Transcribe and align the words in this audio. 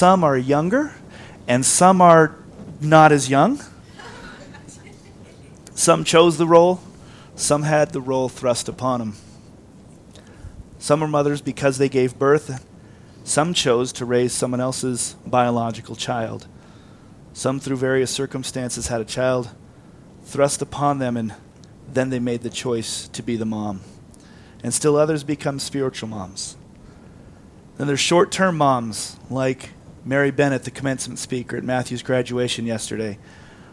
some 0.00 0.24
are 0.24 0.38
younger, 0.38 0.94
and 1.46 1.62
some 1.62 2.00
are 2.00 2.34
not 2.80 3.12
as 3.12 3.28
young. 3.28 3.60
Some 5.74 6.04
chose 6.04 6.38
the 6.38 6.46
role, 6.46 6.80
some 7.34 7.64
had 7.64 7.92
the 7.92 8.00
role 8.00 8.30
thrust 8.30 8.66
upon 8.66 9.00
them. 9.00 9.16
Some 10.78 11.04
are 11.04 11.06
mothers 11.06 11.42
because 11.42 11.76
they 11.76 11.90
gave 11.90 12.18
birth, 12.18 12.64
some 13.24 13.52
chose 13.52 13.92
to 13.92 14.06
raise 14.06 14.32
someone 14.32 14.58
else's 14.58 15.16
biological 15.26 15.96
child. 15.96 16.46
Some, 17.34 17.60
through 17.60 17.76
various 17.76 18.10
circumstances, 18.10 18.86
had 18.86 19.02
a 19.02 19.04
child 19.04 19.50
thrust 20.24 20.62
upon 20.62 20.98
them, 20.98 21.14
and 21.18 21.34
then 21.92 22.08
they 22.08 22.20
made 22.20 22.40
the 22.40 22.48
choice 22.48 23.06
to 23.08 23.22
be 23.22 23.36
the 23.36 23.44
mom. 23.44 23.82
And 24.62 24.72
still 24.72 24.96
others 24.96 25.24
become 25.24 25.58
spiritual 25.58 26.08
moms. 26.08 26.56
Then 27.76 27.86
there's 27.86 28.00
short 28.00 28.32
term 28.32 28.56
moms, 28.56 29.18
like 29.28 29.74
Mary 30.04 30.30
Bennett, 30.30 30.64
the 30.64 30.70
commencement 30.70 31.18
speaker 31.18 31.56
at 31.56 31.64
Matthew's 31.64 32.02
graduation 32.02 32.66
yesterday, 32.66 33.18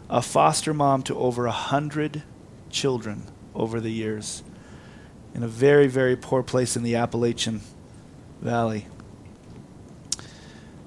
a 0.10 0.22
foster 0.22 0.74
mom 0.74 1.04
to 1.04 1.18
over 1.18 1.46
a 1.46 1.52
hundred 1.52 2.24
children 2.70 3.24
over 3.56 3.80
the 3.80 3.92
years 3.92 4.44
in 5.34 5.44
a 5.44 5.48
very, 5.48 5.88
very 5.88 6.16
poor 6.16 6.44
place 6.44 6.76
in 6.76 6.84
the 6.84 6.96
Appalachian 6.96 7.62
Valley 8.42 8.88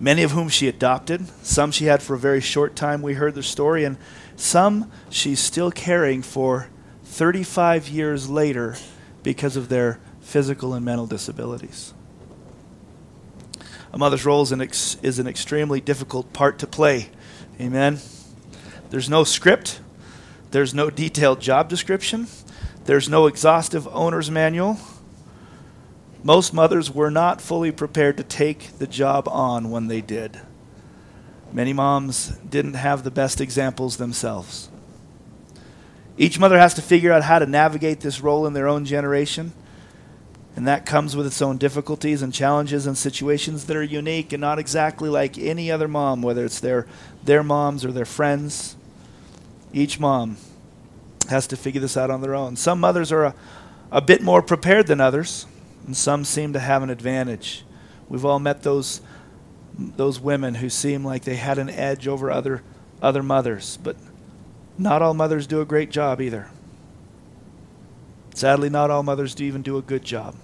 many 0.01 0.23
of 0.23 0.33
whom 0.33 0.48
she 0.48 0.67
adopted. 0.67 1.29
Some 1.45 1.70
she 1.70 1.84
had 1.84 2.03
for 2.03 2.15
a 2.15 2.19
very 2.19 2.41
short 2.41 2.75
time. 2.75 3.03
We 3.03 3.15
heard 3.15 3.34
their 3.34 3.43
story. 3.43 3.84
And 3.84 3.98
some 4.34 4.91
she's 5.11 5.39
still 5.39 5.70
caring 5.70 6.23
for 6.23 6.69
35 7.05 7.89
years 7.89 8.29
later 8.31 8.77
because 9.23 9.57
of 9.57 9.69
their 9.69 10.01
physical 10.20 10.73
and 10.73 10.84
mental 10.84 11.07
disabilities. 11.07 11.93
A 13.93 13.99
mother's 13.99 14.25
role 14.25 14.43
is 14.43 14.53
an, 14.53 14.61
ex- 14.61 14.97
is 15.03 15.19
an 15.19 15.27
extremely 15.27 15.80
difficult 15.80 16.33
part 16.33 16.59
to 16.61 16.67
play. 16.67 17.11
Amen. 17.61 17.98
There's 18.91 19.09
no 19.09 19.25
script, 19.25 19.81
there's 20.51 20.75
no 20.75 20.91
detailed 20.91 21.41
job 21.41 21.69
description, 21.69 22.27
there's 22.84 23.09
no 23.09 23.27
exhaustive 23.27 23.89
owner's 23.89 24.31
manual. 24.31 24.79
Most 26.23 26.53
mothers 26.53 26.91
were 26.91 27.11
not 27.11 27.41
fully 27.41 27.73
prepared 27.73 28.17
to 28.19 28.23
take 28.23 28.79
the 28.79 28.87
job 28.87 29.27
on 29.29 29.70
when 29.70 29.89
they 29.89 30.01
did. 30.01 30.41
Many 31.53 31.73
moms 31.73 32.29
didn't 32.48 32.75
have 32.75 33.03
the 33.03 33.11
best 33.11 33.41
examples 33.41 33.97
themselves. 33.97 34.69
Each 36.17 36.39
mother 36.39 36.59
has 36.59 36.75
to 36.75 36.83
figure 36.83 37.12
out 37.12 37.23
how 37.23 37.39
to 37.39 37.47
navigate 37.47 38.01
this 38.01 38.20
role 38.20 38.47
in 38.47 38.53
their 38.53 38.69
own 38.69 38.84
generation, 38.84 39.53
and 40.61 40.69
that 40.69 40.84
comes 40.84 41.16
with 41.16 41.27
its 41.27 41.41
own 41.41 41.56
difficulties 41.56 42.20
and 42.20 42.34
challenges 42.34 42.86
and 42.86 42.98
situations 42.98 43.64
that 43.64 43.78
are 43.78 43.83
unique 43.83 44.30
and 44.34 44.42
not 44.42 44.58
exactly 44.58 45.08
like 45.08 45.39
any 45.39 45.70
other 45.70 45.89
mom, 45.89 46.20
whether 46.20 46.44
it's 46.44 46.61
their, 46.61 46.86
their 47.25 47.42
moms 47.42 47.83
or 47.83 47.92
their 47.92 48.05
friends. 48.05 48.77
Each 49.72 49.98
mom 49.98 50.36
has 51.30 51.47
to 51.47 51.56
figure 51.56 51.80
this 51.80 51.97
out 51.97 52.11
on 52.11 52.20
their 52.20 52.34
own. 52.34 52.56
Some 52.56 52.78
mothers 52.78 53.11
are 53.11 53.25
a, 53.25 53.34
a 53.91 54.02
bit 54.02 54.20
more 54.20 54.42
prepared 54.42 54.86
than 54.86 55.00
others 55.00 55.47
and 55.86 55.97
some 55.97 56.27
seem 56.27 56.52
to 56.52 56.61
have 56.61 56.83
an 56.83 56.91
advantage. 56.91 57.64
We've 58.11 58.27
all 58.27 58.39
met 58.39 58.62
those 58.62 59.00
those 59.78 60.20
women 60.20 60.56
who 60.56 60.69
seem 60.69 61.06
like 61.06 61.24
they 61.24 61.36
had 61.36 61.56
an 61.56 61.70
edge 61.70 62.06
over 62.06 62.30
other 62.30 62.62
other 63.00 63.22
mothers, 63.22 63.78
but 63.83 63.97
not 64.77 65.00
all 65.00 65.14
mothers 65.14 65.47
do 65.47 65.62
a 65.62 65.64
great 65.64 65.91
job 65.91 66.20
either. 66.20 66.50
Sadly, 68.34 68.69
not 68.69 68.91
all 68.91 69.02
mothers 69.02 69.34
do 69.34 69.42
even 69.47 69.62
do 69.62 69.78
a 69.78 69.83
good 69.83 70.05
job. 70.05 70.34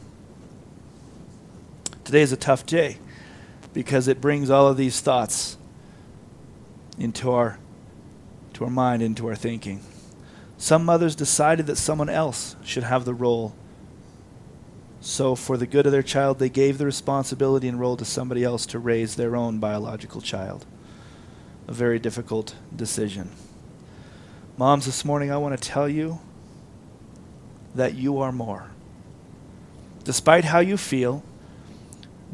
Today 2.07 2.23
is 2.23 2.33
a 2.33 2.37
tough 2.37 2.65
day 2.65 2.99
because 3.75 4.07
it 4.07 4.21
brings 4.21 4.49
all 4.49 4.69
of 4.69 4.77
these 4.77 5.01
thoughts 5.01 5.59
into 6.99 7.33
our 7.33 7.59
to 8.55 8.65
our 8.65 8.71
mind, 8.71 9.03
into 9.03 9.27
our 9.27 9.35
thinking. 9.35 9.83
Some 10.57 10.85
mothers 10.85 11.15
decided 11.15 11.67
that 11.67 11.77
someone 11.77 12.09
else 12.09 12.57
should 12.65 12.85
have 12.85 13.05
the 13.05 13.13
role 13.13 13.55
so, 15.01 15.35
for 15.35 15.57
the 15.57 15.67
good 15.67 15.87
of 15.87 15.93
their 15.93 16.03
child, 16.03 16.39
they 16.39 16.49
gave 16.49 16.79
the 16.79 16.87
responsibility 16.87 17.69
and 17.69 17.79
role 17.79 17.97
to 17.97 18.05
somebody 18.05 18.43
else 18.43 18.67
to 18.67 18.79
raise 18.79 19.15
their 19.15 19.37
own 19.37 19.59
biological 19.59 20.21
child. 20.21 20.67
A 21.69 21.73
very 21.73 21.99
difficult 21.99 22.55
decision. 22.75 23.31
Moms, 24.57 24.87
this 24.87 25.05
morning 25.05 25.31
I 25.31 25.37
want 25.37 25.61
to 25.61 25.69
tell 25.69 25.89
you 25.89 26.19
that 27.75 27.95
you 27.95 28.19
are 28.19 28.33
more. 28.33 28.71
Despite 30.05 30.47
how 30.47 30.61
you 30.61 30.77
feel, 30.77 31.23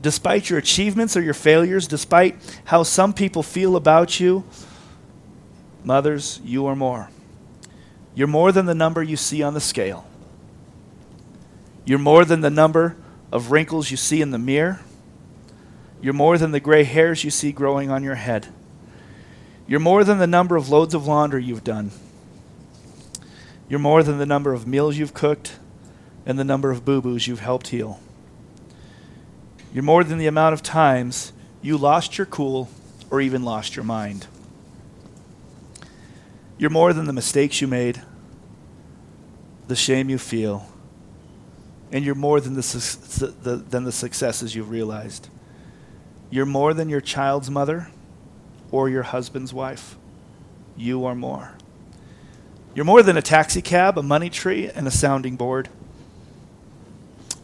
despite 0.03 0.51
your 0.51 0.59
achievements 0.59 1.17
or 1.17 1.23
your 1.23 1.35
failures, 1.35 1.87
despite 1.87 2.37
how 2.65 2.83
some 2.83 3.15
people 3.15 3.43
feel 3.43 3.77
about 3.77 4.21
you, 4.21 4.45
mothers, 5.85 6.41
you 6.45 6.67
are 6.67 6.77
more. 6.77 7.09
You're 8.15 8.27
more 8.27 8.53
than 8.53 8.67
the 8.67 8.75
number 8.75 9.03
you 9.03 9.17
see 9.17 9.43
on 9.43 9.55
the 9.55 9.61
scale. 9.61 10.07
You're 11.87 11.99
more 11.99 12.25
than 12.25 12.43
the 12.43 12.51
number 12.51 12.97
of 13.31 13.51
wrinkles 13.51 13.91
you 13.91 13.97
see 13.97 14.21
in 14.21 14.31
the 14.31 14.39
mirror. 14.39 14.81
You're 16.03 16.13
more 16.13 16.37
than 16.37 16.51
the 16.51 16.61
gray 16.61 16.85
hairs 16.85 17.25
you 17.25 17.31
see 17.31 17.53
growing 17.53 17.91
on 17.91 18.03
your 18.03 18.17
head. 18.17 18.49
You're 19.67 19.81
more 19.81 20.05
than 20.05 20.19
the 20.19 20.27
number 20.27 20.57
of 20.57 20.69
loads 20.69 20.95
of 20.95 21.07
laundry 21.07 21.45
you've 21.45 21.65
done. 21.65 21.93
You're 23.69 23.79
more 23.79 24.03
than 24.03 24.19
the 24.19 24.27
number 24.27 24.53
of 24.53 24.67
meals 24.67 24.99
you've 24.99 25.15
cooked 25.15 25.57
and 26.27 26.39
the 26.39 26.45
number 26.45 26.71
of 26.71 26.85
boo 26.85 27.01
boos 27.01 27.27
you've 27.27 27.41
helped 27.41 27.69
heal. 27.69 28.01
You're 29.73 29.83
more 29.83 30.05
than 30.05 30.19
the 30.19 30.27
amount 30.27 30.53
of 30.53 30.63
times 30.63 31.33
you 31.63 31.79
lost 31.79 32.19
your 32.19 32.27
cool 32.27 32.69
or 33.11 33.21
even 33.21 33.43
lost 33.43 33.75
your 33.75 33.85
mind. 33.85 34.27
You're 36.59 36.71
more 36.71 36.93
than 36.93 37.07
the 37.07 37.13
mistakes 37.13 37.61
you 37.61 37.69
made, 37.69 38.03
the 39.69 39.77
shame 39.77 40.11
you 40.11 40.19
feel, 40.19 40.67
and 41.91 42.05
you're 42.05 42.15
more 42.15 42.41
than 42.41 42.55
the, 42.55 42.63
su- 42.63 43.27
the, 43.43 43.57
than 43.57 43.85
the 43.85 43.93
successes 43.93 44.55
you've 44.55 44.71
realized. 44.71 45.29
You're 46.31 46.47
more 46.47 46.75
than 46.75 46.89
your 46.89 47.01
child's 47.01 47.51
mother 47.51 47.89
or 48.71 48.89
your 48.89 49.03
husband's 49.03 49.53
wife. 49.53 49.97
You 50.77 51.05
are 51.05 51.15
more. 51.15 51.53
You're 52.75 52.85
more 52.87 53.03
than 53.03 53.17
a 53.17 53.23
taxi 53.23 53.61
cab, 53.61 53.99
a 53.99 54.03
money 54.03 54.31
tree, 54.31 54.69
and 54.69 54.87
a 54.87 54.91
sounding 54.91 55.37
board. 55.37 55.69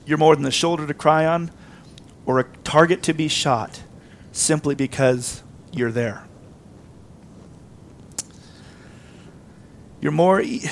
You're 0.06 0.18
more 0.18 0.36
than 0.36 0.46
a 0.46 0.50
shoulder 0.50 0.86
to 0.86 0.94
cry 0.94 1.26
on 1.26 1.50
or 2.28 2.38
a 2.38 2.44
target 2.62 3.02
to 3.02 3.14
be 3.14 3.26
shot 3.26 3.82
simply 4.32 4.74
because 4.74 5.42
you're 5.72 5.90
there. 5.90 6.28
You're 10.02 10.12
more, 10.12 10.38
e- 10.42 10.68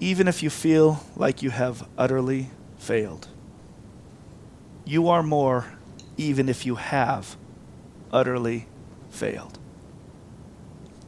even 0.00 0.28
if 0.28 0.42
you 0.42 0.50
feel 0.50 1.02
like 1.16 1.42
you 1.42 1.48
have 1.48 1.88
utterly 1.96 2.50
failed. 2.76 3.26
You 4.84 5.08
are 5.08 5.22
more 5.22 5.64
even 6.18 6.46
if 6.46 6.66
you 6.66 6.74
have 6.74 7.36
utterly 8.12 8.68
failed. 9.08 9.58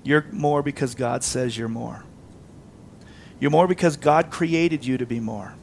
You're 0.03 0.25
more 0.33 0.63
because 0.63 0.95
God 0.95 1.23
says 1.23 1.59
you're 1.59 1.69
more. 1.69 2.05
You're 3.39 3.51
more 3.51 3.69
because 3.69 3.99
God 3.99 4.31
created 4.31 4.87
you 4.87 4.97
to 4.97 5.05
be 5.05 5.21
more. 5.21 5.58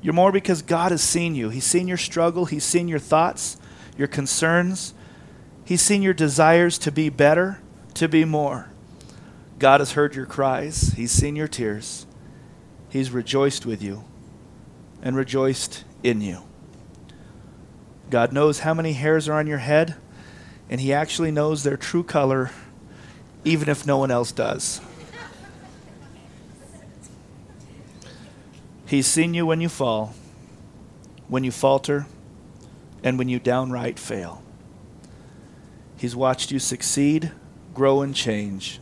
You're 0.00 0.14
more 0.14 0.32
because 0.32 0.62
God 0.62 0.92
has 0.92 1.02
seen 1.02 1.34
you. 1.34 1.48
He's 1.48 1.64
seen 1.64 1.88
your 1.88 1.96
struggle, 1.96 2.44
He's 2.44 2.64
seen 2.64 2.88
your 2.88 2.98
thoughts, 2.98 3.56
your 3.96 4.08
concerns. 4.08 4.94
He's 5.64 5.82
seen 5.82 6.00
your 6.00 6.14
desires 6.14 6.78
to 6.78 6.90
be 6.90 7.10
better, 7.10 7.60
to 7.94 8.08
be 8.08 8.24
more. 8.24 8.70
God 9.58 9.80
has 9.80 9.92
heard 9.92 10.14
your 10.14 10.24
cries, 10.24 10.92
He's 10.96 11.12
seen 11.12 11.36
your 11.36 11.48
tears. 11.48 12.06
He's 12.88 13.10
rejoiced 13.10 13.66
with 13.66 13.82
you 13.82 14.04
and 15.02 15.14
rejoiced 15.14 15.84
in 16.02 16.20
you. 16.20 16.42
God 18.08 18.32
knows 18.32 18.60
how 18.60 18.72
many 18.72 18.94
hairs 18.94 19.28
are 19.28 19.34
on 19.34 19.46
your 19.46 19.58
head, 19.58 19.96
and 20.70 20.80
He 20.80 20.92
actually 20.92 21.30
knows 21.30 21.62
their 21.62 21.76
true 21.76 22.02
color, 22.02 22.50
even 23.44 23.68
if 23.68 23.86
no 23.86 23.98
one 23.98 24.10
else 24.10 24.32
does. 24.32 24.80
He's 28.88 29.06
seen 29.06 29.34
you 29.34 29.44
when 29.44 29.60
you 29.60 29.68
fall, 29.68 30.14
when 31.28 31.44
you 31.44 31.50
falter, 31.50 32.06
and 33.04 33.18
when 33.18 33.28
you 33.28 33.38
downright 33.38 33.98
fail. 33.98 34.42
He's 35.98 36.16
watched 36.16 36.50
you 36.50 36.58
succeed, 36.58 37.32
grow, 37.74 38.00
and 38.00 38.14
change. 38.14 38.80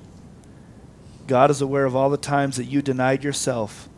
God 1.26 1.50
is 1.50 1.61
aware 1.61 1.87
of 1.87 1.97
all 1.97 2.08
the 2.08 2.17
times 2.17 2.56
that 2.56 2.67
you 2.67 2.82
denied 2.82 3.25
yourself 3.25 3.88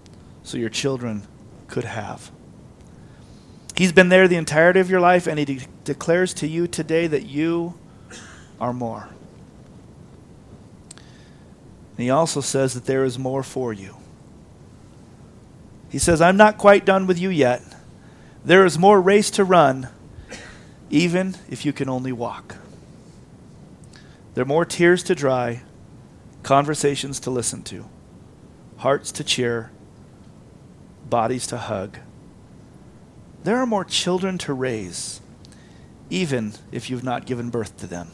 so 0.42 0.56
your 0.56 0.70
children 0.70 1.24
could 1.66 1.84
have. 1.84 2.30
He's 3.76 3.92
been 3.92 4.08
there 4.08 4.26
the 4.26 4.36
entirety 4.36 4.80
of 4.80 4.88
your 4.88 5.00
life, 5.00 5.26
and 5.26 5.38
He 5.38 5.44
de- 5.44 5.66
declares 5.84 6.32
to 6.34 6.48
you 6.48 6.66
today 6.66 7.06
that 7.06 7.26
you 7.26 7.74
are 8.58 8.72
more. 8.72 9.10
And 10.90 11.98
He 11.98 12.08
also 12.08 12.40
says 12.40 12.72
that 12.72 12.86
there 12.86 13.04
is 13.04 13.18
more 13.18 13.42
for 13.42 13.74
you. 13.74 13.97
He 15.88 15.98
says, 15.98 16.20
I'm 16.20 16.36
not 16.36 16.58
quite 16.58 16.84
done 16.84 17.06
with 17.06 17.18
you 17.18 17.30
yet. 17.30 17.62
There 18.44 18.64
is 18.64 18.78
more 18.78 19.00
race 19.00 19.30
to 19.32 19.44
run, 19.44 19.88
even 20.90 21.36
if 21.48 21.64
you 21.64 21.72
can 21.72 21.88
only 21.88 22.12
walk. 22.12 22.56
There 24.34 24.42
are 24.42 24.46
more 24.46 24.64
tears 24.64 25.02
to 25.04 25.14
dry, 25.14 25.62
conversations 26.42 27.18
to 27.20 27.30
listen 27.30 27.62
to, 27.64 27.86
hearts 28.78 29.10
to 29.12 29.24
cheer, 29.24 29.70
bodies 31.08 31.46
to 31.48 31.56
hug. 31.56 31.98
There 33.44 33.56
are 33.56 33.66
more 33.66 33.84
children 33.84 34.38
to 34.38 34.52
raise, 34.52 35.20
even 36.10 36.54
if 36.70 36.90
you've 36.90 37.04
not 37.04 37.26
given 37.26 37.50
birth 37.50 37.76
to 37.78 37.86
them. 37.86 38.10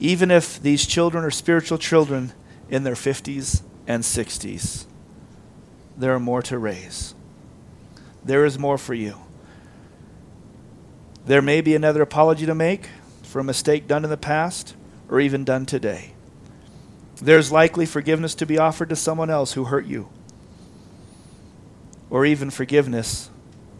Even 0.00 0.30
if 0.30 0.60
these 0.60 0.86
children 0.86 1.24
are 1.24 1.30
spiritual 1.30 1.78
children 1.78 2.32
in 2.68 2.82
their 2.82 2.94
50s 2.94 3.62
and 3.86 4.02
60s, 4.02 4.86
there 5.96 6.14
are 6.14 6.20
more 6.20 6.42
to 6.42 6.58
raise. 6.58 7.14
There 8.24 8.44
is 8.44 8.58
more 8.58 8.78
for 8.78 8.94
you. 8.94 9.16
There 11.26 11.42
may 11.42 11.60
be 11.60 11.74
another 11.74 12.02
apology 12.02 12.46
to 12.46 12.54
make 12.54 12.88
for 13.22 13.40
a 13.40 13.44
mistake 13.44 13.86
done 13.86 14.04
in 14.04 14.10
the 14.10 14.16
past 14.16 14.74
or 15.08 15.20
even 15.20 15.44
done 15.44 15.66
today. 15.66 16.12
There's 17.16 17.52
likely 17.52 17.86
forgiveness 17.86 18.34
to 18.36 18.46
be 18.46 18.58
offered 18.58 18.88
to 18.88 18.96
someone 18.96 19.30
else 19.30 19.52
who 19.52 19.64
hurt 19.64 19.86
you, 19.86 20.08
or 22.10 22.26
even 22.26 22.50
forgiveness 22.50 23.30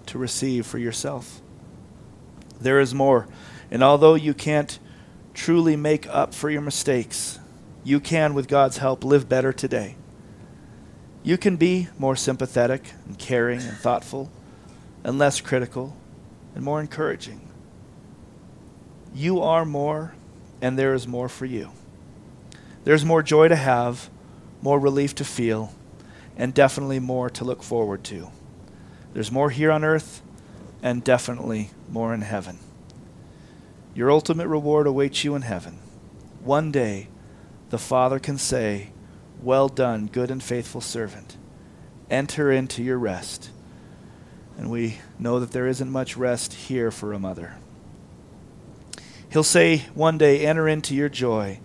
to 0.06 0.18
receive 0.18 0.66
for 0.66 0.78
yourself. 0.78 1.40
There 2.60 2.78
is 2.78 2.94
more. 2.94 3.26
And 3.70 3.82
although 3.82 4.14
you 4.14 4.34
can't 4.34 4.78
truly 5.34 5.74
make 5.74 6.06
up 6.06 6.34
for 6.34 6.50
your 6.50 6.60
mistakes, 6.60 7.40
you 7.82 7.98
can, 7.98 8.34
with 8.34 8.46
God's 8.46 8.78
help, 8.78 9.02
live 9.02 9.28
better 9.28 9.52
today. 9.52 9.96
You 11.22 11.38
can 11.38 11.56
be 11.56 11.88
more 11.98 12.16
sympathetic 12.16 12.92
and 13.06 13.18
caring 13.18 13.60
and 13.60 13.76
thoughtful 13.76 14.30
and 15.04 15.18
less 15.18 15.40
critical 15.40 15.96
and 16.54 16.64
more 16.64 16.80
encouraging. 16.80 17.40
You 19.14 19.40
are 19.40 19.64
more, 19.64 20.14
and 20.60 20.78
there 20.78 20.94
is 20.94 21.06
more 21.06 21.28
for 21.28 21.44
you. 21.44 21.70
There's 22.84 23.04
more 23.04 23.22
joy 23.22 23.48
to 23.48 23.56
have, 23.56 24.10
more 24.62 24.80
relief 24.80 25.14
to 25.16 25.24
feel, 25.24 25.74
and 26.36 26.54
definitely 26.54 26.98
more 26.98 27.28
to 27.30 27.44
look 27.44 27.62
forward 27.62 28.02
to. 28.04 28.30
There's 29.12 29.30
more 29.30 29.50
here 29.50 29.70
on 29.70 29.84
earth, 29.84 30.22
and 30.82 31.04
definitely 31.04 31.70
more 31.88 32.14
in 32.14 32.22
heaven. 32.22 32.58
Your 33.94 34.10
ultimate 34.10 34.48
reward 34.48 34.86
awaits 34.86 35.22
you 35.22 35.34
in 35.34 35.42
heaven. 35.42 35.78
One 36.42 36.72
day, 36.72 37.08
the 37.70 37.78
Father 37.78 38.18
can 38.18 38.38
say, 38.38 38.91
Well 39.42 39.68
done, 39.68 40.06
good 40.06 40.30
and 40.30 40.40
faithful 40.40 40.80
servant. 40.80 41.36
Enter 42.08 42.52
into 42.52 42.82
your 42.82 42.98
rest. 42.98 43.50
And 44.56 44.70
we 44.70 44.98
know 45.18 45.40
that 45.40 45.50
there 45.50 45.66
isn't 45.66 45.90
much 45.90 46.16
rest 46.16 46.54
here 46.54 46.92
for 46.92 47.12
a 47.12 47.18
mother. 47.18 47.56
He'll 49.30 49.42
say 49.42 49.78
one 49.94 50.16
day, 50.16 50.46
Enter 50.46 50.68
into 50.68 50.94
your 50.94 51.08
joy. 51.08 51.58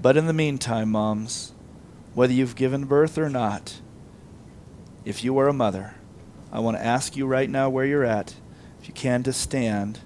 But 0.00 0.16
in 0.16 0.26
the 0.26 0.32
meantime, 0.32 0.90
moms, 0.90 1.52
whether 2.14 2.32
you've 2.32 2.54
given 2.54 2.84
birth 2.84 3.18
or 3.18 3.28
not, 3.28 3.80
if 5.04 5.24
you 5.24 5.36
are 5.38 5.48
a 5.48 5.52
mother, 5.52 5.94
I 6.52 6.60
want 6.60 6.76
to 6.76 6.84
ask 6.84 7.16
you 7.16 7.26
right 7.26 7.50
now 7.50 7.68
where 7.68 7.86
you're 7.86 8.04
at, 8.04 8.34
if 8.80 8.86
you 8.86 8.94
can, 8.94 9.24
to 9.24 9.32
stand 9.32 10.00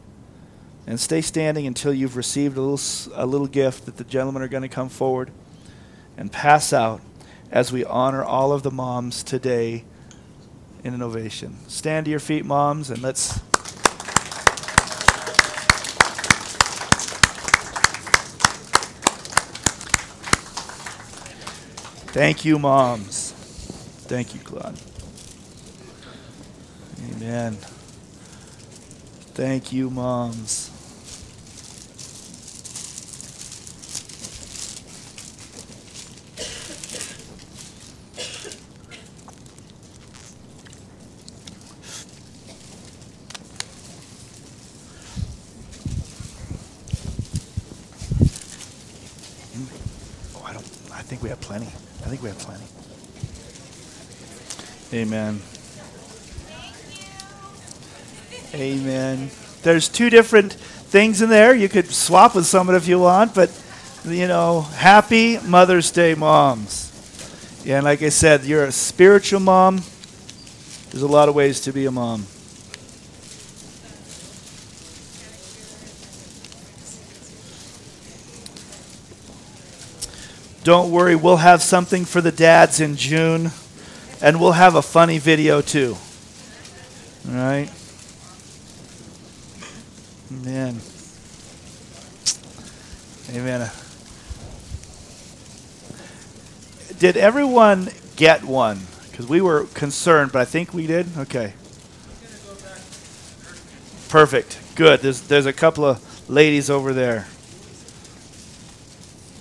and 0.87 0.99
stay 0.99 1.21
standing 1.21 1.67
until 1.67 1.93
you've 1.93 2.17
received 2.17 2.57
a 2.57 2.61
little, 2.63 3.13
a 3.15 3.27
little 3.27 3.49
gift 3.49 3.85
that 3.85 3.97
the 3.97 4.05
gentlemen 4.05 4.43
are 4.43 4.49
going 4.49 4.63
to 4.63 4.69
come 4.69 4.89
forward 4.89 5.31
and 6.17 6.33
pass 6.33 6.73
out 6.73 7.01
as 7.51 7.73
we 7.73 7.85
honor 7.85 8.25
all 8.25 8.53
of 8.53 8.63
the 8.63 8.71
moms 8.71 9.23
today 9.23 9.85
in 10.83 10.95
an 10.95 11.03
ovation. 11.03 11.57
Stand 11.69 12.07
to 12.07 12.11
your 12.11 12.21
feet, 12.21 12.45
moms, 12.45 12.91
and 12.91 13.03
let's. 13.03 13.41
Thank 22.13 22.45
you, 22.45 22.59
moms. 22.59 23.33
Thank 24.07 24.35
you, 24.35 24.41
Claude. 24.41 24.79
Amen. 27.11 27.59
Thank 29.35 29.73
you, 29.73 29.91
moms. 29.91 30.71
Oh, 50.35 50.43
I 50.45 50.53
don't. 50.53 50.65
I 50.93 51.03
think 51.03 51.23
we 51.23 51.29
have 51.29 51.41
plenty. 51.41 51.67
I 51.67 52.06
think 52.17 52.23
we 52.23 52.29
have 52.29 52.39
plenty. 52.39 52.65
Amen. 55.03 55.41
Amen. 58.55 59.31
There's 59.63 59.89
two 59.89 60.09
different 60.09 60.53
things 60.53 61.21
in 61.21 61.29
there. 61.29 61.55
You 61.55 61.69
could 61.69 61.87
swap 61.91 62.35
with 62.35 62.47
someone 62.47 62.77
if 62.77 62.89
you 62.89 62.99
want, 63.01 63.35
but 63.35 63.51
you 64.07 64.29
know, 64.29 64.63
happy 64.63 65.39
Mother's 65.41 65.91
Day, 65.91 66.15
moms. 66.15 67.63
Yeah, 67.65 67.79
and 67.79 67.85
like 67.85 68.03
I 68.03 68.09
said, 68.09 68.45
you're 68.45 68.65
a 68.65 68.73
spiritual 68.73 69.41
mom. 69.41 69.83
There's 70.91 71.03
a 71.03 71.09
lot 71.09 71.29
of 71.29 71.35
ways 71.35 71.61
to 71.63 71.73
be 71.73 71.87
a 71.87 71.91
mom. 71.91 72.27
Don't 80.67 80.91
worry, 80.91 81.15
we'll 81.15 81.37
have 81.37 81.63
something 81.63 82.05
for 82.05 82.21
the 82.21 82.33
dads 82.33 82.81
in 82.81 82.97
June, 82.97 83.53
and 84.21 84.41
we'll 84.41 84.51
have 84.51 84.75
a 84.75 84.83
funny 84.83 85.19
video 85.19 85.61
too. 85.61 85.97
All 87.29 87.35
right? 87.37 87.71
Amen. 90.33 90.81
Amen. 93.33 93.71
Did 96.99 97.17
everyone 97.17 97.91
get 98.17 98.43
one? 98.43 98.81
Because 99.09 99.29
we 99.29 99.41
were 99.41 99.67
concerned, 99.67 100.33
but 100.33 100.41
I 100.43 100.47
think 100.47 100.75
we 100.75 100.89
did. 100.89 101.07
Okay. 101.17 101.55
Perfect. 104.09 104.59
Good. 104.75 104.99
There's 104.99 105.21
there's 105.21 105.47
a 105.47 105.53
couple 105.53 105.85
of 105.85 106.29
ladies 106.29 106.69
over 106.71 106.93
there. 106.93 107.29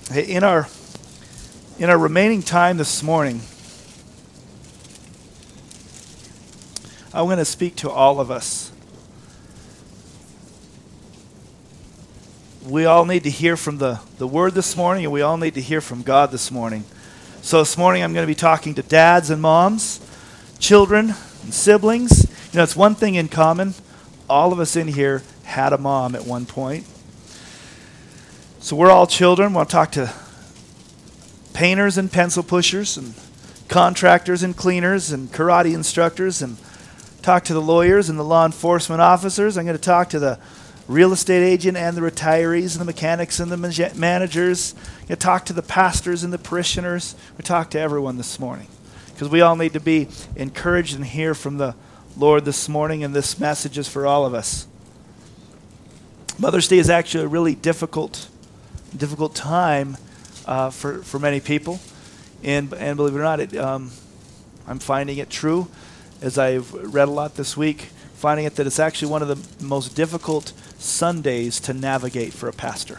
Hey, 0.08 0.22
in 0.22 0.44
our 0.44 0.68
in 1.78 1.90
our 1.90 1.98
remaining 1.98 2.42
time 2.42 2.78
this 2.78 3.02
morning, 3.02 3.40
I'm 7.12 7.26
going 7.26 7.36
to 7.36 7.44
speak 7.44 7.76
to 7.76 7.90
all 7.90 8.18
of 8.18 8.30
us. 8.30 8.72
We 12.66 12.86
all 12.86 13.04
need 13.04 13.24
to 13.24 13.30
hear 13.30 13.56
from 13.56 13.76
the, 13.78 14.00
the 14.16 14.26
Word 14.26 14.54
this 14.54 14.76
morning, 14.76 15.04
and 15.04 15.12
we 15.12 15.20
all 15.20 15.36
need 15.36 15.54
to 15.54 15.60
hear 15.60 15.80
from 15.82 16.02
God 16.02 16.30
this 16.30 16.50
morning. 16.50 16.84
So, 17.42 17.58
this 17.58 17.76
morning 17.76 18.02
I'm 18.02 18.12
going 18.12 18.24
to 18.24 18.30
be 18.30 18.34
talking 18.34 18.74
to 18.74 18.82
dads 18.82 19.28
and 19.28 19.40
moms, 19.40 20.00
children 20.58 21.14
and 21.42 21.54
siblings. 21.54 22.24
You 22.52 22.56
know, 22.56 22.62
it's 22.62 22.74
one 22.74 22.94
thing 22.94 23.16
in 23.16 23.28
common. 23.28 23.74
All 24.28 24.52
of 24.52 24.58
us 24.58 24.76
in 24.76 24.88
here 24.88 25.22
had 25.44 25.72
a 25.72 25.78
mom 25.78 26.14
at 26.14 26.24
one 26.24 26.46
point. 26.46 26.86
So, 28.60 28.74
we're 28.76 28.90
all 28.90 29.06
children. 29.06 29.50
we 29.50 29.56
want 29.56 29.68
to 29.68 29.72
talk 29.72 29.92
to 29.92 30.25
painters 31.56 31.96
and 31.96 32.12
pencil 32.12 32.42
pushers 32.42 32.98
and 32.98 33.14
contractors 33.68 34.42
and 34.42 34.54
cleaners 34.54 35.10
and 35.10 35.32
karate 35.32 35.72
instructors 35.72 36.42
and 36.42 36.58
talk 37.22 37.44
to 37.44 37.54
the 37.54 37.62
lawyers 37.62 38.10
and 38.10 38.18
the 38.18 38.22
law 38.22 38.44
enforcement 38.44 39.00
officers. 39.00 39.56
I'm 39.56 39.64
going 39.64 39.74
to 39.74 39.82
talk 39.82 40.10
to 40.10 40.18
the 40.18 40.38
real 40.86 41.14
estate 41.14 41.42
agent 41.42 41.78
and 41.78 41.96
the 41.96 42.02
retirees 42.02 42.72
and 42.72 42.80
the 42.82 42.84
mechanics 42.84 43.40
and 43.40 43.50
the 43.50 43.92
managers. 43.96 44.74
I'm 44.74 45.06
going 45.06 45.08
to 45.08 45.16
talk 45.16 45.46
to 45.46 45.54
the 45.54 45.62
pastors 45.62 46.22
and 46.22 46.30
the 46.30 46.36
parishioners. 46.36 47.16
We 47.38 47.42
talk 47.42 47.70
to 47.70 47.80
everyone 47.80 48.18
this 48.18 48.38
morning 48.38 48.68
because 49.14 49.30
we 49.30 49.40
all 49.40 49.56
need 49.56 49.72
to 49.72 49.80
be 49.80 50.08
encouraged 50.36 50.94
and 50.94 51.06
hear 51.06 51.32
from 51.32 51.56
the 51.56 51.74
Lord 52.18 52.44
this 52.44 52.68
morning, 52.68 53.02
and 53.02 53.14
this 53.14 53.40
message 53.40 53.78
is 53.78 53.88
for 53.88 54.06
all 54.06 54.26
of 54.26 54.34
us. 54.34 54.66
Mother's 56.38 56.68
Day 56.68 56.76
is 56.76 56.90
actually 56.90 57.24
a 57.24 57.28
really 57.28 57.54
difficult, 57.54 58.28
difficult 58.94 59.34
time 59.34 59.96
uh, 60.46 60.70
for, 60.70 61.02
for 61.02 61.18
many 61.18 61.40
people. 61.40 61.80
And, 62.42 62.72
and 62.74 62.96
believe 62.96 63.14
it 63.14 63.18
or 63.18 63.22
not, 63.22 63.40
it, 63.40 63.56
um, 63.56 63.90
I'm 64.66 64.78
finding 64.78 65.18
it 65.18 65.30
true 65.30 65.68
as 66.20 66.38
I've 66.38 66.72
read 66.72 67.08
a 67.08 67.10
lot 67.10 67.36
this 67.36 67.56
week, 67.56 67.82
finding 68.14 68.46
it 68.46 68.56
that 68.56 68.66
it's 68.66 68.78
actually 68.78 69.10
one 69.10 69.22
of 69.22 69.28
the 69.28 69.64
most 69.64 69.94
difficult 69.94 70.52
Sundays 70.78 71.60
to 71.60 71.74
navigate 71.74 72.32
for 72.32 72.48
a 72.48 72.52
pastor. 72.52 72.98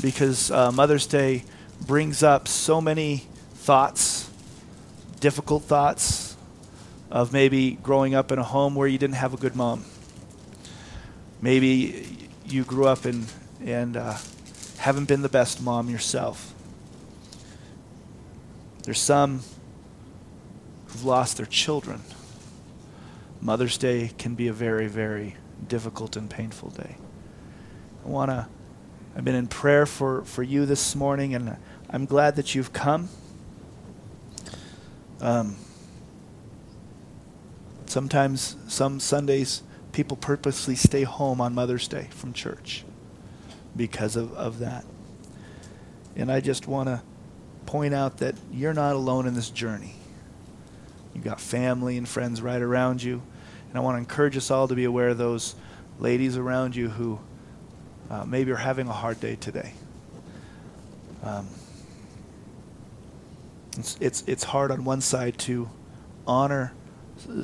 Because 0.00 0.50
uh, 0.50 0.72
Mother's 0.72 1.06
Day 1.06 1.44
brings 1.86 2.22
up 2.22 2.48
so 2.48 2.80
many 2.80 3.26
thoughts, 3.54 4.30
difficult 5.20 5.64
thoughts 5.64 6.36
of 7.10 7.32
maybe 7.32 7.72
growing 7.82 8.14
up 8.14 8.32
in 8.32 8.38
a 8.38 8.42
home 8.42 8.74
where 8.74 8.88
you 8.88 8.98
didn't 8.98 9.16
have 9.16 9.34
a 9.34 9.36
good 9.36 9.54
mom. 9.54 9.84
Maybe 11.40 12.28
you 12.46 12.64
grew 12.64 12.86
up 12.86 13.06
in 13.06 13.26
and 13.64 13.96
uh, 13.96 14.16
haven't 14.82 15.04
been 15.04 15.22
the 15.22 15.28
best 15.28 15.62
mom 15.62 15.88
yourself. 15.88 16.52
There's 18.82 18.98
some 18.98 19.42
who've 20.86 21.04
lost 21.04 21.36
their 21.36 21.46
children. 21.46 22.00
Mother's 23.40 23.78
Day 23.78 24.10
can 24.18 24.34
be 24.34 24.48
a 24.48 24.52
very, 24.52 24.88
very 24.88 25.36
difficult 25.68 26.16
and 26.16 26.28
painful 26.28 26.70
day. 26.70 26.96
I 28.04 28.08
want 28.08 28.32
to, 28.32 28.48
I've 29.14 29.24
been 29.24 29.36
in 29.36 29.46
prayer 29.46 29.86
for, 29.86 30.24
for 30.24 30.42
you 30.42 30.66
this 30.66 30.96
morning, 30.96 31.32
and 31.32 31.56
I'm 31.88 32.04
glad 32.04 32.34
that 32.34 32.56
you've 32.56 32.72
come. 32.72 33.08
Um, 35.20 35.54
sometimes, 37.86 38.56
some 38.66 38.98
Sundays, 38.98 39.62
people 39.92 40.16
purposely 40.16 40.74
stay 40.74 41.04
home 41.04 41.40
on 41.40 41.54
Mother's 41.54 41.86
Day 41.86 42.08
from 42.10 42.32
church 42.32 42.84
because 43.76 44.16
of, 44.16 44.32
of 44.34 44.58
that. 44.60 44.84
And 46.16 46.30
I 46.30 46.40
just 46.40 46.66
want 46.66 46.88
to 46.88 47.02
point 47.66 47.94
out 47.94 48.18
that 48.18 48.34
you're 48.52 48.74
not 48.74 48.94
alone 48.94 49.26
in 49.26 49.34
this 49.34 49.50
journey. 49.50 49.94
You've 51.14 51.24
got 51.24 51.40
family 51.40 51.96
and 51.96 52.08
friends 52.08 52.42
right 52.42 52.60
around 52.60 53.02
you. 53.02 53.22
And 53.68 53.78
I 53.78 53.80
want 53.80 53.94
to 53.94 53.98
encourage 53.98 54.36
us 54.36 54.50
all 54.50 54.68
to 54.68 54.74
be 54.74 54.84
aware 54.84 55.08
of 55.08 55.18
those 55.18 55.54
ladies 55.98 56.36
around 56.36 56.76
you 56.76 56.88
who 56.88 57.18
uh, 58.10 58.24
maybe 58.24 58.50
are 58.50 58.56
having 58.56 58.88
a 58.88 58.92
hard 58.92 59.20
day 59.20 59.36
today. 59.36 59.72
Um, 61.22 61.46
it's, 63.78 63.96
it's, 64.00 64.24
it's 64.26 64.44
hard 64.44 64.70
on 64.70 64.84
one 64.84 65.00
side 65.00 65.38
to 65.38 65.70
honor 66.26 66.72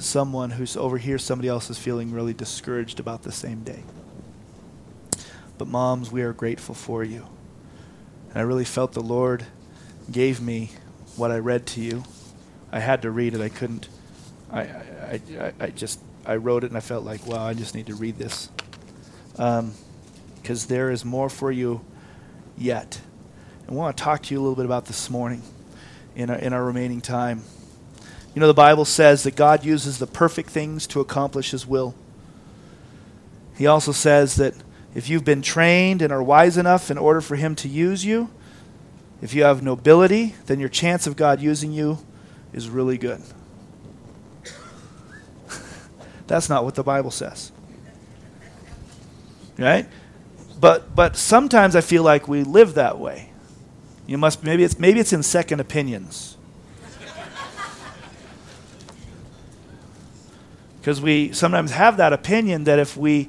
someone 0.01 0.51
who's 0.51 0.77
over 0.77 0.99
here, 0.99 1.19
somebody 1.19 1.49
else 1.49 1.71
is 1.71 1.79
feeling 1.79 2.13
really 2.13 2.35
discouraged 2.35 3.01
about 3.01 3.23
the 3.23 3.33
same 3.33 3.63
day. 3.63 3.83
But, 5.59 5.69
moms, 5.69 6.11
we 6.11 6.23
are 6.23 6.33
grateful 6.33 6.75
for 6.75 7.05
you. 7.05 7.27
And 8.31 8.39
I 8.39 8.43
really 8.43 8.65
felt 8.65 8.93
the 8.93 9.01
Lord 9.01 9.45
gave 10.11 10.41
me 10.41 10.71
what 11.17 11.31
I 11.31 11.39
read 11.39 11.67
to 11.67 11.81
you. 11.81 12.05
I 12.71 12.81
had 12.81 13.03
to 13.03 13.11
read 13.11 13.35
it. 13.35 13.41
I 13.41 13.49
couldn't. 13.49 13.89
I, 14.51 14.61
I, 14.61 15.21
I, 15.41 15.53
I 15.61 15.67
just 15.71 16.01
I 16.25 16.37
wrote 16.37 16.63
it 16.63 16.69
and 16.69 16.77
I 16.77 16.81
felt 16.81 17.05
like, 17.05 17.27
wow, 17.27 17.47
I 17.47 17.55
just 17.55 17.75
need 17.75 17.87
to 17.87 17.95
read 17.95 18.19
this. 18.19 18.51
Because 19.33 19.59
um, 20.65 20.69
there 20.69 20.91
is 20.91 21.05
more 21.05 21.31
for 21.31 21.51
you 21.51 21.81
yet. 22.57 23.01
And 23.63 23.71
I 23.71 23.75
want 23.75 23.97
to 23.97 24.03
talk 24.03 24.23
to 24.25 24.35
you 24.35 24.41
a 24.41 24.43
little 24.43 24.57
bit 24.57 24.67
about 24.67 24.85
this 24.85 25.09
morning 25.09 25.43
in 26.15 26.29
our, 26.29 26.37
in 26.37 26.53
our 26.53 26.65
remaining 26.65 27.01
time. 27.01 27.43
You 28.35 28.41
know, 28.41 28.47
the 28.47 28.55
Bible 28.55 28.85
says 28.85 29.23
that 29.23 29.37
God 29.37 29.65
uses 29.65 29.99
the 29.99 30.07
perfect 30.07 30.51
things 30.51 30.87
to 30.89 31.01
accomplish 31.01 31.51
His 31.51 31.67
will. 31.67 31.95
He 33.57 33.67
also 33.67 33.93
says 33.93 34.37
that 34.37 34.55
if 34.95 35.09
you've 35.09 35.25
been 35.25 35.43
trained 35.43 36.03
and 36.03 36.13
are 36.13 36.23
wise 36.23 36.57
enough 36.57 36.91
in 36.91 36.99
order 36.99 37.21
for 37.21 37.37
Him 37.37 37.55
to 37.57 37.69
use 37.69 38.05
you, 38.05 38.31
if 39.21 39.35
you 39.35 39.43
have 39.43 39.63
nobility, 39.63 40.35
then 40.47 40.61
your 40.61 40.69
chance 40.69 41.07
of 41.07 41.17
God 41.17 41.41
using 41.41 41.73
you 41.73 41.99
is 42.53 42.69
really 42.69 42.99
good. 42.99 43.21
That's 46.27 46.49
not 46.49 46.65
what 46.65 46.75
the 46.75 46.83
Bible 46.85 47.11
says. 47.11 47.53
Right? 49.59 49.89
But 50.61 50.95
but 50.95 51.17
sometimes 51.17 51.75
I 51.77 51.81
feel 51.81 52.03
like 52.03 52.29
we 52.29 52.43
live 52.43 52.75
that 52.75 52.99
way. 52.99 53.31
You 54.07 54.19
must 54.19 54.43
maybe 54.43 54.65
it's 54.65 54.79
maybe 54.79 55.01
it's 55.01 55.13
in 55.13 55.23
second 55.23 55.61
opinions. 55.61 56.37
Because 60.81 61.03
we 61.03 61.33
sometimes 61.33 61.73
have 61.73 61.97
that 61.99 62.13
opinion 62.13 62.65
that 62.65 62.79
if 62.79 62.97
we 62.97 63.29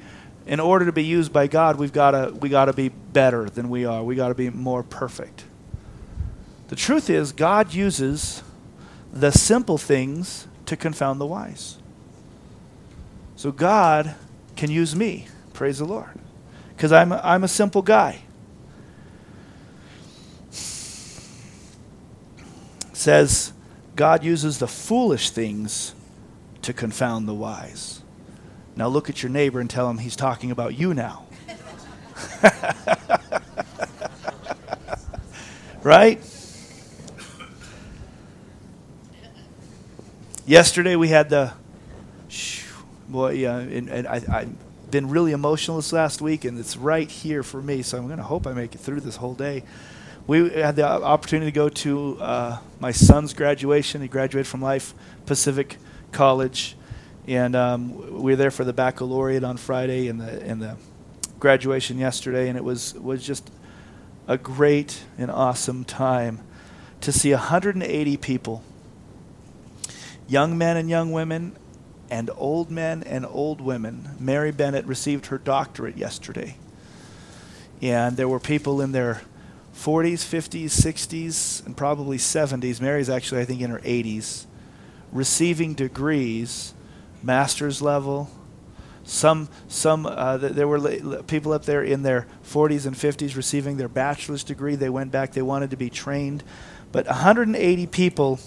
in 0.50 0.60
order 0.60 0.86
to 0.86 0.91
be 0.91 1.03
used 1.03 1.32
by 1.32 1.46
God, 1.46 1.75
we've 1.77 1.94
got 1.94 2.12
to 2.12 2.34
we 2.34 2.50
got 2.50 2.65
to 2.65 2.74
be 2.74 2.89
better 2.89 3.48
than 3.48 3.70
we 3.70 3.86
are. 3.86 4.03
We 4.03 4.15
got 4.15 4.29
to 4.29 4.34
be 4.36 4.50
more 4.50 4.82
perfect. 4.82 5.44
The 6.70 6.75
truth 6.75 7.08
is 7.08 7.32
God 7.32 7.72
uses 7.72 8.41
the 9.13 9.32
simple 9.32 9.77
things 9.77 10.48
to 10.65 10.75
confound 10.75 11.22
the 11.22 11.27
wise. 11.27 11.77
So 13.36 13.51
God 13.51 14.15
can 14.56 14.72
use 14.72 14.96
me. 14.96 15.27
Praise 15.53 15.77
the 15.77 15.86
Lord. 15.86 16.20
Because 16.75 16.91
I'm, 16.91 17.13
I'm 17.13 17.44
a 17.44 17.48
simple 17.48 17.84
guy. 17.84 18.22
says 22.94 23.53
God 23.96 24.25
uses 24.25 24.58
the 24.58 24.68
foolish 24.68 25.29
things 25.29 25.94
to 26.63 26.74
confound 26.74 27.27
the 27.27 27.34
wise. 27.34 27.99
Now 28.79 28.88
look 28.88 29.09
at 29.09 29.21
your 29.21 29.29
neighbor 29.29 29.59
and 29.59 29.69
tell 29.69 29.89
him 29.89 29.98
he's 29.98 30.15
talking 30.15 30.51
about 30.51 30.74
you 30.74 30.93
now. 30.93 31.25
right? 35.83 36.21
Yesterday 40.45 40.95
we 40.95 41.09
had 41.09 41.29
the 41.29 41.51
boy, 43.09 43.31
yeah, 43.31 43.57
and, 43.57 43.89
and 43.89 44.07
I, 44.07 44.21
I've 44.31 44.55
been 44.89 45.09
really 45.09 45.33
emotional 45.33 45.75
this 45.75 45.91
last 45.91 46.21
week, 46.21 46.45
and 46.45 46.57
it's 46.57 46.77
right 46.77 47.12
here 47.12 47.43
for 47.43 47.62
me. 47.62 47.81
So 47.81 47.98
I'm 47.98 48.05
going 48.05 48.15
to 48.15 48.24
hope 48.24 48.48
I 48.48 48.53
make 48.53 48.75
it 48.75 48.77
through 48.77 49.01
this 49.01 49.17
whole 49.17 49.33
day. 49.33 49.65
We 50.25 50.51
had 50.51 50.77
the 50.77 50.88
opportunity 50.88 51.51
to 51.51 51.55
go 51.55 51.67
to 51.67 52.17
uh, 52.21 52.57
my 52.79 52.91
son's 52.91 53.33
graduation. 53.33 54.01
He 54.01 54.07
graduated 54.07 54.48
from 54.48 54.62
Life 54.62 54.93
Pacific 55.25 55.75
College, 56.13 56.77
and 57.27 57.55
um, 57.55 58.21
we 58.21 58.31
were 58.31 58.35
there 58.35 58.51
for 58.51 58.63
the 58.63 58.73
baccalaureate 58.73 59.43
on 59.43 59.57
Friday 59.57 60.07
and 60.07 60.19
the 60.19 60.41
and 60.41 60.61
the 60.61 60.77
graduation 61.39 61.97
yesterday, 61.97 62.49
and 62.49 62.57
it 62.57 62.63
was 62.63 62.93
was 62.95 63.23
just 63.23 63.49
a 64.27 64.38
great 64.38 65.03
and 65.17 65.31
awesome 65.31 65.83
time 65.83 66.39
to 67.01 67.11
see 67.11 67.31
180 67.31 68.17
people, 68.17 68.63
young 70.27 70.57
men 70.57 70.77
and 70.77 70.89
young 70.89 71.11
women, 71.11 71.55
and 72.09 72.29
old 72.35 72.69
men 72.69 73.03
and 73.03 73.25
old 73.25 73.61
women. 73.61 74.09
Mary 74.19 74.51
Bennett 74.51 74.85
received 74.85 75.27
her 75.27 75.38
doctorate 75.38 75.97
yesterday. 75.97 76.55
And 77.81 78.17
there 78.17 78.27
were 78.27 78.39
people 78.39 78.81
in 78.81 78.91
their 78.91 79.21
40s, 79.75 80.25
50s, 80.25 80.65
60s, 80.65 81.65
and 81.65 81.77
probably 81.77 82.17
70s. 82.17 82.81
Mary's 82.81 83.09
actually, 83.09 83.41
I 83.41 83.45
think, 83.45 83.61
in 83.61 83.69
her 83.69 83.79
80s, 83.79 84.45
receiving 85.11 85.73
degrees, 85.73 86.73
master's 87.21 87.81
level. 87.81 88.29
Some, 89.03 89.49
some, 89.67 90.05
uh, 90.05 90.38
there 90.38 90.67
were 90.67 91.23
people 91.23 91.51
up 91.51 91.65
there 91.65 91.83
in 91.83 92.03
their 92.03 92.27
40s 92.43 92.85
and 92.85 92.95
50s 92.95 93.35
receiving 93.35 93.77
their 93.77 93.88
bachelor's 93.88 94.43
degree. 94.43 94.75
They 94.75 94.89
went 94.89 95.11
back, 95.11 95.33
they 95.33 95.41
wanted 95.41 95.71
to 95.71 95.77
be 95.77 95.89
trained. 95.89 96.43
But 96.91 97.05
180 97.07 97.88
people 97.88 98.39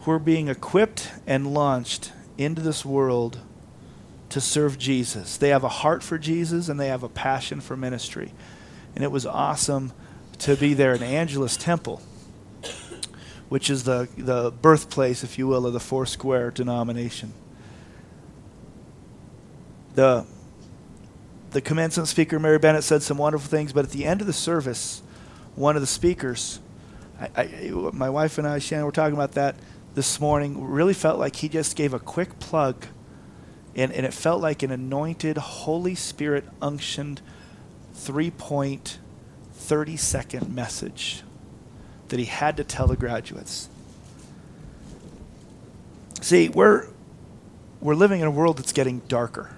who 0.00 0.10
are 0.10 0.18
being 0.18 0.48
equipped 0.48 1.10
and 1.26 1.54
launched 1.54 2.12
into 2.36 2.60
this 2.60 2.84
world 2.84 3.38
to 4.30 4.40
serve 4.40 4.78
Jesus. 4.78 5.36
They 5.36 5.50
have 5.50 5.62
a 5.62 5.68
heart 5.68 6.02
for 6.02 6.18
Jesus 6.18 6.68
and 6.68 6.80
they 6.80 6.88
have 6.88 7.02
a 7.02 7.08
passion 7.08 7.60
for 7.60 7.76
ministry. 7.76 8.32
And 8.94 9.04
it 9.04 9.12
was 9.12 9.26
awesome 9.26 9.92
to 10.38 10.56
be 10.56 10.74
there 10.74 10.94
in 10.94 11.02
Angelus 11.02 11.56
Temple, 11.56 12.02
which 13.52 13.68
is 13.68 13.84
the, 13.84 14.08
the 14.16 14.50
birthplace, 14.50 15.22
if 15.22 15.36
you 15.36 15.46
will, 15.46 15.66
of 15.66 15.74
the 15.74 15.78
Foursquare 15.78 16.50
denomination. 16.50 17.34
The, 19.94 20.24
the 21.50 21.60
commencement 21.60 22.08
speaker, 22.08 22.38
Mary 22.38 22.58
Bennett, 22.58 22.82
said 22.82 23.02
some 23.02 23.18
wonderful 23.18 23.50
things, 23.50 23.74
but 23.74 23.84
at 23.84 23.90
the 23.90 24.06
end 24.06 24.22
of 24.22 24.26
the 24.26 24.32
service, 24.32 25.02
one 25.54 25.76
of 25.76 25.82
the 25.82 25.86
speakers, 25.86 26.60
I, 27.20 27.42
I, 27.42 27.70
my 27.92 28.08
wife 28.08 28.38
and 28.38 28.48
I, 28.48 28.58
Shannon, 28.58 28.86
were 28.86 28.90
talking 28.90 29.12
about 29.12 29.32
that 29.32 29.56
this 29.94 30.18
morning 30.18 30.66
really 30.66 30.94
felt 30.94 31.18
like 31.18 31.36
he 31.36 31.50
just 31.50 31.76
gave 31.76 31.92
a 31.92 31.98
quick 31.98 32.40
plug, 32.40 32.86
and, 33.76 33.92
and 33.92 34.06
it 34.06 34.14
felt 34.14 34.40
like 34.40 34.62
an 34.62 34.70
anointed, 34.70 35.36
Holy 35.36 35.94
Spirit 35.94 36.46
unctioned 36.62 37.20
three 37.92 38.30
point, 38.30 38.98
30 39.52 39.98
second 39.98 40.54
message 40.54 41.22
that 42.12 42.20
he 42.20 42.26
had 42.26 42.56
to 42.58 42.64
tell 42.64 42.86
the 42.86 42.96
graduates. 42.96 43.68
See, 46.20 46.48
we're, 46.48 46.86
we're 47.80 47.94
living 47.94 48.20
in 48.20 48.26
a 48.26 48.30
world 48.30 48.58
that's 48.58 48.72
getting 48.72 49.00
darker. 49.08 49.50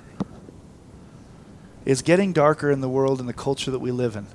It's 1.85 2.01
getting 2.01 2.33
darker 2.33 2.71
in 2.71 2.81
the 2.81 2.89
world 2.89 3.21
and 3.21 3.29
the 3.29 3.35
culture 3.35 3.71
that 3.71 3.81
we 3.81 3.91
live 3.91 4.17
in. 4.17 4.27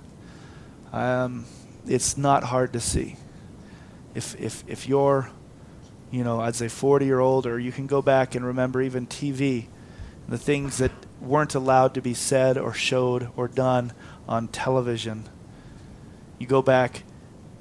Um, 0.93 1.45
it's 1.87 2.17
not 2.17 2.43
hard 2.43 2.73
to 2.73 2.79
see. 2.79 3.15
If, 4.13 4.39
if, 4.39 4.63
if 4.67 4.87
you're 4.87 5.31
you 6.11 6.23
know, 6.23 6.41
I'd 6.41 6.55
say 6.55 6.67
40 6.67 7.05
year 7.05 7.19
old 7.19 7.45
or 7.45 7.59
you 7.59 7.71
can 7.71 7.87
go 7.87 8.01
back 8.01 8.35
and 8.35 8.45
remember 8.45 8.81
even 8.81 9.07
TV, 9.07 9.67
the 10.27 10.37
things 10.37 10.77
that 10.79 10.91
weren't 11.21 11.55
allowed 11.55 11.93
to 11.93 12.01
be 12.01 12.13
said 12.13 12.57
or 12.57 12.73
showed 12.73 13.29
or 13.35 13.47
done 13.47 13.93
on 14.27 14.47
television. 14.47 15.25
You 16.37 16.47
go 16.47 16.61
back 16.61 17.03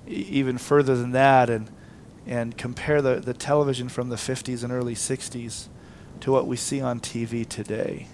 even 0.08 0.58
further 0.58 0.96
than 0.96 1.12
that 1.12 1.50
and 1.50 1.70
and 2.28 2.58
compare 2.58 3.00
the, 3.00 3.16
the 3.16 3.32
television 3.32 3.88
from 3.88 4.10
the 4.10 4.16
50s 4.16 4.62
and 4.62 4.70
early 4.70 4.94
60s 4.94 5.68
to 6.20 6.30
what 6.30 6.46
we 6.46 6.56
see 6.56 6.78
on 6.78 7.00
TV 7.00 7.48
today. 7.48 8.06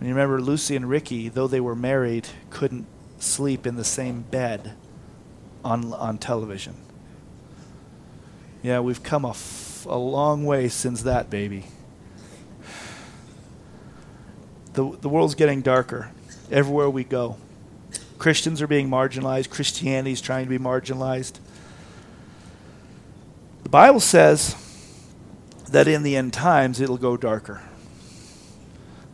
And 0.00 0.08
you 0.08 0.14
remember 0.14 0.40
Lucy 0.40 0.74
and 0.74 0.88
Ricky, 0.90 1.28
though 1.28 1.46
they 1.46 1.60
were 1.60 1.76
married, 1.76 2.26
couldn't 2.50 2.86
sleep 3.18 3.68
in 3.68 3.76
the 3.76 3.84
same 3.84 4.22
bed 4.22 4.74
on, 5.64 5.92
on 5.92 6.18
television. 6.18 6.74
Yeah, 8.64 8.80
we've 8.80 9.02
come 9.02 9.24
a, 9.24 9.30
f- 9.30 9.86
a 9.88 9.96
long 9.96 10.44
way 10.44 10.68
since 10.68 11.02
that, 11.02 11.30
baby. 11.30 11.66
The, 14.72 14.90
the 15.00 15.08
world's 15.08 15.36
getting 15.36 15.62
darker 15.62 16.10
everywhere 16.50 16.90
we 16.90 17.04
go. 17.04 17.36
Christians 18.18 18.62
are 18.62 18.66
being 18.66 18.88
marginalized, 18.88 19.50
Christianity 19.50 20.12
is 20.12 20.20
trying 20.20 20.44
to 20.44 20.50
be 20.50 20.58
marginalized. 20.58 21.38
The 23.62 23.68
Bible 23.68 24.00
says 24.00 24.54
that 25.68 25.88
in 25.88 26.02
the 26.02 26.16
end 26.16 26.32
times 26.32 26.80
it'll 26.80 26.96
go 26.96 27.16
darker. 27.16 27.62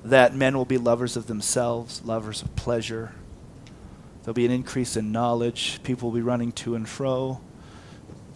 That 0.04 0.34
men 0.34 0.56
will 0.56 0.64
be 0.64 0.78
lovers 0.78 1.16
of 1.16 1.26
themselves, 1.26 2.02
lovers 2.04 2.42
of 2.42 2.54
pleasure. 2.56 3.12
There'll 4.22 4.34
be 4.34 4.46
an 4.46 4.52
increase 4.52 4.96
in 4.96 5.10
knowledge. 5.12 5.80
People 5.82 6.10
will 6.10 6.16
be 6.16 6.22
running 6.22 6.52
to 6.52 6.74
and 6.74 6.88
fro. 6.88 7.40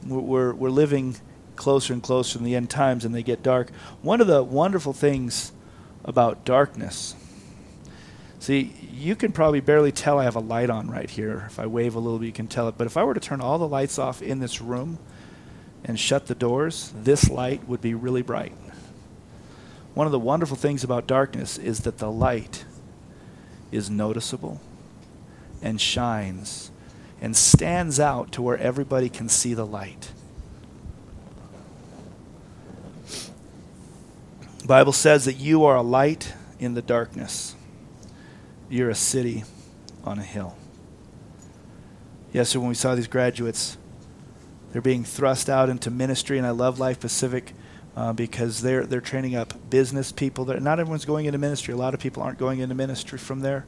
We're, 0.06 0.20
we're, 0.20 0.54
we're 0.54 0.70
living 0.70 1.16
closer 1.56 1.92
and 1.92 2.02
closer 2.02 2.38
in 2.38 2.44
the 2.44 2.54
end 2.54 2.70
times, 2.70 3.04
and 3.04 3.14
they 3.14 3.22
get 3.22 3.42
dark. 3.42 3.70
One 4.02 4.20
of 4.20 4.26
the 4.26 4.42
wonderful 4.42 4.92
things 4.92 5.52
about 6.04 6.44
darkness 6.44 7.14
See, 8.46 8.72
you 8.92 9.16
can 9.16 9.32
probably 9.32 9.58
barely 9.58 9.90
tell 9.90 10.20
I 10.20 10.22
have 10.22 10.36
a 10.36 10.38
light 10.40 10.70
on 10.70 10.88
right 10.88 11.10
here. 11.10 11.46
If 11.48 11.58
I 11.58 11.66
wave 11.66 11.96
a 11.96 11.98
little 11.98 12.20
bit, 12.20 12.26
you 12.26 12.32
can 12.32 12.46
tell 12.46 12.68
it. 12.68 12.78
But 12.78 12.86
if 12.86 12.96
I 12.96 13.02
were 13.02 13.12
to 13.12 13.18
turn 13.18 13.40
all 13.40 13.58
the 13.58 13.66
lights 13.66 13.98
off 13.98 14.22
in 14.22 14.38
this 14.38 14.60
room 14.60 15.00
and 15.84 15.98
shut 15.98 16.28
the 16.28 16.34
doors, 16.36 16.92
this 16.94 17.28
light 17.28 17.66
would 17.66 17.80
be 17.80 17.92
really 17.92 18.22
bright. 18.22 18.52
One 19.94 20.06
of 20.06 20.12
the 20.12 20.20
wonderful 20.20 20.56
things 20.56 20.84
about 20.84 21.08
darkness 21.08 21.58
is 21.58 21.80
that 21.80 21.98
the 21.98 22.08
light 22.08 22.64
is 23.72 23.90
noticeable 23.90 24.60
and 25.60 25.80
shines 25.80 26.70
and 27.20 27.36
stands 27.36 27.98
out 27.98 28.30
to 28.30 28.42
where 28.42 28.58
everybody 28.58 29.08
can 29.08 29.28
see 29.28 29.54
the 29.54 29.66
light. 29.66 30.12
The 34.60 34.68
Bible 34.68 34.92
says 34.92 35.24
that 35.24 35.34
you 35.34 35.64
are 35.64 35.74
a 35.74 35.82
light 35.82 36.32
in 36.60 36.74
the 36.74 36.82
darkness. 36.82 37.55
You're 38.68 38.90
a 38.90 38.96
city 38.96 39.44
on 40.02 40.18
a 40.18 40.24
hill. 40.24 40.56
Yes, 42.32 42.50
so 42.50 42.58
when 42.58 42.68
we 42.68 42.74
saw 42.74 42.96
these 42.96 43.06
graduates, 43.06 43.78
they're 44.72 44.82
being 44.82 45.04
thrust 45.04 45.48
out 45.48 45.68
into 45.68 45.88
ministry, 45.88 46.36
and 46.36 46.46
I 46.46 46.50
love 46.50 46.80
Life 46.80 46.98
Pacific 46.98 47.52
uh, 47.96 48.12
because 48.12 48.62
they're 48.62 48.84
they're 48.84 49.00
training 49.00 49.36
up 49.36 49.70
business 49.70 50.10
people. 50.10 50.44
Not 50.44 50.80
everyone's 50.80 51.04
going 51.04 51.26
into 51.26 51.38
ministry. 51.38 51.74
A 51.74 51.76
lot 51.76 51.94
of 51.94 52.00
people 52.00 52.24
aren't 52.24 52.38
going 52.38 52.58
into 52.58 52.74
ministry 52.74 53.18
from 53.18 53.40
there, 53.40 53.64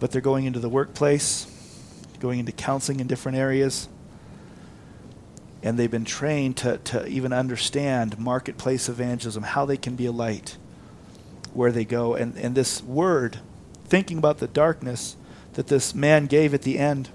but 0.00 0.12
they're 0.12 0.22
going 0.22 0.46
into 0.46 0.60
the 0.60 0.70
workplace, 0.70 1.46
going 2.20 2.38
into 2.38 2.52
counseling 2.52 3.00
in 3.00 3.06
different 3.06 3.36
areas, 3.36 3.88
and 5.62 5.78
they've 5.78 5.90
been 5.90 6.06
trained 6.06 6.56
to 6.56 6.78
to 6.78 7.06
even 7.06 7.34
understand 7.34 8.18
marketplace 8.18 8.88
evangelism, 8.88 9.42
how 9.42 9.66
they 9.66 9.76
can 9.76 9.94
be 9.94 10.06
a 10.06 10.12
light 10.12 10.56
where 11.52 11.70
they 11.70 11.84
go, 11.84 12.14
and 12.14 12.34
and 12.38 12.54
this 12.54 12.82
word 12.82 13.40
thinking 13.88 14.18
about 14.18 14.38
the 14.38 14.48
darkness 14.48 15.16
that 15.54 15.66
this 15.66 15.94
man 15.94 16.26
gave 16.26 16.54
at 16.54 16.62
the 16.62 16.78
end. 16.78 17.10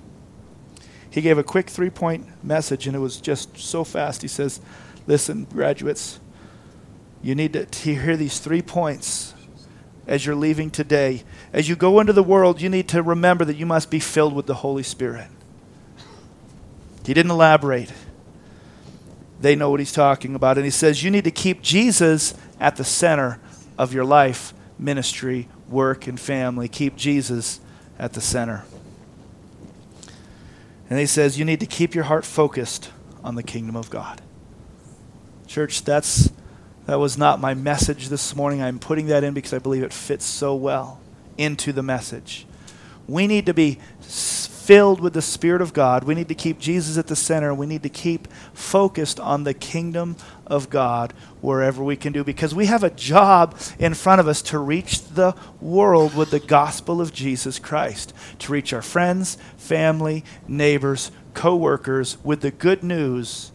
He 1.10 1.22
gave 1.22 1.38
a 1.38 1.44
quick 1.44 1.70
three 1.70 1.90
point 1.90 2.44
message, 2.44 2.88
and 2.88 2.96
it 2.96 3.00
was 3.00 3.22
just 3.22 3.58
so 3.58 3.84
fast. 3.84 4.22
He 4.22 4.28
says, 4.28 4.60
Listen, 5.06 5.46
graduates, 5.46 6.20
you 7.22 7.36
need 7.36 7.54
to, 7.54 7.94
hear 7.94 8.18
these 8.18 8.40
three 8.40 8.62
points 8.62 9.34
as 10.08 10.26
you're 10.26 10.36
leaving 10.36 10.70
today. 10.70 11.24
As 11.52 11.70
you 11.70 11.76
go 11.76 12.00
into 12.00 12.14
the 12.14 12.24
world, 12.24 12.62
you 12.62 12.70
need 12.70 12.88
to 12.90 13.02
remember 13.02 13.46
that 13.46 13.56
you 13.56 13.66
must 13.66 13.90
be 13.90 14.00
filled 14.00 14.34
with 14.34 14.46
the 14.46 14.56
Holy 14.56 14.84
Spirit. 14.84 15.28
He 17.06 17.14
didn't 17.14 17.32
elaborate. 17.32 17.92
They 19.40 19.56
know 19.56 19.70
what 19.70 19.80
he's 19.80 19.92
talking 19.92 20.36
about. 20.36 20.58
And 20.58 20.66
he 20.66 20.72
says, 20.72 21.04
You 21.04 21.12
need 21.12 21.26
to 21.26 21.32
keep 21.32 21.62
Jesus 21.62 22.34
at 22.60 22.78
the 22.78 22.84
center 22.84 23.40
of 23.78 23.94
your 23.94 24.06
life, 24.06 24.54
ministry, 24.80 25.48
work, 25.70 26.08
and 26.08 26.20
family. 26.20 26.68
Keep 26.68 26.96
Jesus 26.96 27.60
at 27.98 28.14
the 28.14 28.22
center. 28.22 28.66
And 30.90 31.00
he 31.00 31.06
says, 31.06 31.40
You 31.40 31.46
need 31.46 31.60
to 31.60 31.66
keep 31.66 31.96
your 31.96 32.06
heart 32.06 32.26
focused 32.26 32.92
on 33.24 33.36
the 33.36 33.44
kingdom 33.44 33.76
of 33.76 33.90
God. 33.90 34.22
Church, 35.48 35.84
that's, 35.84 36.32
that 36.86 37.00
was 37.00 37.18
not 37.18 37.40
my 37.40 37.54
message 37.54 38.10
this 38.10 38.36
morning. 38.36 38.62
I'm 38.62 38.80
putting 38.80 39.08
that 39.08 39.24
in 39.24 39.34
because 39.34 39.54
I 39.54 39.60
believe 39.60 39.84
it 39.84 39.94
fits 39.94 40.26
so 40.26 40.56
well 40.56 41.00
into 41.38 41.72
the 41.72 41.84
message. 41.84 42.46
We 43.08 43.28
need 43.28 43.46
to 43.48 43.54
be 43.54 43.80
filled 44.02 45.02
with 45.02 45.14
the 45.14 45.22
Spirit 45.22 45.62
of 45.62 45.74
God. 45.74 46.06
We 46.06 46.16
need 46.16 46.30
to 46.30 46.36
keep 46.36 46.58
Jesus 46.58 46.98
at 46.98 47.08
the 47.08 47.16
center. 47.16 47.54
We 47.54 47.66
need 47.66 47.84
to 47.84 47.90
keep 47.90 48.28
focused 48.54 49.20
on 49.20 49.44
the 49.44 49.54
kingdom 49.54 50.16
of 50.46 50.70
God 50.70 51.14
wherever 51.42 51.84
we 51.84 51.96
can 51.96 52.14
do 52.14 52.24
because 52.24 52.54
we 52.54 52.66
have 52.66 52.84
a 52.84 52.90
job 52.90 53.58
in 53.80 53.94
front 53.94 54.20
of 54.20 54.28
us 54.28 54.42
to 54.44 54.60
reach 54.60 55.02
the 55.06 55.36
world 55.62 56.16
with 56.16 56.32
the 56.32 56.40
gospel 56.40 57.00
of 57.00 57.14
Jesus 57.14 57.60
Christ, 57.60 58.14
to 58.40 58.52
reach 58.52 58.74
our 58.74 58.82
friends, 58.82 59.38
family, 59.58 60.24
neighbors, 60.48 61.12
co 61.34 61.56
workers 61.56 62.18
with 62.24 62.42
the 62.42 62.52
good 62.52 62.84
news 62.84 63.53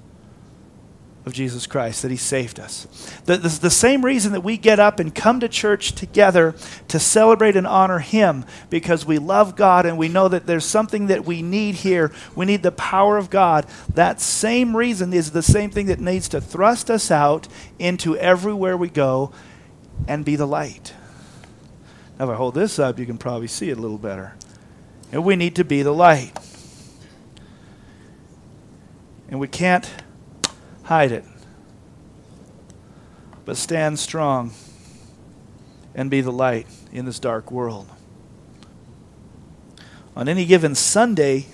of 1.28 1.34
Jesus 1.34 1.66
Christ, 1.66 2.02
that 2.02 2.10
He 2.10 2.16
saved 2.16 2.58
us. 2.58 2.86
The, 3.26 3.36
the, 3.36 3.48
the, 3.48 3.70
same 3.70 4.04
reason 4.04 4.32
that 4.32 4.40
we 4.40 4.56
get 4.56 4.80
up 4.80 4.98
and 4.98 5.14
come 5.14 5.38
to 5.40 5.48
church 5.48 5.92
together 5.92 6.56
to 6.88 6.98
celebrate 6.98 7.54
and 7.54 7.66
honor 7.66 8.00
Him 8.00 8.44
because 8.70 9.06
we 9.06 9.18
love 9.18 9.54
God 9.54 9.86
and 9.86 9.96
we 9.96 10.08
know 10.08 10.26
that 10.26 10.46
there's 10.46 10.64
something 10.64 11.06
that 11.06 11.24
we 11.24 11.42
need 11.42 11.76
here. 11.76 12.10
We 12.34 12.46
need 12.46 12.62
the 12.62 12.72
power 12.72 13.18
of 13.18 13.30
God. 13.30 13.66
That 13.94 14.20
same 14.20 14.76
reason 14.76 15.12
is 15.12 15.30
the 15.30 15.42
same 15.42 15.70
thing 15.70 15.86
that 15.86 16.00
needs 16.00 16.28
to 16.30 16.40
thrust 16.40 16.90
us 16.90 17.10
out 17.10 17.46
into 17.78 18.16
everywhere 18.16 18.76
we 18.76 18.88
go 18.88 19.30
and 20.08 20.24
be 20.24 20.34
the 20.34 20.46
light. 20.46 20.94
Now, 22.18 22.24
if 22.24 22.30
I 22.30 22.34
hold 22.34 22.54
this 22.54 22.78
up, 22.78 22.98
you 22.98 23.06
can 23.06 23.18
probably 23.18 23.46
see 23.46 23.70
it 23.70 23.78
a 23.78 23.80
little 23.80 23.98
better. 23.98 24.34
And 25.12 25.24
we 25.24 25.36
need 25.36 25.54
to 25.56 25.64
be 25.64 25.82
the 25.82 25.94
light. 25.94 26.32
And 29.28 29.38
we 29.38 29.46
can't 29.46 29.88
hide 30.88 31.12
it, 31.12 31.24
but 33.44 33.58
stand 33.58 33.98
strong 33.98 34.50
and 35.94 36.10
be 36.10 36.22
the 36.22 36.32
light 36.32 36.66
in 36.90 37.04
this 37.04 37.18
dark 37.18 37.50
world. 37.52 37.86
On 40.16 40.30
any 40.30 40.46
given 40.46 40.74
Sunday 40.74 41.44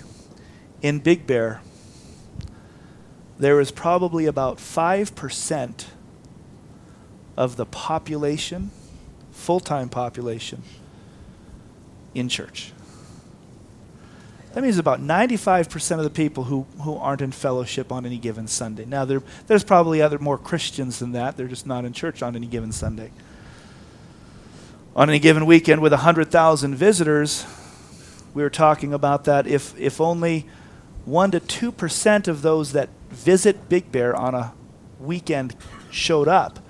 in 0.82 1.00
Big 1.00 1.26
Bear, 1.26 1.62
there 3.36 3.58
is 3.58 3.72
probably 3.72 4.26
about 4.26 4.58
5% 4.58 5.86
of 7.36 7.56
the 7.56 7.66
population, 7.66 8.70
full 9.32 9.58
time 9.58 9.88
population, 9.88 10.62
in 12.14 12.28
church. 12.28 12.72
That 14.54 14.62
means 14.62 14.78
about 14.78 15.00
95% 15.00 15.98
of 15.98 16.04
the 16.04 16.10
people 16.10 16.44
who, 16.44 16.64
who 16.82 16.96
aren't 16.96 17.20
in 17.20 17.32
fellowship 17.32 17.90
on 17.90 18.06
any 18.06 18.18
given 18.18 18.46
Sunday. 18.46 18.84
Now, 18.84 19.04
there, 19.04 19.20
there's 19.48 19.64
probably 19.64 20.00
other 20.00 20.20
more 20.20 20.38
Christians 20.38 21.00
than 21.00 21.10
that. 21.10 21.36
They're 21.36 21.48
just 21.48 21.66
not 21.66 21.84
in 21.84 21.92
church 21.92 22.22
on 22.22 22.36
any 22.36 22.46
given 22.46 22.70
Sunday. 22.70 23.10
On 24.94 25.10
any 25.10 25.18
given 25.18 25.44
weekend 25.44 25.82
with 25.82 25.90
100,000 25.90 26.76
visitors, 26.76 27.44
we 28.32 28.44
were 28.44 28.50
talking 28.50 28.94
about 28.94 29.24
that. 29.24 29.48
If, 29.48 29.76
if 29.76 30.00
only 30.00 30.46
1 31.04 31.32
to 31.32 31.40
2% 31.40 32.28
of 32.28 32.42
those 32.42 32.70
that 32.72 32.90
visit 33.10 33.68
Big 33.68 33.90
Bear 33.90 34.14
on 34.14 34.36
a 34.36 34.52
weekend 35.00 35.56
showed 35.90 36.28
up 36.28 36.60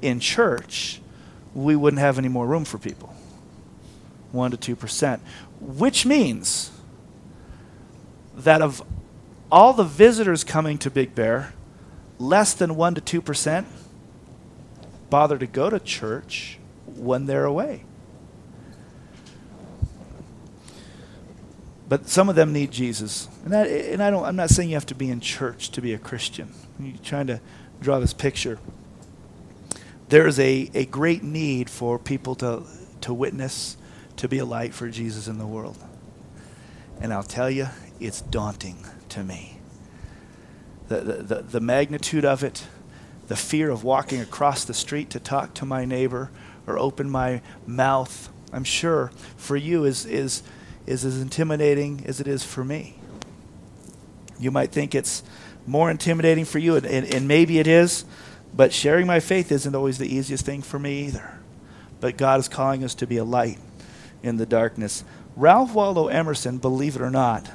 in 0.00 0.20
church, 0.20 1.02
we 1.54 1.76
wouldn't 1.76 2.00
have 2.00 2.16
any 2.16 2.28
more 2.28 2.46
room 2.46 2.64
for 2.64 2.78
people. 2.78 3.14
1 4.32 4.52
to 4.52 4.74
2%. 4.74 5.20
Which 5.60 6.06
means 6.06 6.72
that 8.44 8.62
of 8.62 8.82
all 9.50 9.72
the 9.72 9.84
visitors 9.84 10.44
coming 10.44 10.78
to 10.78 10.90
Big 10.90 11.14
Bear, 11.14 11.52
less 12.18 12.54
than 12.54 12.76
1 12.76 12.94
to 12.96 13.22
2% 13.22 13.64
bother 15.08 15.38
to 15.38 15.46
go 15.46 15.68
to 15.70 15.80
church 15.80 16.58
when 16.86 17.26
they're 17.26 17.44
away. 17.44 17.84
But 21.88 22.08
some 22.08 22.28
of 22.28 22.36
them 22.36 22.52
need 22.52 22.70
Jesus. 22.70 23.28
And, 23.42 23.52
that, 23.52 23.66
and 23.66 24.00
I 24.00 24.10
don't, 24.10 24.24
I'm 24.24 24.36
not 24.36 24.50
saying 24.50 24.68
you 24.68 24.76
have 24.76 24.86
to 24.86 24.94
be 24.94 25.10
in 25.10 25.20
church 25.20 25.72
to 25.72 25.80
be 25.80 25.92
a 25.92 25.98
Christian. 25.98 26.52
You're 26.78 26.96
trying 26.98 27.26
to 27.26 27.40
draw 27.80 27.98
this 27.98 28.14
picture. 28.14 28.60
There 30.08 30.28
is 30.28 30.38
a, 30.38 30.70
a 30.72 30.84
great 30.84 31.24
need 31.24 31.68
for 31.68 31.98
people 31.98 32.36
to, 32.36 32.62
to 33.00 33.12
witness, 33.12 33.76
to 34.18 34.28
be 34.28 34.38
a 34.38 34.44
light 34.44 34.72
for 34.72 34.88
Jesus 34.88 35.26
in 35.26 35.38
the 35.38 35.46
world. 35.46 35.78
And 37.00 37.12
I'll 37.12 37.24
tell 37.24 37.50
you, 37.50 37.66
it's 38.00 38.20
daunting 38.20 38.84
to 39.10 39.22
me. 39.22 39.58
The, 40.88 41.00
the, 41.00 41.42
the, 41.42 41.60
magnitude 41.60 42.24
of 42.24 42.42
it, 42.42 42.66
the 43.28 43.36
fear 43.36 43.70
of 43.70 43.84
walking 43.84 44.20
across 44.20 44.64
the 44.64 44.74
street 44.74 45.10
to 45.10 45.20
talk 45.20 45.54
to 45.54 45.64
my 45.64 45.84
neighbor, 45.84 46.30
or 46.66 46.78
open 46.78 47.08
my 47.08 47.42
mouth, 47.66 48.28
I'm 48.52 48.64
sure, 48.64 49.12
for 49.36 49.56
you 49.56 49.84
is, 49.84 50.04
is, 50.04 50.42
is 50.86 51.04
as 51.04 51.20
intimidating 51.20 52.04
as 52.06 52.20
it 52.20 52.26
is 52.26 52.42
for 52.42 52.64
me. 52.64 52.96
You 54.38 54.50
might 54.50 54.72
think 54.72 54.94
it's 54.94 55.22
more 55.66 55.90
intimidating 55.90 56.44
for 56.44 56.58
you, 56.58 56.76
and, 56.76 56.86
and, 56.86 57.14
and 57.14 57.28
maybe 57.28 57.58
it 57.58 57.66
is, 57.66 58.04
but 58.54 58.72
sharing 58.72 59.06
my 59.06 59.20
faith 59.20 59.52
isn't 59.52 59.74
always 59.74 59.98
the 59.98 60.12
easiest 60.12 60.44
thing 60.44 60.62
for 60.62 60.78
me 60.78 61.06
either. 61.06 61.38
But 62.00 62.16
God 62.16 62.40
is 62.40 62.48
calling 62.48 62.82
us 62.82 62.94
to 62.96 63.06
be 63.06 63.18
a 63.18 63.24
light 63.24 63.58
in 64.22 64.38
the 64.38 64.46
darkness. 64.46 65.04
Ralph 65.36 65.74
Waldo 65.74 66.08
Emerson, 66.08 66.58
believe 66.58 66.96
it 66.96 67.02
or 67.02 67.10
not, 67.10 67.48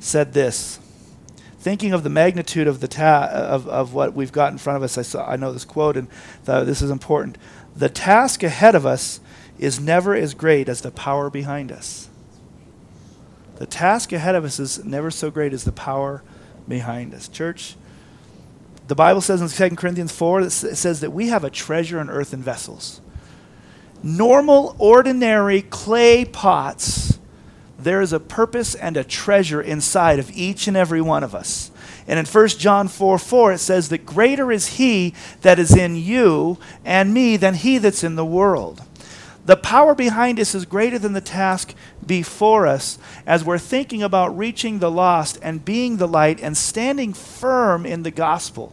said 0.00 0.32
this. 0.32 0.78
Thinking 1.60 1.92
of 1.92 2.02
the 2.02 2.10
magnitude 2.10 2.66
of 2.66 2.80
the 2.80 2.88
ta- 2.88 3.28
of, 3.30 3.68
of 3.68 3.94
what 3.94 4.14
we've 4.14 4.32
got 4.32 4.50
in 4.50 4.58
front 4.58 4.78
of 4.78 4.82
us, 4.82 4.98
I 4.98 5.02
saw 5.02 5.28
I 5.28 5.36
know 5.36 5.52
this 5.52 5.64
quote 5.64 5.96
and 5.96 6.10
thought 6.42 6.66
this 6.66 6.82
is 6.82 6.90
important. 6.90 7.38
The 7.76 7.90
task 7.90 8.42
ahead 8.42 8.74
of 8.74 8.84
us 8.84 9.20
is 9.58 9.78
never 9.78 10.14
as 10.14 10.34
great 10.34 10.68
as 10.68 10.80
the 10.80 10.90
power 10.90 11.30
behind 11.30 11.70
us. 11.70 12.08
The 13.56 13.66
task 13.66 14.10
ahead 14.12 14.34
of 14.34 14.44
us 14.44 14.58
is 14.58 14.82
never 14.86 15.10
so 15.10 15.30
great 15.30 15.52
as 15.52 15.64
the 15.64 15.72
power 15.72 16.22
behind 16.66 17.12
us. 17.12 17.28
Church, 17.28 17.76
the 18.88 18.94
Bible 18.94 19.20
says 19.20 19.42
in 19.42 19.70
2 19.70 19.76
Corinthians 19.76 20.12
4, 20.12 20.40
it 20.40 20.50
says 20.50 21.00
that 21.00 21.12
we 21.12 21.28
have 21.28 21.44
a 21.44 21.50
treasure 21.50 22.00
in 22.00 22.08
earthen 22.08 22.42
vessels. 22.42 23.02
Normal, 24.02 24.74
ordinary 24.78 25.60
clay 25.60 26.24
pots, 26.24 27.19
there 27.84 28.00
is 28.00 28.12
a 28.12 28.20
purpose 28.20 28.74
and 28.74 28.96
a 28.96 29.04
treasure 29.04 29.60
inside 29.60 30.18
of 30.18 30.30
each 30.30 30.68
and 30.68 30.76
every 30.76 31.00
one 31.00 31.24
of 31.24 31.34
us. 31.34 31.70
And 32.06 32.18
in 32.18 32.26
1 32.26 32.48
John 32.48 32.88
4 32.88 33.18
4, 33.18 33.52
it 33.52 33.58
says 33.58 33.88
that 33.88 34.06
greater 34.06 34.50
is 34.50 34.78
he 34.78 35.14
that 35.42 35.58
is 35.58 35.76
in 35.76 35.96
you 35.96 36.58
and 36.84 37.14
me 37.14 37.36
than 37.36 37.54
he 37.54 37.78
that's 37.78 38.04
in 38.04 38.16
the 38.16 38.24
world. 38.24 38.82
The 39.46 39.56
power 39.56 39.94
behind 39.94 40.38
us 40.38 40.54
is 40.54 40.64
greater 40.64 40.98
than 40.98 41.12
the 41.12 41.20
task 41.20 41.74
before 42.06 42.66
us 42.66 42.98
as 43.26 43.44
we're 43.44 43.58
thinking 43.58 44.02
about 44.02 44.36
reaching 44.36 44.78
the 44.78 44.90
lost 44.90 45.38
and 45.42 45.64
being 45.64 45.96
the 45.96 46.08
light 46.08 46.40
and 46.40 46.56
standing 46.56 47.12
firm 47.12 47.86
in 47.86 48.02
the 48.02 48.10
gospel. 48.10 48.72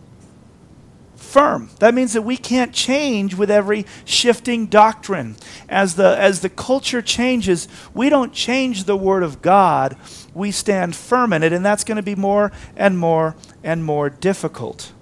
Firm. 1.18 1.70
That 1.80 1.94
means 1.94 2.14
that 2.14 2.22
we 2.22 2.38
can't 2.38 2.74
change 2.74 3.36
with 3.36 3.52
every 3.52 3.86
shifting 4.06 4.68
doctrine. 4.68 5.36
As 5.68 5.96
the, 5.96 6.18
as 6.18 6.42
the 6.42 6.50
culture 6.50 7.02
changes, 7.02 7.68
we 7.94 8.10
don't 8.10 8.32
change 8.32 8.86
the 8.86 8.96
Word 8.96 9.24
of 9.24 9.42
God, 9.42 9.98
we 10.34 10.52
stand 10.52 10.96
firm 10.96 11.34
in 11.34 11.44
it, 11.44 11.52
and 11.52 11.66
that's 11.66 11.84
going 11.84 11.98
to 11.98 12.04
be 12.04 12.16
more 12.16 12.52
and 12.76 12.98
more 12.98 13.36
and 13.64 13.84
more 13.84 14.10
difficult. 14.10 14.94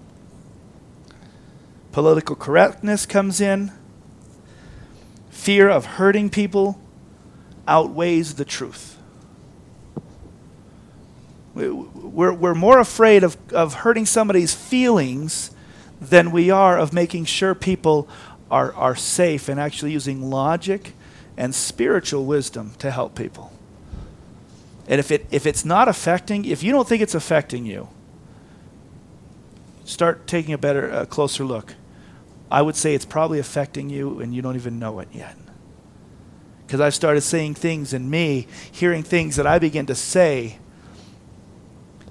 Political 1.91 2.37
correctness 2.37 3.05
comes 3.05 3.39
in 3.39 3.71
fear 5.29 5.69
of 5.69 5.85
hurting 5.85 6.29
people 6.29 6.81
outweighs 7.67 8.33
the 8.33 8.45
truth. 8.45 8.97
We're, 11.53 12.33
we're 12.33 12.55
more 12.55 12.79
afraid 12.79 13.23
of, 13.23 13.37
of 13.53 13.75
hurting 13.75 14.07
somebody's 14.07 14.53
feelings 14.53 15.51
than 16.01 16.31
we 16.31 16.49
are 16.49 16.77
of 16.77 16.93
making 16.93 17.25
sure 17.25 17.55
people 17.55 18.07
are, 18.51 18.73
are 18.73 18.95
safe 18.95 19.49
and 19.49 19.59
actually 19.59 19.91
using 19.91 20.29
logic 20.29 20.93
and 21.37 21.53
spiritual 21.53 22.25
wisdom 22.25 22.73
to 22.79 22.91
help 22.91 23.15
people. 23.15 23.51
And 24.87 24.99
if, 24.99 25.11
it, 25.11 25.25
if 25.31 25.45
it's 25.45 25.65
not 25.65 25.87
affecting, 25.87 26.45
if 26.45 26.61
you 26.63 26.71
don't 26.71 26.87
think 26.87 27.01
it's 27.01 27.15
affecting 27.15 27.65
you, 27.65 27.89
start 29.83 30.27
taking 30.27 30.53
a 30.53 30.57
better, 30.57 30.89
a 30.89 31.05
closer 31.05 31.43
look. 31.43 31.75
I 32.51 32.61
would 32.61 32.75
say 32.75 32.93
it's 32.93 33.05
probably 33.05 33.39
affecting 33.39 33.89
you 33.89 34.19
and 34.19 34.33
you 34.33 34.41
don't 34.41 34.55
even 34.55 34.77
know 34.79 34.99
it 34.99 35.07
yet. 35.11 35.35
Because 36.65 36.79
I've 36.79 36.95
started 36.95 37.21
seeing 37.21 37.53
things 37.53 37.93
in 37.93 38.09
me, 38.09 38.47
hearing 38.71 39.03
things 39.03 39.35
that 39.35 39.47
I 39.47 39.59
begin 39.59 39.85
to 39.87 39.95
say, 39.95 40.57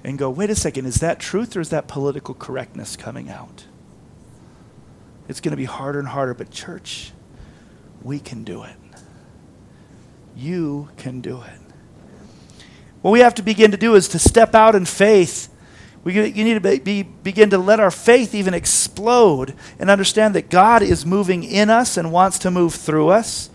and 0.05 0.19
go, 0.19 0.29
wait 0.29 0.51
a 0.51 0.55
second, 0.55 0.87
is 0.87 0.97
that 0.97 1.19
truth 1.19 1.57
or 1.57 1.61
is 1.61 1.71
that 1.71 1.89
political 1.89 2.35
correctness 2.35 2.95
coming 2.95 3.31
out? 3.31 3.65
It's 5.29 5.41
going 5.41 5.53
to 5.53 5.57
be 5.57 5.65
harder 5.65 5.99
and 5.99 6.09
harder, 6.09 6.35
but 6.35 6.51
church, 6.51 7.13
we 8.03 8.19
can 8.19 8.45
do 8.45 8.63
it. 8.65 8.77
You 10.37 10.89
can 10.97 11.21
do 11.21 11.41
it. 11.41 12.65
What 13.03 13.11
we 13.11 13.21
have 13.21 13.35
to 13.37 13.43
begin 13.43 13.71
to 13.71 13.77
do 13.77 13.95
is 13.95 14.09
to 14.09 14.19
step 14.19 14.55
out 14.55 14.75
in 14.75 14.85
faith 14.85 15.51
we 16.05 16.13
you 16.15 16.45
need 16.45 16.55
to 16.55 16.61
be, 16.61 16.79
be, 16.79 17.03
begin 17.03 17.51
to 17.51 17.59
let 17.59 17.81
our 17.81 17.91
faith 17.91 18.35
even 18.35 18.53
explode 18.53 19.55
and 19.79 19.89
understand 19.89 20.35
that 20.35 20.51
God 20.51 20.83
is 20.83 21.07
moving 21.07 21.43
in 21.43 21.71
us 21.71 21.97
and 21.97 22.13
wants 22.13 22.39
to 22.41 22.51
move 22.51 22.75
through 22.75 23.09
us, 23.09 23.49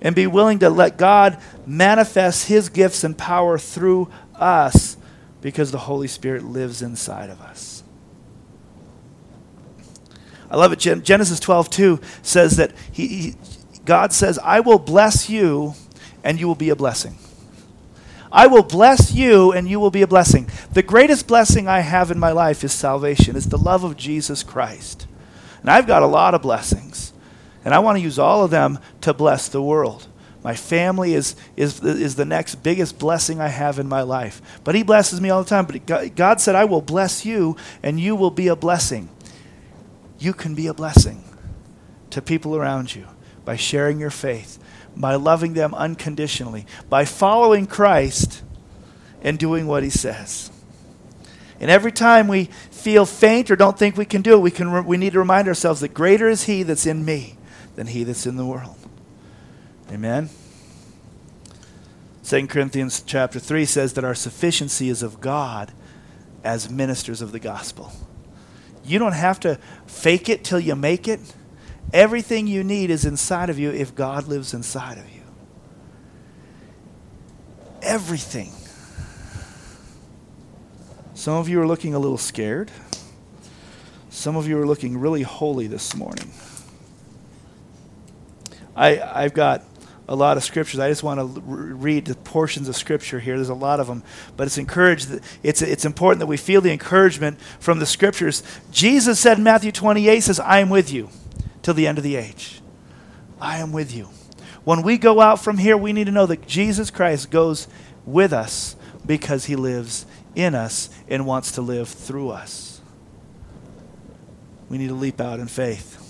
and 0.00 0.14
be 0.14 0.28
willing 0.28 0.60
to 0.60 0.70
let 0.70 0.96
God 0.96 1.38
manifest 1.66 2.46
His 2.46 2.68
gifts 2.68 3.02
and 3.02 3.18
power 3.18 3.58
through 3.58 4.08
us 4.36 4.96
because 5.42 5.72
the 5.72 5.78
Holy 5.78 6.06
Spirit 6.06 6.44
lives 6.44 6.80
inside 6.80 7.28
of 7.28 7.40
us. 7.40 7.79
I 10.50 10.56
love 10.56 10.72
it. 10.72 10.78
Genesis 10.78 11.38
12, 11.38 11.70
2 11.70 12.00
says 12.22 12.56
that 12.56 12.72
he, 12.90 13.06
he, 13.06 13.34
God 13.84 14.12
says, 14.12 14.38
I 14.42 14.60
will 14.60 14.78
bless 14.78 15.30
you 15.30 15.74
and 16.24 16.40
you 16.40 16.46
will 16.46 16.54
be 16.54 16.70
a 16.70 16.76
blessing. 16.76 17.16
I 18.32 18.46
will 18.46 18.62
bless 18.62 19.12
you 19.12 19.52
and 19.52 19.68
you 19.68 19.80
will 19.80 19.90
be 19.90 20.02
a 20.02 20.06
blessing. 20.06 20.48
The 20.72 20.82
greatest 20.82 21.26
blessing 21.26 21.66
I 21.66 21.80
have 21.80 22.10
in 22.10 22.18
my 22.18 22.32
life 22.32 22.62
is 22.64 22.72
salvation, 22.72 23.36
it's 23.36 23.46
the 23.46 23.58
love 23.58 23.84
of 23.84 23.96
Jesus 23.96 24.42
Christ. 24.42 25.06
And 25.60 25.70
I've 25.70 25.86
got 25.86 26.02
a 26.02 26.06
lot 26.06 26.34
of 26.34 26.42
blessings, 26.42 27.12
and 27.64 27.74
I 27.74 27.80
want 27.80 27.98
to 27.98 28.02
use 28.02 28.18
all 28.18 28.44
of 28.44 28.50
them 28.50 28.78
to 29.02 29.12
bless 29.12 29.48
the 29.48 29.62
world. 29.62 30.06
My 30.42 30.54
family 30.54 31.12
is, 31.12 31.36
is, 31.54 31.82
is 31.82 32.16
the 32.16 32.24
next 32.24 32.56
biggest 32.56 32.98
blessing 32.98 33.40
I 33.40 33.48
have 33.48 33.78
in 33.78 33.86
my 33.86 34.00
life. 34.00 34.40
But 34.64 34.74
He 34.74 34.82
blesses 34.82 35.20
me 35.20 35.28
all 35.28 35.42
the 35.42 35.48
time. 35.48 35.66
But 35.66 36.16
God 36.16 36.40
said, 36.40 36.54
I 36.54 36.64
will 36.64 36.80
bless 36.80 37.26
you, 37.26 37.56
and 37.82 38.00
you 38.00 38.16
will 38.16 38.30
be 38.30 38.48
a 38.48 38.56
blessing. 38.56 39.10
You 40.20 40.32
can 40.32 40.54
be 40.54 40.68
a 40.68 40.74
blessing 40.74 41.24
to 42.10 42.22
people 42.22 42.54
around 42.54 42.94
you 42.94 43.08
by 43.44 43.56
sharing 43.56 43.98
your 43.98 44.10
faith 44.10 44.60
by 44.96 45.14
loving 45.14 45.54
them 45.54 45.74
unconditionally, 45.74 46.66
by 46.88 47.04
following 47.04 47.66
Christ 47.66 48.42
and 49.22 49.38
doing 49.38 49.66
what 49.66 49.82
he 49.82 49.90
says. 49.90 50.50
And 51.60 51.70
every 51.70 51.92
time 51.92 52.26
we 52.26 52.44
feel 52.70 53.04
faint 53.04 53.50
or 53.50 53.56
don't 53.56 53.78
think 53.78 53.96
we 53.96 54.06
can 54.06 54.22
do 54.22 54.34
it, 54.34 54.40
we, 54.40 54.50
can 54.50 54.70
re- 54.70 54.80
we 54.80 54.96
need 54.96 55.12
to 55.12 55.18
remind 55.18 55.46
ourselves 55.46 55.80
that 55.80 55.94
greater 55.94 56.28
is 56.28 56.44
he 56.44 56.62
that's 56.62 56.86
in 56.86 57.04
me 57.04 57.36
than 57.76 57.86
he 57.86 58.04
that's 58.04 58.26
in 58.26 58.36
the 58.36 58.46
world. 58.46 58.76
Amen. 59.90 60.30
2 62.24 62.46
Corinthians 62.46 63.02
chapter 63.02 63.38
3 63.38 63.64
says 63.64 63.92
that 63.94 64.04
our 64.04 64.14
sufficiency 64.14 64.88
is 64.88 65.02
of 65.02 65.20
God 65.20 65.72
as 66.42 66.70
ministers 66.70 67.20
of 67.20 67.32
the 67.32 67.40
gospel. 67.40 67.92
You 68.84 68.98
don't 68.98 69.12
have 69.12 69.40
to 69.40 69.58
fake 69.86 70.28
it 70.28 70.44
till 70.44 70.60
you 70.60 70.74
make 70.74 71.08
it. 71.08 71.20
Everything 71.92 72.46
you 72.46 72.62
need 72.64 72.90
is 72.90 73.04
inside 73.04 73.50
of 73.50 73.58
you 73.58 73.70
if 73.70 73.94
God 73.94 74.28
lives 74.28 74.54
inside 74.54 74.98
of 74.98 75.08
you. 75.10 75.22
Everything. 77.82 78.52
Some 81.14 81.34
of 81.34 81.48
you 81.48 81.60
are 81.60 81.66
looking 81.66 81.94
a 81.94 81.98
little 81.98 82.18
scared. 82.18 82.70
Some 84.08 84.36
of 84.36 84.48
you 84.48 84.58
are 84.60 84.66
looking 84.66 84.98
really 84.98 85.22
holy 85.22 85.66
this 85.66 85.94
morning. 85.94 86.30
I, 88.74 89.00
I've 89.00 89.34
got 89.34 89.62
a 90.10 90.14
lot 90.14 90.36
of 90.36 90.44
scriptures. 90.44 90.78
I 90.78 90.90
just 90.90 91.02
want 91.02 91.18
to 91.20 91.40
read 91.40 92.04
the 92.04 92.14
portions 92.14 92.68
of 92.68 92.76
scripture 92.76 93.20
here. 93.20 93.36
There's 93.36 93.48
a 93.48 93.54
lot 93.54 93.80
of 93.80 93.86
them, 93.86 94.02
but 94.36 94.46
it's 94.46 94.58
encouraged. 94.58 95.08
It's 95.42 95.62
it's 95.62 95.86
important 95.86 96.18
that 96.18 96.26
we 96.26 96.36
feel 96.36 96.60
the 96.60 96.72
encouragement 96.72 97.40
from 97.58 97.78
the 97.78 97.86
scriptures. 97.86 98.42
Jesus 98.70 99.18
said 99.18 99.38
in 99.38 99.44
Matthew 99.44 99.72
28 99.72 100.20
says, 100.20 100.38
"I 100.38 100.58
am 100.58 100.68
with 100.68 100.92
you." 100.92 101.08
till 101.62 101.74
the 101.74 101.86
end 101.86 101.98
of 101.98 102.04
the 102.04 102.16
age. 102.16 102.60
I 103.40 103.58
am 103.58 103.72
with 103.72 103.94
you. 103.94 104.08
When 104.64 104.82
we 104.82 104.98
go 104.98 105.20
out 105.20 105.42
from 105.42 105.58
here, 105.58 105.76
we 105.76 105.92
need 105.92 106.04
to 106.04 106.12
know 106.12 106.26
that 106.26 106.46
Jesus 106.46 106.90
Christ 106.90 107.30
goes 107.30 107.68
with 108.04 108.32
us 108.32 108.76
because 109.06 109.46
he 109.46 109.56
lives 109.56 110.06
in 110.34 110.54
us 110.54 110.90
and 111.08 111.26
wants 111.26 111.52
to 111.52 111.62
live 111.62 111.88
through 111.88 112.30
us. 112.30 112.80
We 114.68 114.78
need 114.78 114.88
to 114.88 114.94
leap 114.94 115.20
out 115.20 115.40
in 115.40 115.48
faith. 115.48 116.09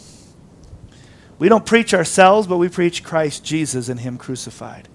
We 1.40 1.48
don't 1.48 1.64
preach 1.64 1.94
ourselves, 1.94 2.46
but 2.46 2.58
we 2.58 2.68
preach 2.68 3.02
Christ 3.02 3.42
Jesus 3.42 3.88
and 3.88 3.98
him 3.98 4.18
crucified. 4.18 4.88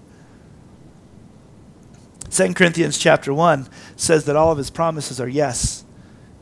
2 2.30 2.54
Corinthians 2.54 2.98
chapter 2.98 3.34
1 3.34 3.68
says 3.96 4.26
that 4.26 4.36
all 4.36 4.52
of 4.52 4.58
his 4.58 4.70
promises 4.70 5.20
are 5.20 5.28
yes, 5.28 5.84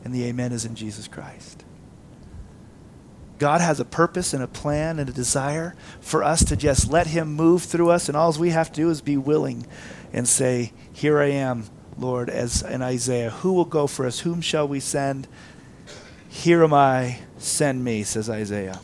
and 0.03 0.13
the 0.13 0.23
amen 0.25 0.51
is 0.51 0.63
in 0.63 0.75
Jesus 0.75 1.07
Christ. 1.07 1.65
God 3.39 3.61
has 3.61 3.79
a 3.79 3.85
purpose 3.85 4.31
and 4.31 4.43
a 4.43 4.47
plan 4.47 4.99
and 4.99 5.09
a 5.09 5.13
desire 5.13 5.75
for 6.01 6.23
us 6.23 6.45
to 6.45 6.55
just 6.55 6.89
let 6.89 7.07
Him 7.07 7.33
move 7.33 7.63
through 7.63 7.89
us, 7.89 8.07
and 8.07 8.15
all 8.15 8.31
we 8.33 8.51
have 8.51 8.71
to 8.71 8.81
do 8.81 8.89
is 8.89 9.01
be 9.01 9.17
willing 9.17 9.65
and 10.13 10.27
say, 10.27 10.71
Here 10.93 11.19
I 11.19 11.31
am, 11.31 11.65
Lord, 11.97 12.29
as 12.29 12.61
in 12.61 12.81
Isaiah. 12.81 13.31
Who 13.31 13.53
will 13.53 13.65
go 13.65 13.87
for 13.87 14.05
us? 14.05 14.19
Whom 14.19 14.39
shall 14.39 14.67
we 14.67 14.79
send? 14.79 15.27
Here 16.29 16.63
am 16.63 16.73
I, 16.73 17.19
send 17.37 17.83
me, 17.83 18.03
says 18.03 18.29
Isaiah. 18.29 18.79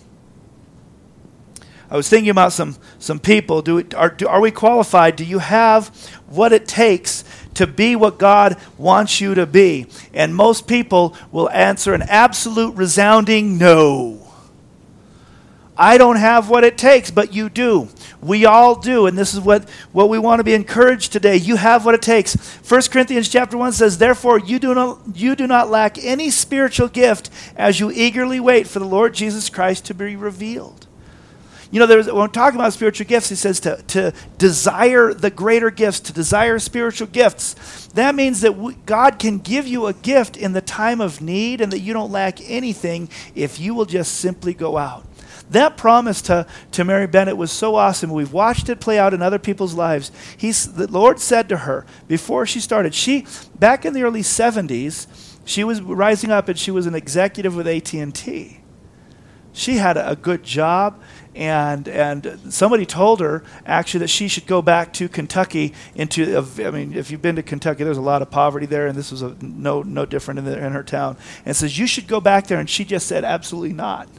I 1.91 1.97
was 1.97 2.07
thinking 2.07 2.29
about 2.29 2.53
some, 2.53 2.77
some 2.99 3.19
people. 3.19 3.61
Do, 3.61 3.85
are, 3.97 4.09
do, 4.09 4.25
are 4.25 4.39
we 4.39 4.49
qualified? 4.49 5.17
Do 5.17 5.25
you 5.25 5.39
have 5.39 5.89
what 6.29 6.53
it 6.53 6.65
takes 6.65 7.25
to 7.55 7.67
be 7.67 7.97
what 7.97 8.17
God 8.17 8.55
wants 8.77 9.19
you 9.19 9.35
to 9.35 9.45
be? 9.45 9.87
And 10.13 10.33
most 10.33 10.67
people 10.67 11.17
will 11.33 11.49
answer 11.49 11.93
an 11.93 12.03
absolute 12.03 12.75
resounding 12.75 13.57
no. 13.57 14.25
I 15.75 15.97
don't 15.97 16.15
have 16.15 16.49
what 16.49 16.63
it 16.63 16.77
takes, 16.77 17.11
but 17.11 17.33
you 17.33 17.49
do. 17.49 17.89
We 18.21 18.45
all 18.45 18.75
do, 18.75 19.07
and 19.07 19.17
this 19.17 19.33
is 19.33 19.41
what, 19.41 19.67
what 19.91 20.07
we 20.07 20.17
want 20.17 20.39
to 20.39 20.43
be 20.45 20.53
encouraged 20.53 21.11
today. 21.11 21.35
You 21.37 21.57
have 21.57 21.83
what 21.83 21.95
it 21.95 22.01
takes. 22.01 22.35
1 22.35 22.83
Corinthians 22.83 23.27
chapter 23.27 23.57
1 23.57 23.73
says, 23.73 23.97
Therefore 23.97 24.39
you 24.39 24.59
do 24.59 24.73
not 24.73 24.99
you 25.13 25.35
do 25.35 25.47
not 25.47 25.69
lack 25.69 25.97
any 25.97 26.29
spiritual 26.29 26.87
gift 26.87 27.29
as 27.57 27.81
you 27.81 27.91
eagerly 27.91 28.39
wait 28.39 28.67
for 28.67 28.79
the 28.79 28.85
Lord 28.85 29.13
Jesus 29.13 29.49
Christ 29.49 29.85
to 29.85 29.93
be 29.93 30.15
revealed. 30.15 30.87
You 31.71 31.79
know, 31.79 31.87
when 31.87 32.15
we're 32.15 32.27
talking 32.27 32.59
about 32.59 32.73
spiritual 32.73 33.07
gifts, 33.07 33.29
he 33.29 33.35
says 33.35 33.61
to, 33.61 33.81
to 33.87 34.13
desire 34.37 35.13
the 35.13 35.29
greater 35.29 35.71
gifts, 35.71 36.01
to 36.01 36.13
desire 36.13 36.59
spiritual 36.59 37.07
gifts. 37.07 37.87
That 37.93 38.13
means 38.13 38.41
that 38.41 38.57
we, 38.57 38.73
God 38.85 39.19
can 39.19 39.37
give 39.37 39.67
you 39.67 39.85
a 39.87 39.93
gift 39.93 40.35
in 40.35 40.51
the 40.51 40.61
time 40.61 40.99
of 40.99 41.21
need 41.21 41.61
and 41.61 41.71
that 41.71 41.79
you 41.79 41.93
don't 41.93 42.11
lack 42.11 42.39
anything 42.49 43.07
if 43.35 43.57
you 43.57 43.73
will 43.73 43.85
just 43.85 44.15
simply 44.15 44.53
go 44.53 44.77
out. 44.77 45.05
That 45.51 45.77
promise 45.77 46.21
to, 46.23 46.45
to 46.71 46.83
Mary 46.83 47.07
Bennett 47.07 47.37
was 47.37 47.51
so 47.51 47.75
awesome. 47.75 48.09
We've 48.11 48.33
watched 48.33 48.67
it 48.67 48.81
play 48.81 48.99
out 48.99 49.13
in 49.13 49.21
other 49.21 49.39
people's 49.39 49.73
lives. 49.73 50.11
He's, 50.37 50.73
the 50.73 50.91
Lord 50.91 51.19
said 51.19 51.47
to 51.49 51.57
her 51.57 51.85
before 52.07 52.45
she 52.45 52.59
started, 52.59 52.93
she, 52.93 53.25
back 53.59 53.85
in 53.85 53.93
the 53.93 54.03
early 54.03 54.21
70s, 54.21 55.07
she 55.45 55.63
was 55.63 55.81
rising 55.81 56.31
up 56.31 56.49
and 56.49 56.59
she 56.59 56.71
was 56.71 56.85
an 56.85 56.95
executive 56.95 57.55
with 57.55 57.67
AT&T. 57.67 58.61
She 59.53 59.75
had 59.75 59.97
a 59.97 60.15
good 60.15 60.43
job 60.43 61.01
and 61.33 61.87
and 61.87 62.39
somebody 62.49 62.85
told 62.85 63.21
her 63.21 63.43
actually 63.65 63.99
that 64.01 64.09
she 64.09 64.27
should 64.27 64.45
go 64.45 64.61
back 64.61 64.91
to 64.93 65.07
Kentucky 65.07 65.73
into 65.95 66.37
I 66.59 66.71
mean 66.71 66.93
if 66.93 67.09
you've 67.09 67.21
been 67.21 67.37
to 67.37 67.43
Kentucky 67.43 67.83
there's 67.83 67.97
a 67.97 68.01
lot 68.01 68.21
of 68.21 68.29
poverty 68.29 68.65
there 68.65 68.87
and 68.87 68.97
this 68.97 69.11
was 69.11 69.21
a, 69.21 69.35
no 69.41 69.81
no 69.81 70.05
different 70.05 70.39
in, 70.39 70.45
the, 70.45 70.57
in 70.57 70.73
her 70.73 70.83
town 70.83 71.17
and 71.45 71.55
says 71.55 71.79
you 71.79 71.87
should 71.87 72.07
go 72.07 72.19
back 72.19 72.47
there 72.47 72.59
and 72.59 72.69
she 72.69 72.83
just 72.83 73.07
said 73.07 73.23
absolutely 73.23 73.73
not 73.73 74.09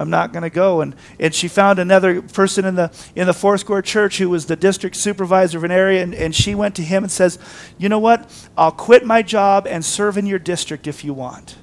I'm 0.00 0.08
not 0.08 0.32
going 0.32 0.44
to 0.44 0.50
go. 0.50 0.80
And, 0.80 0.96
and 1.18 1.34
she 1.34 1.46
found 1.46 1.78
another 1.78 2.22
person 2.22 2.64
in 2.64 2.74
the, 2.74 2.90
in 3.14 3.26
the 3.26 3.34
Foursquare 3.34 3.82
church 3.82 4.16
who 4.16 4.30
was 4.30 4.46
the 4.46 4.56
district 4.56 4.96
supervisor 4.96 5.58
of 5.58 5.64
an 5.64 5.70
area, 5.70 6.02
and, 6.02 6.14
and 6.14 6.34
she 6.34 6.54
went 6.54 6.74
to 6.76 6.82
him 6.82 7.02
and 7.02 7.12
says, 7.12 7.38
You 7.76 7.90
know 7.90 7.98
what? 7.98 8.48
I'll 8.56 8.72
quit 8.72 9.04
my 9.04 9.20
job 9.20 9.66
and 9.66 9.84
serve 9.84 10.16
in 10.16 10.24
your 10.24 10.38
district 10.38 10.86
if 10.86 11.04
you 11.04 11.12
want. 11.12 11.56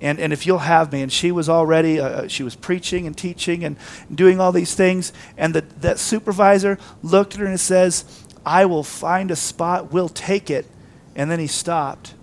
And, 0.00 0.20
and 0.20 0.32
if 0.32 0.46
you'll 0.46 0.58
have 0.58 0.92
me. 0.92 1.02
And 1.02 1.12
she 1.12 1.32
was 1.32 1.48
already, 1.48 1.98
uh, 2.00 2.08
uh 2.08 2.28
she 2.28 2.42
was 2.42 2.54
preaching 2.54 3.06
and 3.06 3.16
teaching 3.16 3.64
and 3.64 3.76
doing 4.12 4.40
all 4.40 4.52
these 4.52 4.74
things. 4.74 5.12
And 5.36 5.54
the, 5.54 5.62
that 5.80 5.98
supervisor 5.98 6.78
looked 7.02 7.34
at 7.34 7.40
her 7.40 7.46
and 7.46 7.58
says, 7.58 8.24
I 8.46 8.64
will 8.66 8.84
find 8.84 9.30
a 9.30 9.36
spot, 9.36 9.92
we'll 9.92 10.08
take 10.08 10.50
it. 10.50 10.66
And 11.14 11.30
then 11.30 11.40
he 11.40 11.46
stopped 11.46 12.14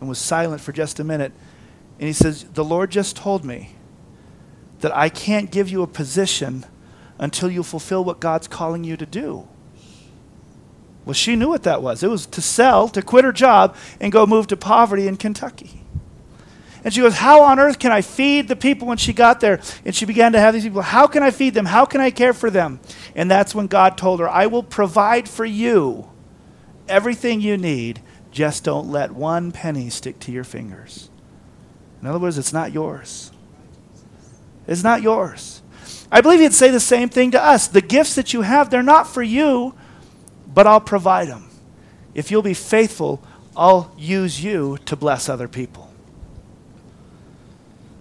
and 0.00 0.08
was 0.08 0.18
silent 0.18 0.60
for 0.60 0.72
just 0.72 0.98
a 0.98 1.04
minute. 1.04 1.32
And 1.98 2.06
he 2.06 2.12
says, 2.12 2.44
The 2.44 2.64
Lord 2.64 2.90
just 2.90 3.16
told 3.16 3.44
me 3.44 3.74
that 4.80 4.94
I 4.96 5.08
can't 5.08 5.50
give 5.50 5.68
you 5.68 5.82
a 5.82 5.86
position 5.86 6.64
until 7.18 7.50
you 7.50 7.62
fulfill 7.62 8.04
what 8.04 8.20
God's 8.20 8.48
calling 8.48 8.84
you 8.84 8.96
to 8.96 9.06
do. 9.06 9.48
Well, 11.04 11.14
she 11.14 11.36
knew 11.36 11.48
what 11.48 11.62
that 11.62 11.82
was. 11.82 12.02
It 12.02 12.10
was 12.10 12.26
to 12.26 12.42
sell, 12.42 12.88
to 12.88 13.00
quit 13.00 13.24
her 13.24 13.32
job, 13.32 13.76
and 14.00 14.10
go 14.10 14.26
move 14.26 14.48
to 14.48 14.56
poverty 14.56 15.06
in 15.06 15.16
Kentucky. 15.16 15.75
And 16.86 16.94
she 16.94 17.00
goes, 17.00 17.16
How 17.16 17.42
on 17.42 17.58
earth 17.58 17.80
can 17.80 17.90
I 17.90 18.00
feed 18.00 18.46
the 18.46 18.54
people 18.54 18.86
when 18.86 18.96
she 18.96 19.12
got 19.12 19.40
there? 19.40 19.60
And 19.84 19.92
she 19.92 20.04
began 20.04 20.30
to 20.34 20.38
have 20.38 20.54
these 20.54 20.62
people, 20.62 20.82
How 20.82 21.08
can 21.08 21.20
I 21.20 21.32
feed 21.32 21.52
them? 21.52 21.66
How 21.66 21.84
can 21.84 22.00
I 22.00 22.12
care 22.12 22.32
for 22.32 22.48
them? 22.48 22.78
And 23.16 23.28
that's 23.28 23.56
when 23.56 23.66
God 23.66 23.98
told 23.98 24.20
her, 24.20 24.28
I 24.28 24.46
will 24.46 24.62
provide 24.62 25.28
for 25.28 25.44
you 25.44 26.08
everything 26.88 27.40
you 27.40 27.56
need. 27.56 28.02
Just 28.30 28.62
don't 28.62 28.88
let 28.88 29.10
one 29.10 29.50
penny 29.50 29.90
stick 29.90 30.20
to 30.20 30.32
your 30.32 30.44
fingers. 30.44 31.10
In 32.00 32.06
other 32.06 32.20
words, 32.20 32.38
it's 32.38 32.52
not 32.52 32.70
yours. 32.70 33.32
It's 34.68 34.84
not 34.84 35.02
yours. 35.02 35.62
I 36.12 36.20
believe 36.20 36.38
he'd 36.38 36.54
say 36.54 36.70
the 36.70 36.78
same 36.78 37.08
thing 37.08 37.32
to 37.32 37.42
us. 37.42 37.66
The 37.66 37.80
gifts 37.80 38.14
that 38.14 38.32
you 38.32 38.42
have, 38.42 38.70
they're 38.70 38.84
not 38.84 39.08
for 39.08 39.24
you, 39.24 39.74
but 40.54 40.68
I'll 40.68 40.80
provide 40.80 41.26
them. 41.26 41.50
If 42.14 42.30
you'll 42.30 42.42
be 42.42 42.54
faithful, 42.54 43.24
I'll 43.56 43.92
use 43.98 44.44
you 44.44 44.78
to 44.84 44.94
bless 44.94 45.28
other 45.28 45.48
people. 45.48 45.85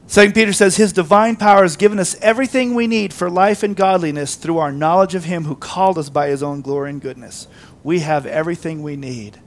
Second 0.08 0.34
Peter 0.34 0.54
says, 0.54 0.78
His 0.78 0.94
divine 0.94 1.36
power 1.36 1.64
has 1.64 1.78
given 1.78 2.00
us 2.00 2.16
everything 2.22 2.76
we 2.76 2.88
need 2.88 3.12
for 3.12 3.30
life 3.30 3.64
and 3.64 3.76
godliness 3.76 4.36
through 4.36 4.60
our 4.60 4.72
knowledge 4.72 5.16
of 5.16 5.26
Him 5.26 5.46
who 5.46 5.56
called 5.56 5.98
us 5.98 6.10
by 6.10 6.28
His 6.28 6.44
own 6.44 6.62
glory 6.62 6.92
and 6.92 7.02
goodness. 7.02 7.48
We 7.84 8.00
have 8.00 8.26
everything 8.26 8.84
we 8.84 8.96
need 8.96 9.40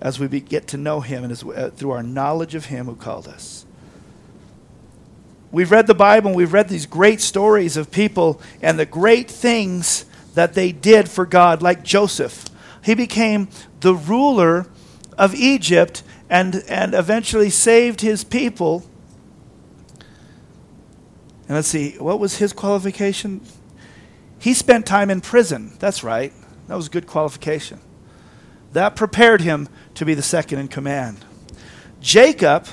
as 0.00 0.18
we 0.20 0.28
get 0.40 0.68
to 0.68 0.76
know 0.76 1.00
Him 1.00 1.24
and 1.24 1.32
as, 1.32 1.42
uh, 1.42 1.70
through 1.74 1.90
our 1.90 2.02
knowledge 2.02 2.54
of 2.54 2.66
Him 2.66 2.86
who 2.86 2.94
called 2.94 3.26
us. 3.26 3.66
We've 5.50 5.70
read 5.70 5.86
the 5.86 5.94
Bible 5.94 6.28
and 6.28 6.36
we've 6.36 6.52
read 6.52 6.68
these 6.68 6.86
great 6.86 7.20
stories 7.20 7.76
of 7.76 7.90
people 7.90 8.40
and 8.62 8.78
the 8.78 8.86
great 8.86 9.30
things 9.30 10.06
that 10.34 10.54
they 10.54 10.72
did 10.72 11.10
for 11.10 11.26
God, 11.26 11.60
like 11.60 11.82
Joseph. 11.82 12.46
He 12.82 12.94
became 12.94 13.48
the 13.80 13.94
ruler 13.94 14.66
of 15.18 15.34
Egypt 15.34 16.02
and, 16.30 16.64
and 16.68 16.94
eventually 16.94 17.50
saved 17.50 18.00
his 18.00 18.24
people. 18.24 18.84
And 21.52 21.58
let's 21.58 21.68
see, 21.68 21.98
what 21.98 22.18
was 22.18 22.36
his 22.36 22.54
qualification? 22.54 23.42
He 24.38 24.54
spent 24.54 24.86
time 24.86 25.10
in 25.10 25.20
prison. 25.20 25.74
That's 25.78 26.02
right. 26.02 26.32
That 26.66 26.76
was 26.76 26.86
a 26.86 26.90
good 26.90 27.06
qualification. 27.06 27.78
That 28.72 28.96
prepared 28.96 29.42
him 29.42 29.68
to 29.96 30.06
be 30.06 30.14
the 30.14 30.22
second 30.22 30.60
in 30.60 30.68
command. 30.68 31.26
Jacob 32.00 32.68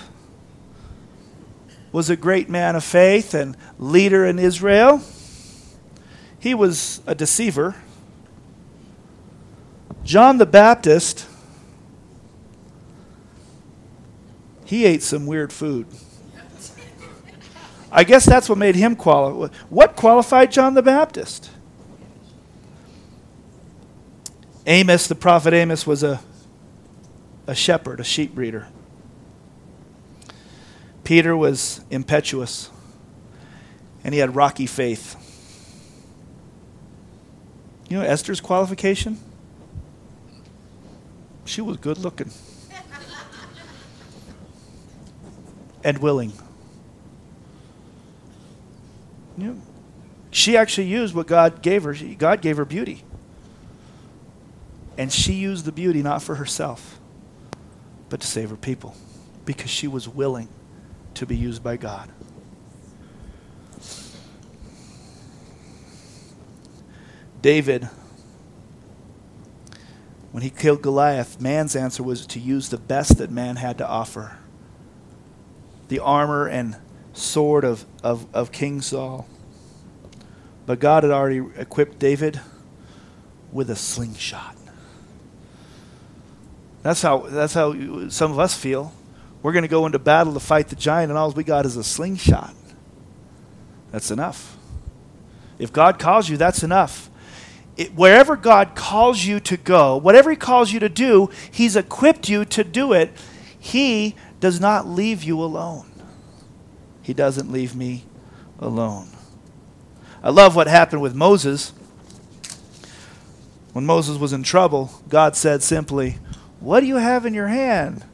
was 1.91 2.09
a 2.09 2.15
great 2.15 2.47
man 2.47 2.77
of 2.77 2.85
faith 2.85 3.33
and 3.33 3.57
leader 3.77 4.25
in 4.25 4.39
Israel. 4.39 5.03
He 6.39 6.53
was 6.53 7.01
a 7.05 7.13
deceiver. 7.13 7.75
John 10.05 10.37
the 10.37 10.45
Baptist, 10.45 11.27
he 14.63 14.85
ate 14.85 15.03
some 15.03 15.25
weird 15.25 15.51
food. 15.51 15.85
I 17.91 18.03
guess 18.03 18.25
that's 18.25 18.47
what 18.47 18.57
made 18.57 18.75
him 18.75 18.95
qualify. 18.95 19.53
What 19.69 19.95
qualified 19.95 20.51
John 20.51 20.73
the 20.73 20.83
Baptist? 20.83 21.49
Amos, 24.67 25.07
the 25.07 25.15
prophet 25.15 25.53
Amos, 25.53 25.87
was 25.87 26.03
a, 26.03 26.21
a 27.47 27.55
shepherd, 27.55 27.99
a 27.99 28.03
sheep 28.03 28.35
breeder. 28.35 28.67
Peter 31.03 31.35
was 31.35 31.81
impetuous 31.89 32.69
and 34.03 34.13
he 34.13 34.19
had 34.19 34.35
rocky 34.35 34.67
faith. 34.67 35.15
You 37.89 37.97
know 37.97 38.03
Esther's 38.03 38.39
qualification? 38.39 39.17
She 41.45 41.61
was 41.61 41.77
good 41.77 41.97
looking 41.97 42.29
and 45.83 45.97
willing. 45.97 46.33
She 50.31 50.55
actually 50.55 50.87
used 50.87 51.15
what 51.15 51.27
God 51.27 51.61
gave 51.61 51.83
her. 51.83 51.93
God 52.17 52.41
gave 52.41 52.57
her 52.57 52.65
beauty. 52.65 53.03
And 54.97 55.11
she 55.11 55.33
used 55.33 55.65
the 55.65 55.71
beauty 55.71 56.03
not 56.03 56.21
for 56.21 56.35
herself, 56.35 56.99
but 58.09 58.19
to 58.19 58.27
save 58.27 58.49
her 58.49 58.57
people 58.57 58.95
because 59.45 59.69
she 59.69 59.87
was 59.87 60.07
willing 60.07 60.49
to 61.15 61.25
be 61.25 61.35
used 61.35 61.63
by 61.63 61.77
God. 61.77 62.11
David, 67.41 67.89
when 70.31 70.43
he 70.43 70.49
killed 70.49 70.81
Goliath, 70.81 71.39
man's 71.39 71.75
answer 71.75 72.03
was 72.03 72.27
to 72.27 72.39
use 72.39 72.69
the 72.69 72.77
best 72.77 73.17
that 73.17 73.31
man 73.31 73.55
had 73.55 73.77
to 73.77 73.87
offer 73.87 74.37
the 75.87 75.99
armor 75.99 76.47
and 76.47 76.75
sword 77.13 77.63
of, 77.63 77.85
of, 78.03 78.25
of 78.33 78.51
King 78.51 78.81
Saul. 78.81 79.27
But 80.65 80.79
God 80.79 81.03
had 81.03 81.11
already 81.11 81.43
equipped 81.57 81.99
David 81.99 82.39
with 83.51 83.69
a 83.69 83.75
slingshot. 83.75 84.55
That's 86.83 87.01
how, 87.01 87.19
that's 87.19 87.53
how 87.53 88.09
some 88.09 88.31
of 88.31 88.39
us 88.39 88.55
feel. 88.55 88.93
We're 89.41 89.51
going 89.51 89.63
to 89.63 89.69
go 89.69 89.85
into 89.85 89.99
battle 89.99 90.33
to 90.33 90.39
fight 90.39 90.67
the 90.67 90.75
giant, 90.75 91.09
and 91.09 91.17
all 91.17 91.31
we 91.31 91.43
got 91.43 91.65
is 91.65 91.75
a 91.75 91.83
slingshot. 91.83 92.53
That's 93.91 94.11
enough. 94.11 94.57
If 95.57 95.73
God 95.73 95.99
calls 95.99 96.29
you, 96.29 96.37
that's 96.37 96.63
enough. 96.63 97.09
It, 97.75 97.95
wherever 97.95 98.35
God 98.35 98.75
calls 98.75 99.23
you 99.23 99.39
to 99.41 99.57
go, 99.57 99.97
whatever 99.97 100.29
He 100.29 100.35
calls 100.35 100.71
you 100.71 100.79
to 100.79 100.89
do, 100.89 101.29
He's 101.51 101.75
equipped 101.75 102.29
you 102.29 102.45
to 102.45 102.63
do 102.63 102.93
it. 102.93 103.11
He 103.57 104.15
does 104.39 104.59
not 104.59 104.87
leave 104.87 105.23
you 105.23 105.41
alone. 105.41 105.88
He 107.09 107.13
doesn't 107.15 107.51
leave 107.51 107.75
me 107.75 108.03
alone. 108.59 109.09
I 110.21 110.29
love 110.29 110.55
what 110.55 110.67
happened 110.67 111.01
with 111.01 111.15
Moses. 111.15 111.73
When 113.73 113.83
Moses 113.83 114.19
was 114.19 114.31
in 114.31 114.43
trouble, 114.43 114.91
God 115.09 115.35
said 115.35 115.63
simply, 115.63 116.19
What 116.59 116.81
do 116.81 116.85
you 116.85 116.97
have 116.97 117.25
in 117.25 117.33
your 117.33 117.47
hand? 117.47 118.05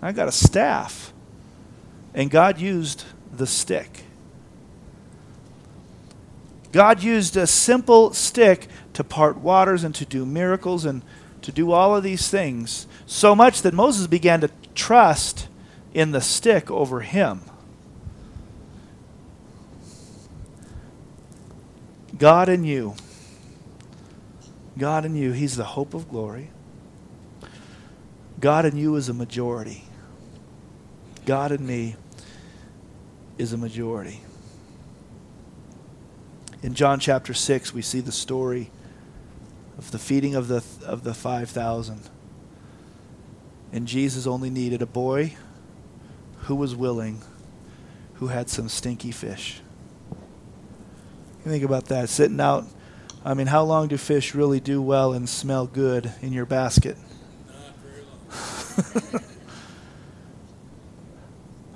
I 0.00 0.12
got 0.12 0.28
a 0.28 0.32
staff. 0.32 1.12
And 2.14 2.30
God 2.30 2.58
used 2.58 3.04
the 3.30 3.46
stick. 3.46 4.04
God 6.72 7.02
used 7.02 7.36
a 7.36 7.46
simple 7.46 8.14
stick 8.14 8.68
to 8.94 9.04
part 9.04 9.36
waters 9.36 9.84
and 9.84 9.94
to 9.96 10.06
do 10.06 10.24
miracles 10.24 10.86
and 10.86 11.02
to 11.42 11.52
do 11.52 11.70
all 11.70 11.94
of 11.94 12.02
these 12.02 12.30
things, 12.30 12.86
so 13.04 13.34
much 13.34 13.60
that 13.60 13.74
Moses 13.74 14.06
began 14.06 14.40
to 14.40 14.48
trust 14.74 15.48
in 15.92 16.12
the 16.12 16.22
stick 16.22 16.70
over 16.70 17.00
him. 17.00 17.42
God 22.20 22.50
in 22.50 22.64
you. 22.64 22.94
God 24.76 25.06
in 25.06 25.16
you, 25.16 25.32
He's 25.32 25.56
the 25.56 25.64
hope 25.64 25.94
of 25.94 26.08
glory. 26.10 26.50
God 28.38 28.66
in 28.66 28.76
you 28.76 28.94
is 28.96 29.08
a 29.08 29.14
majority. 29.14 29.84
God 31.24 31.50
in 31.50 31.66
me 31.66 31.96
is 33.38 33.54
a 33.54 33.56
majority. 33.56 34.20
In 36.62 36.74
John 36.74 37.00
chapter 37.00 37.32
6, 37.32 37.72
we 37.72 37.80
see 37.80 38.00
the 38.00 38.12
story 38.12 38.70
of 39.78 39.90
the 39.90 39.98
feeding 39.98 40.34
of 40.34 40.48
the, 40.48 40.62
of 40.84 41.04
the 41.04 41.14
5,000. 41.14 42.02
And 43.72 43.88
Jesus 43.88 44.26
only 44.26 44.50
needed 44.50 44.82
a 44.82 44.86
boy 44.86 45.36
who 46.40 46.54
was 46.54 46.76
willing, 46.76 47.22
who 48.14 48.26
had 48.26 48.50
some 48.50 48.68
stinky 48.68 49.10
fish. 49.10 49.62
You 51.44 51.50
think 51.50 51.64
about 51.64 51.86
that, 51.86 52.08
sitting 52.08 52.40
out. 52.40 52.66
I 53.24 53.34
mean, 53.34 53.46
how 53.46 53.62
long 53.62 53.88
do 53.88 53.96
fish 53.96 54.34
really 54.34 54.60
do 54.60 54.80
well 54.82 55.12
and 55.12 55.28
smell 55.28 55.66
good 55.66 56.12
in 56.20 56.32
your 56.32 56.46
basket? 56.46 56.96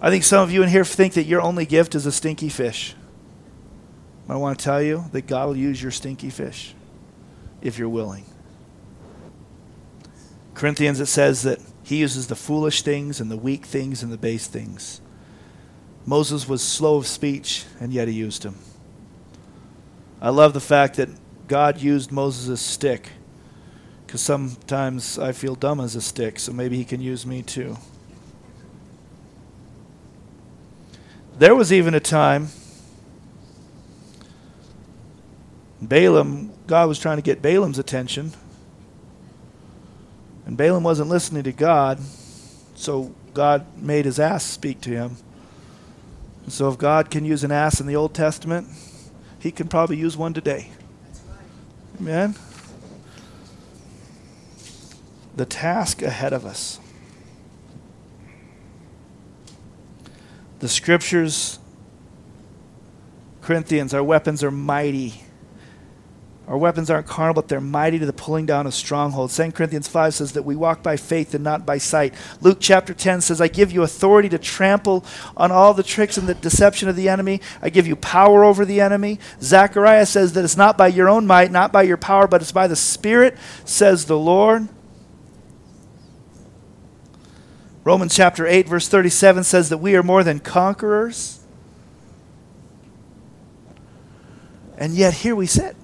I 0.01 0.11
think 0.11 0.25
some 0.25 0.43
of 0.43 0.53
you 0.53 0.63
in 0.63 0.69
here 0.69 0.85
think 0.85 1.15
that 1.15 1.25
your 1.25 1.41
only 1.41 1.65
gift 1.65 1.95
is 1.95 2.05
a 2.05 2.13
stinky 2.13 2.51
fish. 2.51 2.95
I 4.29 4.37
want 4.37 4.59
to 4.59 4.65
tell 4.65 4.83
you 4.83 5.05
that 5.13 5.27
God 5.27 5.49
will 5.49 5.57
use 5.57 5.83
your 5.83 5.91
stinky 5.91 6.31
fish 6.31 6.75
if 7.63 7.79
you're 7.79 7.89
willing. 7.89 8.25
Corinthians, 10.55 11.01
it 11.01 11.07
says 11.07 11.43
that 11.43 11.59
he 11.83 11.97
uses 11.97 12.27
the 12.27 12.37
foolish 12.37 12.83
things 12.83 13.21
and 13.21 13.31
the 13.31 13.37
weak 13.37 13.65
things 13.67 14.03
and 14.03 14.13
the 14.13 14.19
base 14.19 14.47
things. 14.47 15.01
Moses 16.07 16.49
was 16.49 16.63
slow 16.63 16.97
of 16.97 17.07
speech, 17.07 17.65
and 17.81 17.93
yet 17.93 18.09
he 18.09 18.15
used 18.15 18.45
him. 18.45 18.57
I 20.25 20.31
love 20.31 20.55
the 20.55 20.61
fact 20.61 20.97
that 20.97 21.11
God 21.49 21.83
used 21.83 22.11
Moses' 22.11 22.59
stick 22.59 23.11
because 24.07 24.23
sometimes 24.23 25.19
I 25.19 25.33
feel 25.33 25.55
dumb 25.55 25.81
as 25.81 25.95
a 25.97 26.01
stick, 26.01 26.39
so 26.39 26.51
maybe 26.51 26.79
he 26.79 26.85
can 26.87 27.03
use 27.03 27.27
me 27.27 27.43
too. 27.43 27.77
There 31.37 31.55
was 31.55 31.75
even 31.75 31.93
a 31.93 32.01
time 32.01 32.49
Balaam, 35.83 36.55
God 36.67 36.89
was 36.89 36.99
trying 36.99 37.19
to 37.19 37.23
get 37.23 37.43
Balaam's 37.43 37.79
attention. 37.79 38.33
And 40.47 40.57
Balaam 40.57 40.85
wasn't 40.85 41.11
listening 41.11 41.43
to 41.43 41.53
God, 41.53 42.01
so 42.77 43.15
God 43.35 43.67
made 43.77 44.07
his 44.07 44.19
ass 44.19 44.43
speak 44.43 44.81
to 44.83 44.91
him. 44.91 45.17
And 46.45 46.53
so 46.55 46.71
if 46.71 46.79
God 46.79 47.11
can 47.11 47.27
use 47.27 47.45
an 47.45 47.53
ass 47.53 47.79
in 47.79 47.87
the 47.87 47.97
Old 47.97 48.15
Testament, 48.15 48.69
he 49.45 49.53
can 49.53 49.69
probably 49.69 49.99
use 49.99 50.17
one 50.17 50.33
today. 50.33 50.71
Amen? 52.01 52.35
The 55.37 55.45
task 55.45 56.01
ahead 56.01 56.33
of 56.33 56.47
us. 56.47 56.81
The 60.61 60.69
scriptures, 60.71 61.59
Corinthians, 63.43 63.93
our 63.93 64.03
weapons 64.03 64.43
are 64.43 64.51
mighty 64.51 65.24
our 66.47 66.59
weapons 66.59 66.91
aren't 66.91 67.07
carnal, 67.07 67.33
but 67.33 67.49
they're 67.49 67.61
mighty 67.61 67.99
to 67.99 68.05
the 68.05 68.13
pulling 68.13 68.45
down 68.45 68.67
of 68.67 68.75
strongholds. 68.75 69.35
2 69.35 69.53
Corinthians 69.53 69.89
5 69.89 70.15
says 70.15 70.33
that 70.33 70.43
we 70.43 70.55
walk 70.55 70.83
by 70.83 70.99
faith 70.99 71.35
and 71.35 71.43
not 71.43 71.65
by 71.65 71.79
sight. 71.79 72.13
Luke 72.43 72.59
chapter 72.61 72.93
10 72.93 73.23
says, 73.23 73.41
I 73.41 73.49
give 73.49 73.73
you 73.73 73.83
authority 73.83 74.29
to 74.29 74.39
trample 74.39 75.07
on 75.39 75.51
all 75.51 75.73
the 75.73 75.83
tricks 75.83 76.19
and 76.19 76.29
the 76.29 76.35
deception 76.35 76.91
of 76.91 76.97
the 76.97 77.09
enemy. 77.09 77.41
I 77.63 77.71
give 77.71 77.87
you 77.87 77.97
power 77.97 78.45
over 78.45 78.67
the 78.67 78.83
enemy. 78.83 79.21
Zechariah 79.41 80.05
says 80.05 80.35
that 80.35 80.45
it's 80.45 80.57
not 80.57 80.77
by 80.77 80.89
your 80.89 81.09
own 81.09 81.27
might, 81.27 81.51
not 81.51 81.73
by 81.73 81.83
your 81.83 81.97
power, 81.97 82.29
but 82.29 82.43
it's 82.43 82.53
by 82.53 82.67
the 82.67 82.77
Spirit, 82.77 83.39
says 83.65 84.05
the 84.05 84.19
Lord. 84.19 84.69
Romans 87.85 88.15
chapter 88.15 88.47
8, 88.47 88.69
verse 88.69 88.89
37 88.89 89.45
says 89.45 89.71
that 89.71 89.79
we 89.79 89.97
are 89.97 90.03
more 90.03 90.23
than 90.23 90.41
conquerors. 90.41 91.41
And 94.77 94.93
yet 94.93 95.15
here 95.15 95.35
we 95.35 95.47
sit. 95.47 95.77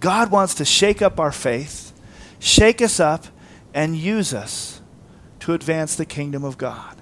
God 0.00 0.30
wants 0.30 0.54
to 0.54 0.64
shake 0.64 1.02
up 1.02 1.18
our 1.18 1.32
faith, 1.32 1.92
shake 2.38 2.82
us 2.82 3.00
up, 3.00 3.26
and 3.72 3.96
use 3.96 4.32
us 4.34 4.80
to 5.40 5.52
advance 5.52 5.96
the 5.96 6.04
kingdom 6.04 6.44
of 6.44 6.58
God. 6.58 6.96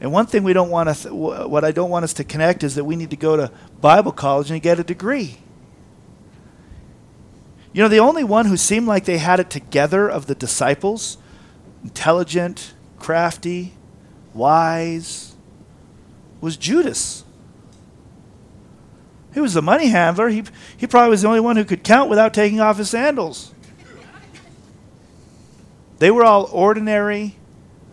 And 0.00 0.12
one 0.12 0.26
thing 0.26 0.44
we 0.44 0.52
don't 0.52 0.70
want 0.70 0.88
to, 0.88 0.94
th- 0.94 1.12
what 1.12 1.64
I 1.64 1.72
don't 1.72 1.90
want 1.90 2.04
us 2.04 2.12
to 2.14 2.24
connect 2.24 2.62
is 2.62 2.74
that 2.76 2.84
we 2.84 2.94
need 2.96 3.10
to 3.10 3.16
go 3.16 3.36
to 3.36 3.50
Bible 3.80 4.12
college 4.12 4.50
and 4.50 4.62
get 4.62 4.78
a 4.78 4.84
degree. 4.84 5.38
You 7.72 7.82
know, 7.82 7.88
the 7.88 7.98
only 7.98 8.24
one 8.24 8.46
who 8.46 8.56
seemed 8.56 8.86
like 8.86 9.04
they 9.04 9.18
had 9.18 9.40
it 9.40 9.50
together 9.50 10.08
of 10.08 10.26
the 10.26 10.34
disciples, 10.34 11.18
intelligent, 11.82 12.74
crafty, 12.98 13.74
wise, 14.34 15.36
was 16.40 16.56
Judas. 16.56 17.24
He 19.34 19.40
was 19.40 19.54
the 19.54 19.62
money 19.62 19.88
handler. 19.88 20.28
He, 20.28 20.44
he 20.76 20.86
probably 20.86 21.10
was 21.10 21.22
the 21.22 21.28
only 21.28 21.40
one 21.40 21.56
who 21.56 21.64
could 21.64 21.84
count 21.84 22.10
without 22.10 22.34
taking 22.34 22.60
off 22.60 22.78
his 22.78 22.90
sandals. 22.90 23.54
They 25.98 26.10
were 26.10 26.24
all 26.24 26.48
ordinary 26.52 27.36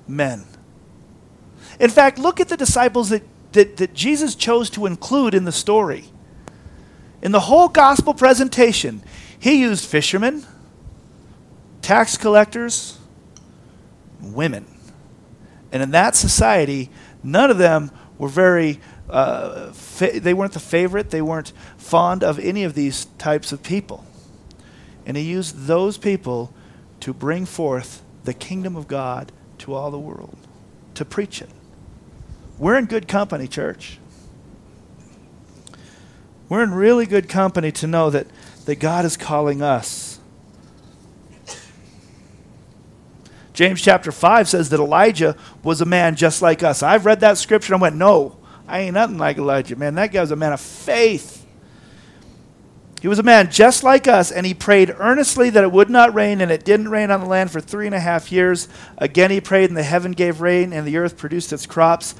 men. 0.07 0.45
In 1.79 1.89
fact, 1.89 2.17
look 2.19 2.39
at 2.39 2.49
the 2.49 2.57
disciples 2.57 3.09
that, 3.09 3.23
that, 3.53 3.77
that 3.77 3.93
Jesus 3.93 4.35
chose 4.35 4.69
to 4.71 4.85
include 4.85 5.33
in 5.33 5.43
the 5.43 5.51
story. 5.51 6.05
In 7.21 7.31
the 7.31 7.41
whole 7.41 7.67
gospel 7.67 8.13
presentation, 8.13 9.03
he 9.39 9.61
used 9.61 9.85
fishermen, 9.85 10.45
tax 11.81 12.17
collectors, 12.17 12.99
women. 14.21 14.65
And 15.71 15.83
in 15.83 15.91
that 15.91 16.15
society, 16.15 16.89
none 17.23 17.49
of 17.49 17.57
them 17.57 17.91
were 18.17 18.29
very 18.29 18.79
uh, 19.09 19.71
fa- 19.71 20.19
they 20.19 20.33
weren't 20.33 20.53
the 20.53 20.59
favorite. 20.59 21.09
They 21.09 21.21
weren't 21.21 21.53
fond 21.77 22.23
of 22.23 22.39
any 22.39 22.63
of 22.63 22.73
these 22.73 23.05
types 23.17 23.51
of 23.51 23.63
people. 23.63 24.05
And 25.05 25.15
he 25.15 25.23
used 25.23 25.67
those 25.67 25.97
people 25.97 26.53
to 27.01 27.13
bring 27.13 27.45
forth 27.45 28.01
the 28.23 28.33
kingdom 28.33 28.75
of 28.75 28.87
God 28.87 29.31
to 29.59 29.73
all 29.73 29.91
the 29.91 29.99
world, 29.99 30.35
to 30.95 31.05
preach 31.05 31.41
it. 31.41 31.49
We're 32.57 32.77
in 32.77 32.85
good 32.85 33.07
company, 33.07 33.47
church. 33.47 33.99
We're 36.49 36.63
in 36.63 36.73
really 36.73 37.05
good 37.05 37.27
company 37.27 37.71
to 37.73 37.87
know 37.87 38.09
that, 38.09 38.27
that 38.65 38.79
God 38.79 39.05
is 39.05 39.17
calling 39.17 39.61
us. 39.61 40.19
James 43.53 43.81
chapter 43.81 44.11
5 44.11 44.49
says 44.49 44.69
that 44.69 44.79
Elijah 44.79 45.35
was 45.63 45.79
a 45.79 45.85
man 45.85 46.15
just 46.15 46.41
like 46.41 46.61
us. 46.61 46.83
I've 46.83 47.05
read 47.05 47.21
that 47.21 47.37
scripture 47.37 47.73
and 47.73 47.81
I 47.81 47.83
went, 47.83 47.95
no, 47.95 48.37
I 48.67 48.79
ain't 48.79 48.93
nothing 48.95 49.17
like 49.17 49.37
Elijah, 49.37 49.75
man. 49.75 49.95
That 49.95 50.11
guy 50.11 50.21
was 50.21 50.31
a 50.31 50.35
man 50.35 50.53
of 50.53 50.61
faith. 50.61 51.45
He 53.01 53.07
was 53.07 53.19
a 53.19 53.23
man 53.23 53.51
just 53.51 53.83
like 53.83 54.07
us, 54.07 54.31
and 54.31 54.45
he 54.45 54.55
prayed 54.55 54.95
earnestly 54.97 55.51
that 55.51 55.63
it 55.63 55.71
would 55.71 55.91
not 55.91 56.15
rain, 56.15 56.41
and 56.41 56.49
it 56.49 56.65
didn't 56.65 56.89
rain 56.89 57.11
on 57.11 57.19
the 57.19 57.27
land 57.27 57.51
for 57.51 57.61
three 57.61 57.85
and 57.85 57.93
a 57.93 57.99
half 57.99 58.31
years. 58.31 58.67
Again, 58.97 59.29
he 59.29 59.39
prayed, 59.39 59.69
and 59.69 59.77
the 59.77 59.83
heaven 59.83 60.13
gave 60.13 60.41
rain, 60.41 60.73
and 60.73 60.87
the 60.87 60.97
earth 60.97 61.15
produced 61.15 61.53
its 61.53 61.67
crops. 61.67 62.15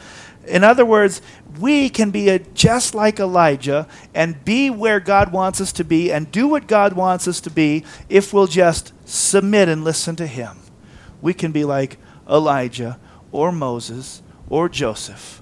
In 0.48 0.64
other 0.64 0.86
words, 0.86 1.24
we 1.60 1.89
can 1.89 2.12
be 2.12 2.30
a, 2.30 2.38
just 2.38 2.93
like 2.93 3.20
Elijah 3.20 3.88
and 4.14 4.46
be 4.46 4.70
where 4.70 5.00
God 5.00 5.32
wants 5.32 5.60
us 5.60 5.72
to 5.74 5.84
be 5.84 6.12
and 6.12 6.32
do 6.32 6.48
what 6.48 6.68
God 6.68 6.93
wants 6.93 7.28
us 7.28 7.41
to 7.41 7.50
be 7.50 7.84
if 8.10 8.32
we'll 8.32 8.46
just 8.46 8.93
submit 9.10 9.68
and 9.68 9.84
listen 9.84 10.16
to 10.18 10.28
Him. 10.28 10.60
We 11.20 11.34
can 11.34 11.52
be 11.52 11.64
like 11.64 11.98
Elijah 12.30 13.00
or 13.32 13.52
Moses 13.52 14.22
or 14.50 14.70
Joseph 14.70 15.41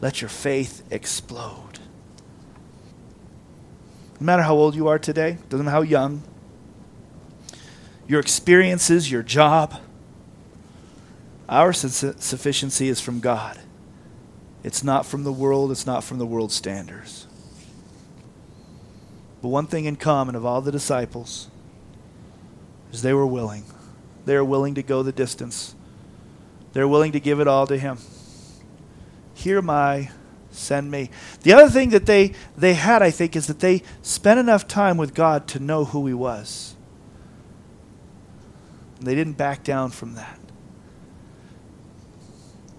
let 0.00 0.20
your 0.20 0.28
faith 0.28 0.82
explode. 0.90 1.78
No 4.18 4.26
matter 4.26 4.42
how 4.42 4.54
old 4.54 4.74
you 4.74 4.88
are 4.88 4.98
today, 4.98 5.38
doesn't 5.48 5.66
matter 5.66 5.76
how 5.76 5.82
young, 5.82 6.22
your 8.06 8.20
experiences, 8.20 9.10
your 9.10 9.22
job, 9.22 9.80
our 11.48 11.72
sufficiency 11.72 12.88
is 12.88 13.00
from 13.00 13.20
God. 13.20 13.58
It's 14.62 14.84
not 14.84 15.06
from 15.06 15.24
the 15.24 15.32
world, 15.32 15.70
it's 15.70 15.86
not 15.86 16.04
from 16.04 16.18
the 16.18 16.26
world's 16.26 16.54
standards. 16.54 17.26
But 19.40 19.48
one 19.48 19.66
thing 19.66 19.86
in 19.86 19.96
common 19.96 20.34
of 20.34 20.44
all 20.44 20.60
the 20.60 20.72
disciples 20.72 21.48
is 22.92 23.02
they 23.02 23.14
were 23.14 23.26
willing. 23.26 23.64
They 24.26 24.36
are 24.36 24.44
willing 24.44 24.74
to 24.74 24.82
go 24.82 25.02
the 25.02 25.12
distance. 25.12 25.74
They're 26.72 26.88
willing 26.88 27.12
to 27.12 27.20
give 27.20 27.40
it 27.40 27.48
all 27.48 27.66
to 27.66 27.78
him. 27.78 27.98
Here 29.40 29.62
my 29.62 30.10
send 30.50 30.90
me. 30.90 31.08
The 31.42 31.54
other 31.54 31.70
thing 31.70 31.90
that 31.90 32.04
they, 32.04 32.34
they 32.58 32.74
had, 32.74 33.02
I 33.02 33.10
think, 33.10 33.36
is 33.36 33.46
that 33.46 33.60
they 33.60 33.82
spent 34.02 34.38
enough 34.38 34.68
time 34.68 34.98
with 34.98 35.14
God 35.14 35.48
to 35.48 35.58
know 35.58 35.86
who 35.86 36.06
he 36.06 36.12
was. 36.12 36.74
And 38.98 39.06
they 39.06 39.14
didn't 39.14 39.38
back 39.38 39.64
down 39.64 39.90
from 39.90 40.14
that. 40.16 40.38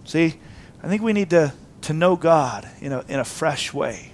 See, 0.04 0.36
I 0.84 0.88
think 0.88 1.02
we 1.02 1.14
need 1.14 1.32
to, 1.32 1.54
to 1.82 1.94
know 1.94 2.16
God 2.16 2.70
in 2.80 2.92
a, 2.92 3.04
in 3.08 3.20
a 3.20 3.26
fresh 3.26 3.74
way. 3.74 4.12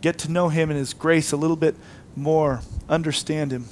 Get 0.00 0.16
to 0.20 0.30
know 0.30 0.48
him 0.48 0.70
and 0.70 0.78
his 0.78 0.94
grace 0.94 1.32
a 1.32 1.36
little 1.36 1.56
bit 1.56 1.74
more, 2.16 2.62
understand 2.88 3.52
him. 3.52 3.66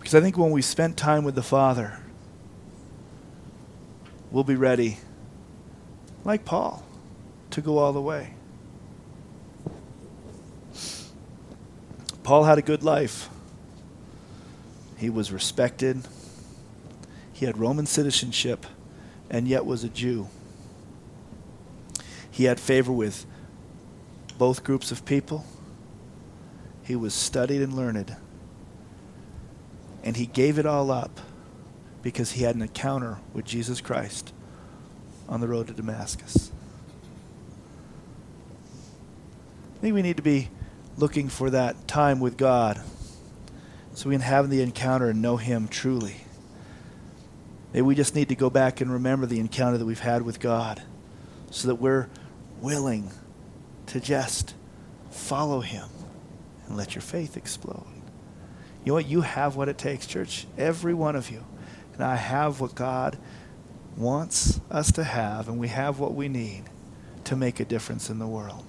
Because 0.00 0.16
I 0.16 0.20
think 0.20 0.36
when 0.36 0.50
we 0.50 0.60
spent 0.60 0.96
time 0.96 1.22
with 1.22 1.36
the 1.36 1.42
Father, 1.42 2.00
we'll 4.32 4.44
be 4.44 4.56
ready, 4.56 4.96
like 6.24 6.44
Paul, 6.44 6.82
to 7.50 7.60
go 7.60 7.78
all 7.78 7.92
the 7.92 8.00
way. 8.00 8.32
Paul 12.22 12.44
had 12.44 12.56
a 12.56 12.62
good 12.62 12.82
life. 12.82 13.28
He 14.96 15.10
was 15.10 15.30
respected. 15.30 16.02
He 17.32 17.44
had 17.44 17.58
Roman 17.58 17.86
citizenship 17.86 18.64
and 19.28 19.46
yet 19.46 19.66
was 19.66 19.84
a 19.84 19.88
Jew. 19.88 20.28
He 22.30 22.44
had 22.44 22.58
favor 22.58 22.92
with 22.92 23.26
both 24.38 24.64
groups 24.64 24.90
of 24.90 25.04
people. 25.04 25.44
He 26.84 26.96
was 26.96 27.12
studied 27.12 27.60
and 27.60 27.74
learned. 27.74 28.16
And 30.02 30.16
he 30.16 30.26
gave 30.26 30.58
it 30.58 30.64
all 30.64 30.90
up 30.90 31.20
because 32.02 32.32
he 32.32 32.42
had 32.42 32.54
an 32.54 32.62
encounter 32.62 33.18
with 33.32 33.44
Jesus 33.44 33.80
Christ 33.80 34.32
on 35.28 35.40
the 35.40 35.48
road 35.48 35.68
to 35.68 35.72
Damascus. 35.72 36.50
I 39.76 39.80
think 39.80 39.94
we 39.94 40.02
need 40.02 40.16
to 40.16 40.22
be 40.22 40.48
looking 40.96 41.28
for 41.28 41.50
that 41.50 41.88
time 41.88 42.20
with 42.20 42.36
God 42.36 42.80
so 43.94 44.08
we 44.08 44.14
can 44.14 44.22
have 44.22 44.50
the 44.50 44.62
encounter 44.62 45.10
and 45.10 45.20
know 45.20 45.36
Him 45.36 45.68
truly. 45.68 46.16
Maybe 47.72 47.82
we 47.82 47.94
just 47.94 48.14
need 48.14 48.28
to 48.28 48.34
go 48.34 48.50
back 48.50 48.80
and 48.80 48.92
remember 48.92 49.26
the 49.26 49.40
encounter 49.40 49.78
that 49.78 49.84
we've 49.84 49.98
had 49.98 50.22
with 50.22 50.40
God 50.40 50.82
so 51.50 51.68
that 51.68 51.76
we're 51.76 52.08
willing 52.60 53.10
to 53.86 54.00
just 54.00 54.54
follow 55.10 55.60
Him 55.60 55.88
and 56.66 56.76
let 56.76 56.94
your 56.94 57.02
faith 57.02 57.36
explode. 57.36 57.86
You 58.84 58.90
know 58.90 58.94
what? 58.94 59.06
You 59.06 59.22
have 59.22 59.56
what 59.56 59.68
it 59.68 59.78
takes, 59.78 60.06
church. 60.06 60.46
Every 60.58 60.94
one 60.94 61.16
of 61.16 61.30
you. 61.30 61.44
And 61.94 62.02
I 62.02 62.16
have 62.16 62.60
what 62.60 62.74
God 62.74 63.18
wants 63.96 64.60
us 64.70 64.90
to 64.92 65.04
have, 65.04 65.48
and 65.48 65.58
we 65.58 65.68
have 65.68 65.98
what 65.98 66.14
we 66.14 66.28
need 66.28 66.64
to 67.24 67.36
make 67.36 67.60
a 67.60 67.64
difference 67.64 68.10
in 68.10 68.18
the 68.18 68.26
world. 68.26 68.64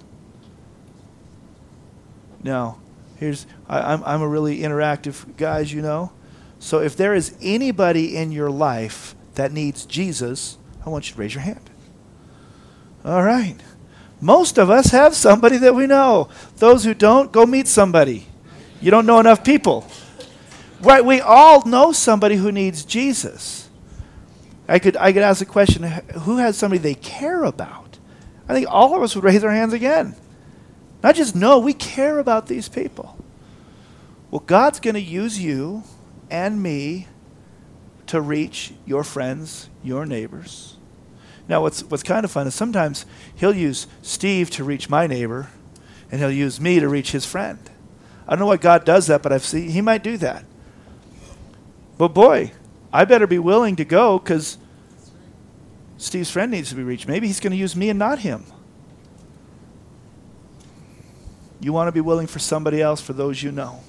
Now, 2.42 2.78
here's 3.16 3.46
I, 3.68 3.78
am 3.78 4.04
I'm, 4.04 4.14
I'm 4.14 4.22
a 4.22 4.28
really 4.28 4.58
interactive 4.58 5.36
guy, 5.36 5.60
as 5.60 5.72
you 5.72 5.82
know. 5.82 6.12
So 6.58 6.80
if 6.80 6.96
there 6.96 7.14
is 7.14 7.36
anybody 7.42 8.16
in 8.16 8.32
your 8.32 8.50
life 8.50 9.14
that 9.34 9.52
needs 9.52 9.86
Jesus, 9.86 10.58
I 10.84 10.90
want 10.90 11.08
you 11.08 11.14
to 11.14 11.20
raise 11.20 11.34
your 11.34 11.42
hand. 11.42 11.70
All 13.04 13.22
right. 13.22 13.56
Most 14.20 14.58
of 14.58 14.70
us 14.70 14.90
have 14.90 15.14
somebody 15.14 15.58
that 15.58 15.74
we 15.74 15.86
know. 15.86 16.28
Those 16.56 16.84
who 16.84 16.94
don't, 16.94 17.32
go 17.32 17.44
meet 17.44 17.66
somebody. 17.66 18.26
You 18.80 18.90
don't 18.90 19.06
know 19.06 19.20
enough 19.20 19.44
people. 19.44 19.86
Right, 20.84 21.04
we 21.04 21.20
all 21.22 21.64
know 21.64 21.92
somebody 21.92 22.36
who 22.36 22.52
needs 22.52 22.84
Jesus. 22.84 23.70
I 24.68 24.78
could, 24.78 24.98
I 24.98 25.12
could 25.14 25.22
ask 25.22 25.38
the 25.38 25.46
question 25.46 25.82
who 25.82 26.36
has 26.36 26.58
somebody 26.58 26.78
they 26.78 26.94
care 26.94 27.44
about? 27.44 27.98
I 28.46 28.52
think 28.52 28.66
all 28.68 28.94
of 28.94 29.02
us 29.02 29.14
would 29.14 29.24
raise 29.24 29.42
our 29.42 29.50
hands 29.50 29.72
again. 29.72 30.14
Not 31.02 31.14
just 31.14 31.34
know, 31.34 31.58
we 31.58 31.72
care 31.72 32.18
about 32.18 32.48
these 32.48 32.68
people. 32.68 33.16
Well, 34.30 34.42
God's 34.46 34.78
going 34.78 34.94
to 34.94 35.00
use 35.00 35.40
you 35.40 35.84
and 36.30 36.62
me 36.62 37.08
to 38.06 38.20
reach 38.20 38.74
your 38.84 39.04
friends, 39.04 39.70
your 39.82 40.04
neighbors. 40.04 40.76
Now, 41.48 41.62
what's, 41.62 41.82
what's 41.84 42.02
kind 42.02 42.24
of 42.24 42.30
fun 42.30 42.46
is 42.46 42.54
sometimes 42.54 43.06
he'll 43.34 43.54
use 43.54 43.86
Steve 44.02 44.50
to 44.50 44.64
reach 44.64 44.90
my 44.90 45.06
neighbor, 45.06 45.48
and 46.10 46.20
he'll 46.20 46.30
use 46.30 46.60
me 46.60 46.80
to 46.80 46.88
reach 46.88 47.12
his 47.12 47.24
friend. 47.24 47.58
I 48.26 48.32
don't 48.32 48.40
know 48.40 48.46
what 48.46 48.60
God 48.60 48.84
does 48.84 49.06
that, 49.06 49.22
but 49.22 49.32
I've 49.32 49.44
seen 49.44 49.70
he 49.70 49.80
might 49.80 50.02
do 50.02 50.16
that. 50.18 50.44
But 51.96 52.08
boy, 52.08 52.52
I 52.92 53.04
better 53.04 53.26
be 53.26 53.38
willing 53.38 53.76
to 53.76 53.84
go 53.84 54.18
because 54.18 54.58
Steve's 55.96 56.30
friend 56.30 56.50
needs 56.50 56.70
to 56.70 56.74
be 56.74 56.82
reached. 56.82 57.08
Maybe 57.08 57.26
he's 57.26 57.40
going 57.40 57.52
to 57.52 57.56
use 57.56 57.76
me 57.76 57.88
and 57.90 57.98
not 57.98 58.20
him. 58.20 58.44
You 61.60 61.72
want 61.72 61.88
to 61.88 61.92
be 61.92 62.00
willing 62.00 62.26
for 62.26 62.40
somebody 62.40 62.82
else, 62.82 63.00
for 63.00 63.14
those 63.14 63.42
you 63.42 63.50
know. 63.50 63.80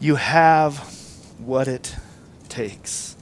You 0.00 0.16
have 0.16 0.78
what 1.38 1.66
it 1.66 1.96
takes. 2.48 3.16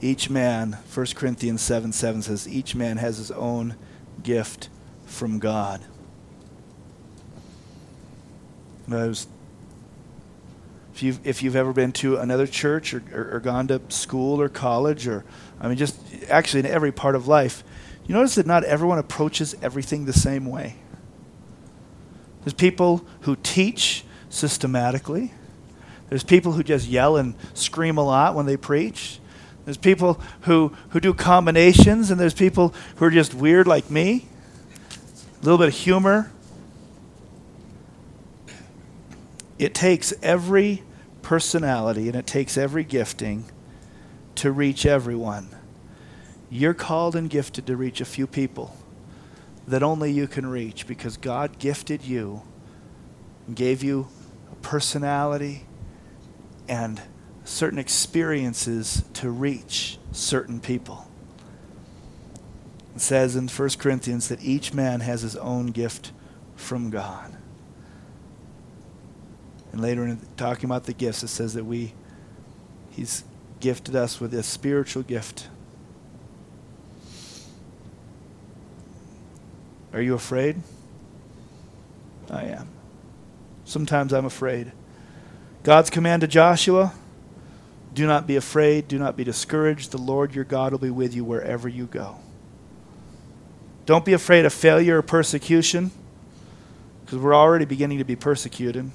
Each 0.00 0.28
man, 0.28 0.78
1 0.92 1.06
Corinthians 1.14 1.62
7 1.62 1.92
7 1.92 2.22
says, 2.22 2.48
each 2.48 2.74
man 2.74 2.98
has 2.98 3.18
his 3.18 3.30
own 3.30 3.76
gift 4.22 4.68
from 5.06 5.38
God. 5.38 5.80
I 8.90 9.06
was 9.06 9.28
if 11.00 11.04
you've, 11.04 11.26
if 11.26 11.42
you've 11.42 11.56
ever 11.56 11.72
been 11.72 11.92
to 11.92 12.18
another 12.18 12.46
church 12.46 12.92
or, 12.92 13.02
or, 13.10 13.36
or, 13.36 13.40
gone 13.40 13.66
to 13.68 13.80
school 13.88 14.38
or 14.38 14.50
college 14.50 15.08
or, 15.08 15.24
I 15.58 15.66
mean, 15.66 15.78
just 15.78 15.98
actually 16.28 16.60
in 16.60 16.66
every 16.66 16.92
part 16.92 17.14
of 17.14 17.26
life, 17.26 17.64
you 18.06 18.14
notice 18.14 18.34
that 18.34 18.44
not 18.44 18.64
everyone 18.64 18.98
approaches 18.98 19.56
everything 19.62 20.04
the 20.04 20.12
same 20.12 20.44
way. 20.44 20.76
There's 22.44 22.52
people 22.52 23.06
who 23.22 23.36
teach 23.36 24.04
systematically. 24.28 25.32
There's 26.10 26.22
people 26.22 26.52
who 26.52 26.62
just 26.62 26.86
yell 26.86 27.16
and 27.16 27.34
scream 27.54 27.96
a 27.96 28.04
lot 28.04 28.34
when 28.34 28.44
they 28.44 28.58
preach. 28.58 29.20
There's 29.64 29.78
people 29.78 30.20
who, 30.42 30.76
who 30.90 31.00
do 31.00 31.14
combinations, 31.14 32.10
and 32.10 32.20
there's 32.20 32.34
people 32.34 32.74
who 32.96 33.06
are 33.06 33.10
just 33.10 33.32
weird 33.32 33.66
like 33.66 33.90
me. 33.90 34.26
A 35.40 35.44
little 35.44 35.56
bit 35.56 35.68
of 35.68 35.74
humor, 35.74 36.30
It 39.60 39.74
takes 39.74 40.14
every 40.22 40.82
personality 41.30 42.08
and 42.08 42.16
it 42.16 42.26
takes 42.26 42.58
every 42.58 42.82
gifting 42.82 43.44
to 44.34 44.50
reach 44.50 44.84
everyone. 44.84 45.48
You're 46.50 46.74
called 46.74 47.14
and 47.14 47.30
gifted 47.30 47.68
to 47.68 47.76
reach 47.76 48.00
a 48.00 48.04
few 48.04 48.26
people 48.26 48.76
that 49.68 49.80
only 49.80 50.10
you 50.10 50.26
can 50.26 50.44
reach 50.44 50.88
because 50.88 51.16
God 51.16 51.60
gifted 51.60 52.02
you 52.02 52.42
and 53.46 53.54
gave 53.54 53.80
you 53.84 54.08
a 54.50 54.56
personality 54.56 55.66
and 56.68 57.00
certain 57.44 57.78
experiences 57.78 59.04
to 59.12 59.30
reach 59.30 59.98
certain 60.10 60.58
people. 60.58 61.08
It 62.96 63.02
says 63.02 63.36
in 63.36 63.46
1 63.46 63.68
Corinthians 63.78 64.26
that 64.30 64.42
each 64.42 64.74
man 64.74 64.98
has 64.98 65.22
his 65.22 65.36
own 65.36 65.66
gift 65.68 66.10
from 66.56 66.90
God. 66.90 67.36
And 69.72 69.80
later 69.80 70.04
in 70.04 70.20
talking 70.36 70.64
about 70.64 70.84
the 70.84 70.92
gifts, 70.92 71.22
it 71.22 71.28
says 71.28 71.54
that 71.54 71.64
we, 71.64 71.94
He's 72.90 73.24
gifted 73.60 73.94
us 73.94 74.20
with 74.20 74.34
a 74.34 74.42
spiritual 74.42 75.02
gift. 75.02 75.48
Are 79.92 80.00
you 80.00 80.14
afraid? 80.14 80.62
I 82.30 82.44
am. 82.44 82.68
Sometimes 83.64 84.12
I'm 84.12 84.24
afraid. 84.24 84.72
God's 85.62 85.90
command 85.90 86.22
to 86.22 86.28
Joshua 86.28 86.92
do 87.92 88.06
not 88.06 88.26
be 88.26 88.36
afraid, 88.36 88.88
do 88.88 88.98
not 88.98 89.16
be 89.16 89.24
discouraged. 89.24 89.90
The 89.90 89.98
Lord 89.98 90.34
your 90.34 90.44
God 90.44 90.72
will 90.72 90.78
be 90.78 90.90
with 90.90 91.14
you 91.14 91.24
wherever 91.24 91.68
you 91.68 91.86
go. 91.86 92.16
Don't 93.84 94.04
be 94.04 94.12
afraid 94.12 94.44
of 94.44 94.52
failure 94.52 94.98
or 94.98 95.02
persecution, 95.02 95.90
because 97.04 97.18
we're 97.18 97.34
already 97.34 97.64
beginning 97.64 97.98
to 97.98 98.04
be 98.04 98.14
persecuted. 98.14 98.90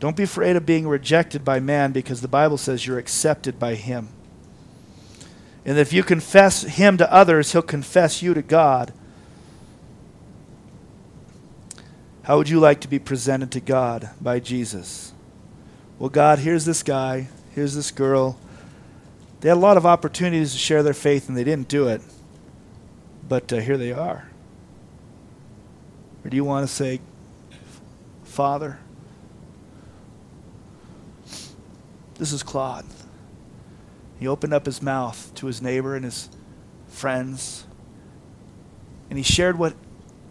Don't 0.00 0.16
be 0.16 0.22
afraid 0.22 0.56
of 0.56 0.64
being 0.64 0.88
rejected 0.88 1.44
by 1.44 1.60
man 1.60 1.92
because 1.92 2.22
the 2.22 2.28
Bible 2.28 2.56
says 2.56 2.86
you're 2.86 2.98
accepted 2.98 3.58
by 3.58 3.74
him. 3.74 4.08
And 5.66 5.78
if 5.78 5.92
you 5.92 6.02
confess 6.02 6.62
him 6.62 6.96
to 6.96 7.12
others, 7.12 7.52
he'll 7.52 7.60
confess 7.60 8.22
you 8.22 8.32
to 8.32 8.40
God. 8.40 8.94
How 12.22 12.38
would 12.38 12.48
you 12.48 12.58
like 12.58 12.80
to 12.80 12.88
be 12.88 12.98
presented 12.98 13.50
to 13.52 13.60
God 13.60 14.08
by 14.20 14.40
Jesus? 14.40 15.12
Well, 15.98 16.08
God, 16.08 16.38
here's 16.38 16.64
this 16.64 16.82
guy, 16.82 17.28
here's 17.54 17.74
this 17.74 17.90
girl. 17.90 18.38
They 19.40 19.50
had 19.50 19.58
a 19.58 19.60
lot 19.60 19.76
of 19.76 19.84
opportunities 19.84 20.52
to 20.52 20.58
share 20.58 20.82
their 20.82 20.94
faith 20.94 21.28
and 21.28 21.36
they 21.36 21.44
didn't 21.44 21.68
do 21.68 21.88
it. 21.88 22.00
But 23.28 23.52
uh, 23.52 23.56
here 23.56 23.76
they 23.76 23.92
are. 23.92 24.30
Or 26.24 26.30
do 26.30 26.36
you 26.36 26.44
want 26.44 26.66
to 26.66 26.74
say, 26.74 27.00
Father, 28.24 28.78
this 32.20 32.34
is 32.34 32.42
Claude. 32.42 32.84
He 34.18 34.28
opened 34.28 34.52
up 34.52 34.66
his 34.66 34.82
mouth 34.82 35.32
to 35.36 35.46
his 35.46 35.62
neighbor 35.62 35.96
and 35.96 36.04
his 36.04 36.28
friends, 36.86 37.66
and 39.08 39.18
he 39.18 39.22
shared 39.22 39.58
what, 39.58 39.74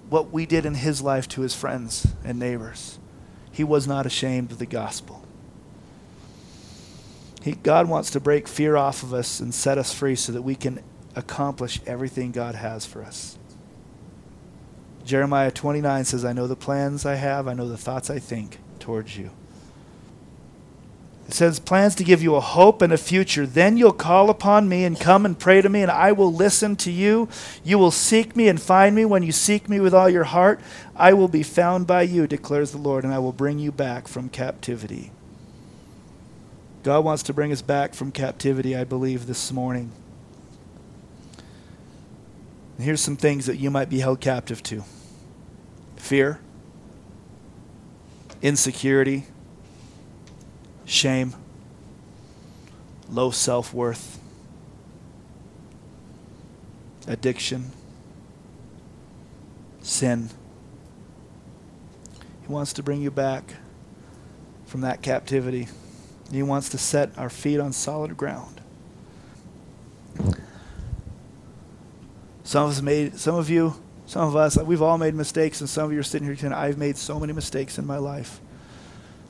what 0.07 0.31
we 0.31 0.45
did 0.45 0.67
in 0.67 0.75
his 0.75 1.01
life 1.01 1.27
to 1.29 1.41
his 1.41 1.55
friends 1.55 2.05
and 2.23 2.37
neighbors. 2.37 2.99
He 3.51 3.63
was 3.63 3.87
not 3.87 4.05
ashamed 4.05 4.51
of 4.51 4.59
the 4.59 4.67
gospel. 4.67 5.25
He, 7.41 7.53
God 7.53 7.89
wants 7.89 8.11
to 8.11 8.19
break 8.19 8.47
fear 8.47 8.77
off 8.77 9.01
of 9.01 9.11
us 9.11 9.39
and 9.39 9.51
set 9.51 9.79
us 9.79 9.91
free 9.91 10.15
so 10.15 10.31
that 10.31 10.43
we 10.43 10.53
can 10.53 10.83
accomplish 11.15 11.81
everything 11.87 12.31
God 12.31 12.53
has 12.53 12.85
for 12.85 13.01
us. 13.01 13.39
Jeremiah 15.03 15.49
29 15.49 16.05
says, 16.05 16.23
I 16.23 16.33
know 16.33 16.45
the 16.45 16.55
plans 16.55 17.03
I 17.03 17.15
have, 17.15 17.47
I 17.47 17.53
know 17.53 17.67
the 17.67 17.77
thoughts 17.77 18.11
I 18.11 18.19
think 18.19 18.59
towards 18.77 19.17
you. 19.17 19.31
Says, 21.31 21.59
plans 21.59 21.95
to 21.95 22.03
give 22.03 22.23
you 22.23 22.35
a 22.35 22.41
hope 22.41 22.81
and 22.81 22.91
a 22.91 22.97
future. 22.97 23.45
Then 23.45 23.77
you'll 23.77 23.93
call 23.93 24.29
upon 24.29 24.67
me 24.67 24.83
and 24.83 24.99
come 24.99 25.25
and 25.25 25.37
pray 25.37 25.61
to 25.61 25.69
me, 25.69 25.81
and 25.81 25.91
I 25.91 26.11
will 26.11 26.33
listen 26.33 26.75
to 26.77 26.91
you. 26.91 27.29
You 27.63 27.77
will 27.77 27.91
seek 27.91 28.35
me 28.35 28.47
and 28.47 28.61
find 28.61 28.95
me 28.95 29.05
when 29.05 29.23
you 29.23 29.31
seek 29.31 29.69
me 29.69 29.79
with 29.79 29.93
all 29.93 30.09
your 30.09 30.23
heart. 30.23 30.59
I 30.95 31.13
will 31.13 31.27
be 31.27 31.43
found 31.43 31.87
by 31.87 32.01
you, 32.01 32.25
declares 32.27 32.71
the 32.71 32.77
Lord, 32.77 33.03
and 33.03 33.13
I 33.13 33.19
will 33.19 33.31
bring 33.31 33.59
you 33.59 33.71
back 33.71 34.07
from 34.07 34.27
captivity. 34.27 35.11
God 36.83 37.05
wants 37.05 37.23
to 37.23 37.33
bring 37.33 37.51
us 37.51 37.61
back 37.61 37.93
from 37.93 38.11
captivity, 38.11 38.75
I 38.75 38.83
believe, 38.83 39.27
this 39.27 39.51
morning. 39.51 39.91
And 42.77 42.85
here's 42.85 43.01
some 43.01 43.17
things 43.17 43.45
that 43.45 43.57
you 43.57 43.69
might 43.69 43.89
be 43.89 43.99
held 43.99 44.19
captive 44.19 44.63
to 44.63 44.83
fear, 45.97 46.39
insecurity, 48.41 49.25
shame, 50.89 51.35
low 53.09 53.31
self 53.31 53.73
worth, 53.73 54.19
addiction, 57.07 57.71
sin. 59.81 60.29
He 62.41 62.51
wants 62.51 62.73
to 62.73 62.83
bring 62.83 63.01
you 63.01 63.11
back 63.11 63.53
from 64.65 64.81
that 64.81 65.01
captivity. 65.01 65.67
He 66.31 66.43
wants 66.43 66.69
to 66.69 66.77
set 66.77 67.15
our 67.17 67.29
feet 67.29 67.59
on 67.59 67.71
solid 67.71 68.17
ground. 68.17 68.61
Some 72.43 72.65
of 72.65 72.71
us 72.71 72.81
made, 72.81 73.19
some 73.19 73.35
of 73.35 73.49
you, 73.49 73.75
some 74.07 74.27
of 74.27 74.35
us, 74.35 74.57
we've 74.57 74.81
all 74.81 74.97
made 74.97 75.13
mistakes, 75.13 75.59
and 75.61 75.69
some 75.69 75.85
of 75.85 75.93
you 75.93 75.99
are 75.99 76.03
sitting 76.03 76.27
here 76.27 76.35
tonight. 76.35 76.59
I've 76.59 76.79
made 76.79 76.97
so 76.97 77.19
many 77.19 77.31
mistakes 77.31 77.77
in 77.77 77.85
my 77.85 77.97
life. 77.97 78.41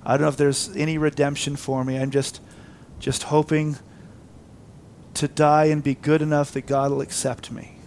I 0.09 0.13
don't 0.13 0.21
know 0.21 0.29
if 0.29 0.37
there's 0.37 0.75
any 0.75 0.97
redemption 0.97 1.55
for 1.55 1.83
me. 1.85 1.95
I'm 1.95 2.09
just, 2.09 2.41
just 2.97 3.21
hoping 3.21 3.77
to 5.13 5.27
die 5.27 5.65
and 5.65 5.83
be 5.83 5.93
good 5.93 6.23
enough 6.23 6.51
that 6.53 6.65
God 6.65 6.89
will 6.89 7.01
accept 7.01 7.51
me. 7.51 7.77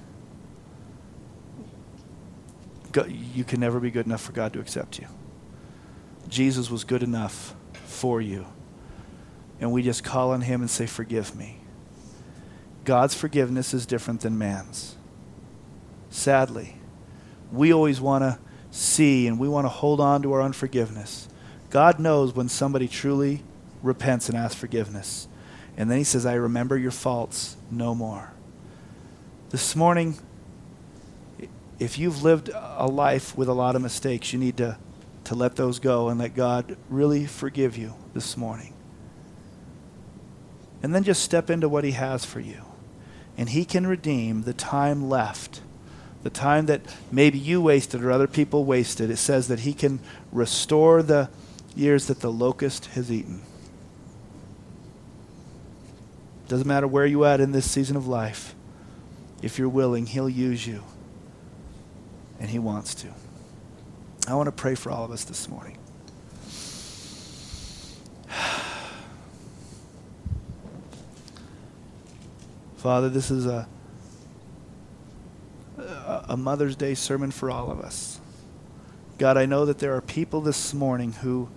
God, 2.92 3.10
you 3.10 3.42
can 3.42 3.58
never 3.58 3.80
be 3.80 3.90
good 3.90 4.06
enough 4.06 4.20
for 4.20 4.30
God 4.30 4.52
to 4.52 4.60
accept 4.60 5.00
you. 5.00 5.08
Jesus 6.28 6.70
was 6.70 6.84
good 6.84 7.02
enough 7.02 7.56
for 7.86 8.20
you 8.20 8.46
and 9.58 9.72
we 9.72 9.82
just 9.82 10.04
call 10.04 10.30
on 10.30 10.42
Him 10.42 10.60
and 10.60 10.70
say, 10.70 10.86
Forgive 10.86 11.34
me. 11.34 11.58
God's 12.84 13.16
forgiveness 13.16 13.74
is 13.74 13.84
different 13.84 14.20
than 14.20 14.38
man's. 14.38 14.94
Sadly, 16.08 16.76
we 17.50 17.72
always 17.72 18.00
want 18.00 18.22
to 18.22 18.38
see 18.70 19.26
and 19.26 19.40
we 19.40 19.48
want 19.48 19.64
to 19.64 19.70
hold 19.70 20.00
on 20.00 20.22
to 20.22 20.32
our 20.34 20.42
unforgiveness. 20.42 21.28
God 21.72 21.98
knows 21.98 22.34
when 22.34 22.50
somebody 22.50 22.86
truly 22.86 23.42
repents 23.82 24.28
and 24.28 24.36
asks 24.36 24.60
forgiveness. 24.60 25.26
And 25.74 25.90
then 25.90 25.96
He 25.96 26.04
says, 26.04 26.26
I 26.26 26.34
remember 26.34 26.76
your 26.76 26.90
faults 26.90 27.56
no 27.70 27.94
more. 27.94 28.30
This 29.48 29.74
morning, 29.74 30.18
if 31.78 31.98
you've 31.98 32.22
lived 32.22 32.50
a 32.52 32.86
life 32.86 33.34
with 33.38 33.48
a 33.48 33.54
lot 33.54 33.74
of 33.74 33.80
mistakes, 33.80 34.34
you 34.34 34.38
need 34.38 34.58
to, 34.58 34.76
to 35.24 35.34
let 35.34 35.56
those 35.56 35.78
go 35.78 36.10
and 36.10 36.20
let 36.20 36.34
God 36.34 36.76
really 36.90 37.24
forgive 37.24 37.78
you 37.78 37.94
this 38.12 38.36
morning. 38.36 38.74
And 40.82 40.94
then 40.94 41.04
just 41.04 41.22
step 41.22 41.48
into 41.48 41.70
what 41.70 41.84
He 41.84 41.92
has 41.92 42.22
for 42.22 42.40
you. 42.40 42.66
And 43.38 43.48
He 43.48 43.64
can 43.64 43.86
redeem 43.86 44.42
the 44.42 44.52
time 44.52 45.08
left, 45.08 45.62
the 46.22 46.28
time 46.28 46.66
that 46.66 46.82
maybe 47.10 47.38
you 47.38 47.62
wasted 47.62 48.04
or 48.04 48.10
other 48.10 48.26
people 48.26 48.66
wasted. 48.66 49.10
It 49.10 49.16
says 49.16 49.48
that 49.48 49.60
He 49.60 49.72
can 49.72 50.00
restore 50.30 51.02
the 51.02 51.30
years 51.76 52.06
that 52.06 52.20
the 52.20 52.30
locust 52.30 52.86
has 52.86 53.10
eaten. 53.10 53.42
Doesn't 56.48 56.66
matter 56.66 56.86
where 56.86 57.06
you're 57.06 57.26
at 57.26 57.40
in 57.40 57.52
this 57.52 57.70
season 57.70 57.96
of 57.96 58.06
life. 58.06 58.54
If 59.40 59.58
you're 59.58 59.68
willing, 59.68 60.06
He'll 60.06 60.28
use 60.28 60.66
you. 60.66 60.82
And 62.38 62.50
He 62.50 62.58
wants 62.58 62.94
to. 62.96 63.08
I 64.28 64.34
want 64.34 64.48
to 64.48 64.52
pray 64.52 64.74
for 64.74 64.90
all 64.90 65.04
of 65.04 65.10
us 65.10 65.24
this 65.24 65.48
morning. 65.48 65.78
Father, 72.76 73.08
this 73.08 73.30
is 73.30 73.46
a, 73.46 73.66
a 76.28 76.36
Mother's 76.36 76.76
Day 76.76 76.94
sermon 76.94 77.30
for 77.30 77.50
all 77.50 77.70
of 77.70 77.80
us. 77.80 78.20
God, 79.18 79.36
I 79.36 79.46
know 79.46 79.64
that 79.64 79.78
there 79.78 79.94
are 79.94 80.00
people 80.00 80.40
this 80.40 80.74
morning 80.74 81.12
who, 81.12 81.48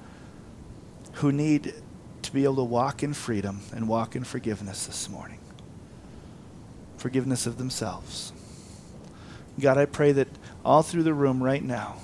who 1.25 1.31
need 1.31 1.73
to 2.21 2.31
be 2.31 2.43
able 2.43 2.57
to 2.57 2.63
walk 2.63 3.01
in 3.01 3.11
freedom 3.11 3.59
and 3.73 3.87
walk 3.87 4.15
in 4.15 4.23
forgiveness 4.23 4.85
this 4.85 5.09
morning. 5.09 5.39
Forgiveness 6.97 7.47
of 7.47 7.57
themselves. 7.57 8.31
God, 9.59 9.75
I 9.75 9.85
pray 9.85 10.11
that 10.11 10.27
all 10.63 10.83
through 10.83 11.01
the 11.01 11.15
room 11.15 11.41
right 11.41 11.63
now, 11.63 11.95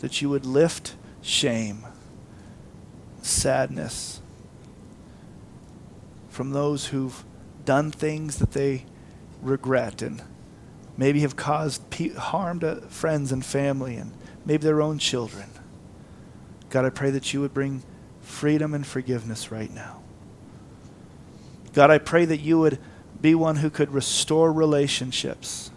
that 0.00 0.20
you 0.20 0.28
would 0.30 0.44
lift 0.44 0.96
shame, 1.22 1.86
sadness 3.22 4.20
from 6.28 6.50
those 6.50 6.86
who've 6.86 7.22
done 7.64 7.92
things 7.92 8.38
that 8.38 8.50
they 8.50 8.84
regret 9.42 10.02
and 10.02 10.24
maybe 10.96 11.20
have 11.20 11.36
caused 11.36 11.88
pe- 11.90 12.14
harm 12.14 12.58
to 12.58 12.80
friends 12.88 13.30
and 13.30 13.44
family 13.44 13.94
and 13.94 14.12
maybe 14.44 14.64
their 14.64 14.82
own 14.82 14.98
children. 14.98 15.48
God, 16.68 16.84
I 16.84 16.90
pray 16.90 17.10
that 17.10 17.32
you 17.32 17.40
would 17.42 17.54
bring 17.54 17.84
freedom 18.28 18.74
and 18.74 18.86
forgiveness 18.86 19.50
right 19.50 19.72
now. 19.72 20.02
God, 21.72 21.90
I 21.90 21.98
pray 21.98 22.24
that 22.24 22.40
you 22.40 22.58
would 22.60 22.78
be 23.20 23.34
one 23.34 23.56
who 23.56 23.70
could 23.70 23.92
restore 23.92 24.52
relationships. 24.52 25.70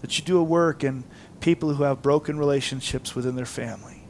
That 0.00 0.18
you 0.18 0.24
do 0.24 0.38
a 0.38 0.42
work 0.42 0.82
in 0.84 1.04
people 1.40 1.74
who 1.74 1.82
have 1.82 2.00
broken 2.00 2.38
relationships 2.38 3.14
within 3.14 3.36
their 3.36 3.44
family. 3.44 4.02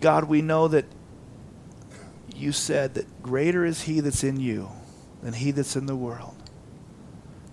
God, 0.00 0.24
we 0.24 0.42
know 0.42 0.68
that 0.68 0.84
you 2.34 2.52
said 2.52 2.94
that 2.94 3.22
greater 3.22 3.64
is 3.64 3.82
he 3.82 4.00
that's 4.00 4.24
in 4.24 4.40
you 4.40 4.68
than 5.22 5.32
he 5.32 5.52
that's 5.52 5.76
in 5.76 5.86
the 5.86 5.96
world. 5.96 6.34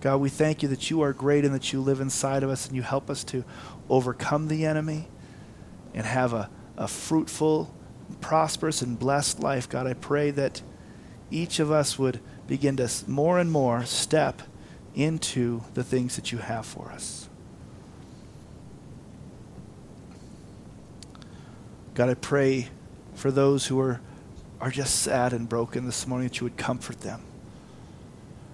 God, 0.02 0.18
we 0.18 0.30
thank 0.30 0.64
you 0.64 0.70
that 0.70 0.90
you 0.90 1.02
are 1.02 1.14
great 1.14 1.46
and 1.46 1.54
that 1.54 1.72
you 1.72 1.80
live 1.80 2.02
inside 2.02 2.42
of 2.42 2.50
us 2.50 2.66
and 2.66 2.76
you 2.76 2.82
help 2.82 3.10
us 3.10 3.24
to 3.26 3.46
overcome 3.92 4.48
the 4.48 4.66
enemy 4.66 5.08
and 5.94 6.06
have 6.06 6.34
a, 6.34 6.50
a 6.78 6.88
fruitful, 6.88 7.72
prosperous, 8.22 8.82
and 8.82 8.98
blessed 8.98 9.40
life. 9.40 9.70
God, 9.70 9.86
I 9.86 9.94
pray 9.94 10.32
that 10.32 10.64
each 11.30 11.60
of 11.60 11.72
us 11.72 12.00
would 12.00 12.20
begin 12.48 12.78
to 12.78 12.90
more 13.08 13.38
and 13.38 13.52
more 13.52 13.86
step 13.86 14.42
into 14.96 15.62
the 15.76 15.84
things 15.84 16.16
that 16.16 16.32
you 16.32 16.40
have 16.40 16.66
for 16.66 16.92
us. 16.92 17.30
God, 21.94 22.10
I 22.10 22.16
pray 22.16 22.70
for 23.14 23.30
those 23.30 23.68
who 23.68 23.80
are 23.80 24.02
are 24.62 24.70
just 24.70 24.98
sad 25.02 25.34
and 25.34 25.50
broken 25.50 25.88
this 25.88 26.06
morning, 26.06 26.28
that 26.28 26.40
you 26.40 26.46
would 26.46 26.56
comfort 26.56 27.02
them. 27.02 27.20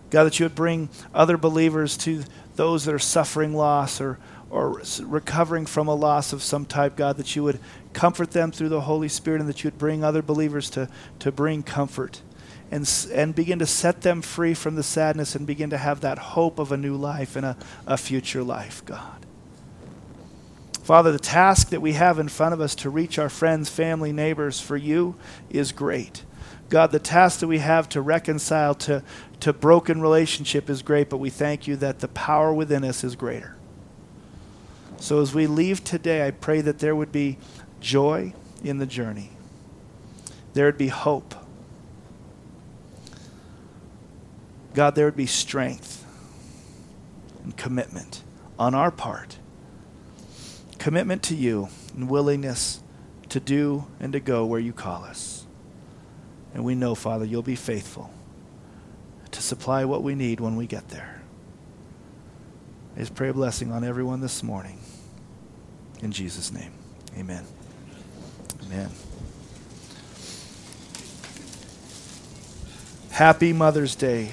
God, 0.09 0.23
that 0.23 0.39
you 0.39 0.45
would 0.45 0.55
bring 0.55 0.87
other 1.13 1.37
believers 1.37 1.97
to 1.97 2.23
those 2.55 2.85
that 2.85 2.93
are 2.93 2.99
suffering 2.99 3.53
loss 3.53 3.99
or, 3.99 4.17
or 4.49 4.81
recovering 5.01 5.65
from 5.65 5.87
a 5.87 5.95
loss 5.95 6.31
of 6.33 6.41
some 6.41 6.65
type, 6.65 6.95
God, 6.95 7.17
that 7.17 7.35
you 7.35 7.43
would 7.43 7.59
comfort 7.93 8.31
them 8.31 8.51
through 8.51 8.69
the 8.69 8.81
Holy 8.81 9.09
Spirit 9.09 9.41
and 9.41 9.49
that 9.49 9.63
you 9.63 9.67
would 9.67 9.77
bring 9.77 10.03
other 10.03 10.21
believers 10.21 10.69
to, 10.71 10.89
to 11.19 11.31
bring 11.31 11.63
comfort 11.63 12.21
and, 12.71 12.89
and 13.13 13.35
begin 13.35 13.59
to 13.59 13.65
set 13.65 14.01
them 14.01 14.21
free 14.21 14.53
from 14.53 14.75
the 14.75 14.83
sadness 14.83 15.35
and 15.35 15.47
begin 15.47 15.69
to 15.69 15.77
have 15.77 16.01
that 16.01 16.17
hope 16.17 16.59
of 16.59 16.71
a 16.71 16.77
new 16.77 16.95
life 16.95 17.35
and 17.35 17.45
a, 17.45 17.57
a 17.85 17.97
future 17.97 18.43
life, 18.43 18.83
God. 18.85 19.25
Father, 20.83 21.11
the 21.11 21.19
task 21.19 21.69
that 21.69 21.81
we 21.81 21.93
have 21.93 22.17
in 22.17 22.29
front 22.29 22.53
of 22.53 22.61
us 22.61 22.73
to 22.75 22.89
reach 22.89 23.19
our 23.19 23.27
friends, 23.27 23.69
family, 23.69 24.13
neighbors 24.13 24.61
for 24.61 24.77
you 24.77 25.15
is 25.49 25.73
great. 25.73 26.23
God, 26.69 26.91
the 26.91 26.99
task 26.99 27.41
that 27.41 27.47
we 27.47 27.59
have 27.59 27.89
to 27.89 28.01
reconcile 28.01 28.73
to, 28.75 29.03
to 29.41 29.51
broken 29.51 29.99
relationship 30.01 30.69
is 30.69 30.81
great, 30.81 31.09
but 31.09 31.17
we 31.17 31.29
thank 31.29 31.67
you 31.67 31.75
that 31.77 31.99
the 31.99 32.07
power 32.07 32.53
within 32.53 32.85
us 32.85 33.03
is 33.03 33.17
greater. 33.17 33.56
So 34.99 35.21
as 35.21 35.33
we 35.33 35.47
leave 35.47 35.83
today, 35.83 36.27
I 36.27 36.31
pray 36.31 36.61
that 36.61 36.79
there 36.79 36.95
would 36.95 37.11
be 37.11 37.37
joy 37.79 38.33
in 38.63 38.77
the 38.79 38.85
journey. 38.85 39.31
There 40.53 40.65
would 40.65 40.77
be 40.77 40.87
hope. 40.87 41.35
God, 44.73 44.95
there 44.95 45.05
would 45.05 45.15
be 45.15 45.25
strength 45.25 46.05
and 47.43 47.55
commitment 47.55 48.23
on 48.59 48.73
our 48.73 48.91
part. 48.91 49.37
Commitment 50.77 51.23
to 51.23 51.35
you 51.35 51.69
and 51.95 52.09
willingness 52.09 52.81
to 53.29 53.39
do 53.39 53.87
and 53.99 54.13
to 54.13 54.19
go 54.19 54.45
where 54.45 54.59
you 54.59 54.73
call 54.73 55.03
us. 55.03 55.45
And 56.53 56.63
we 56.63 56.75
know, 56.75 56.95
Father, 56.95 57.25
you'll 57.25 57.41
be 57.41 57.55
faithful 57.55 58.11
to 59.31 59.41
supply 59.41 59.85
what 59.85 60.01
we 60.01 60.15
need 60.15 60.39
when 60.39 60.55
we 60.55 60.65
get 60.65 60.89
there. 60.89 61.21
I 62.95 63.01
just 63.01 63.13
pray 63.13 63.29
a 63.29 63.33
blessing 63.33 63.71
on 63.71 63.83
everyone 63.83 64.21
this 64.21 64.41
morning. 64.41 64.79
In 66.01 66.11
Jesus' 66.11 66.51
name, 66.51 66.71
amen. 67.17 67.43
Amen. 68.65 68.89
Happy 73.11 73.51
Mother's 73.51 73.95
Day. 73.95 74.31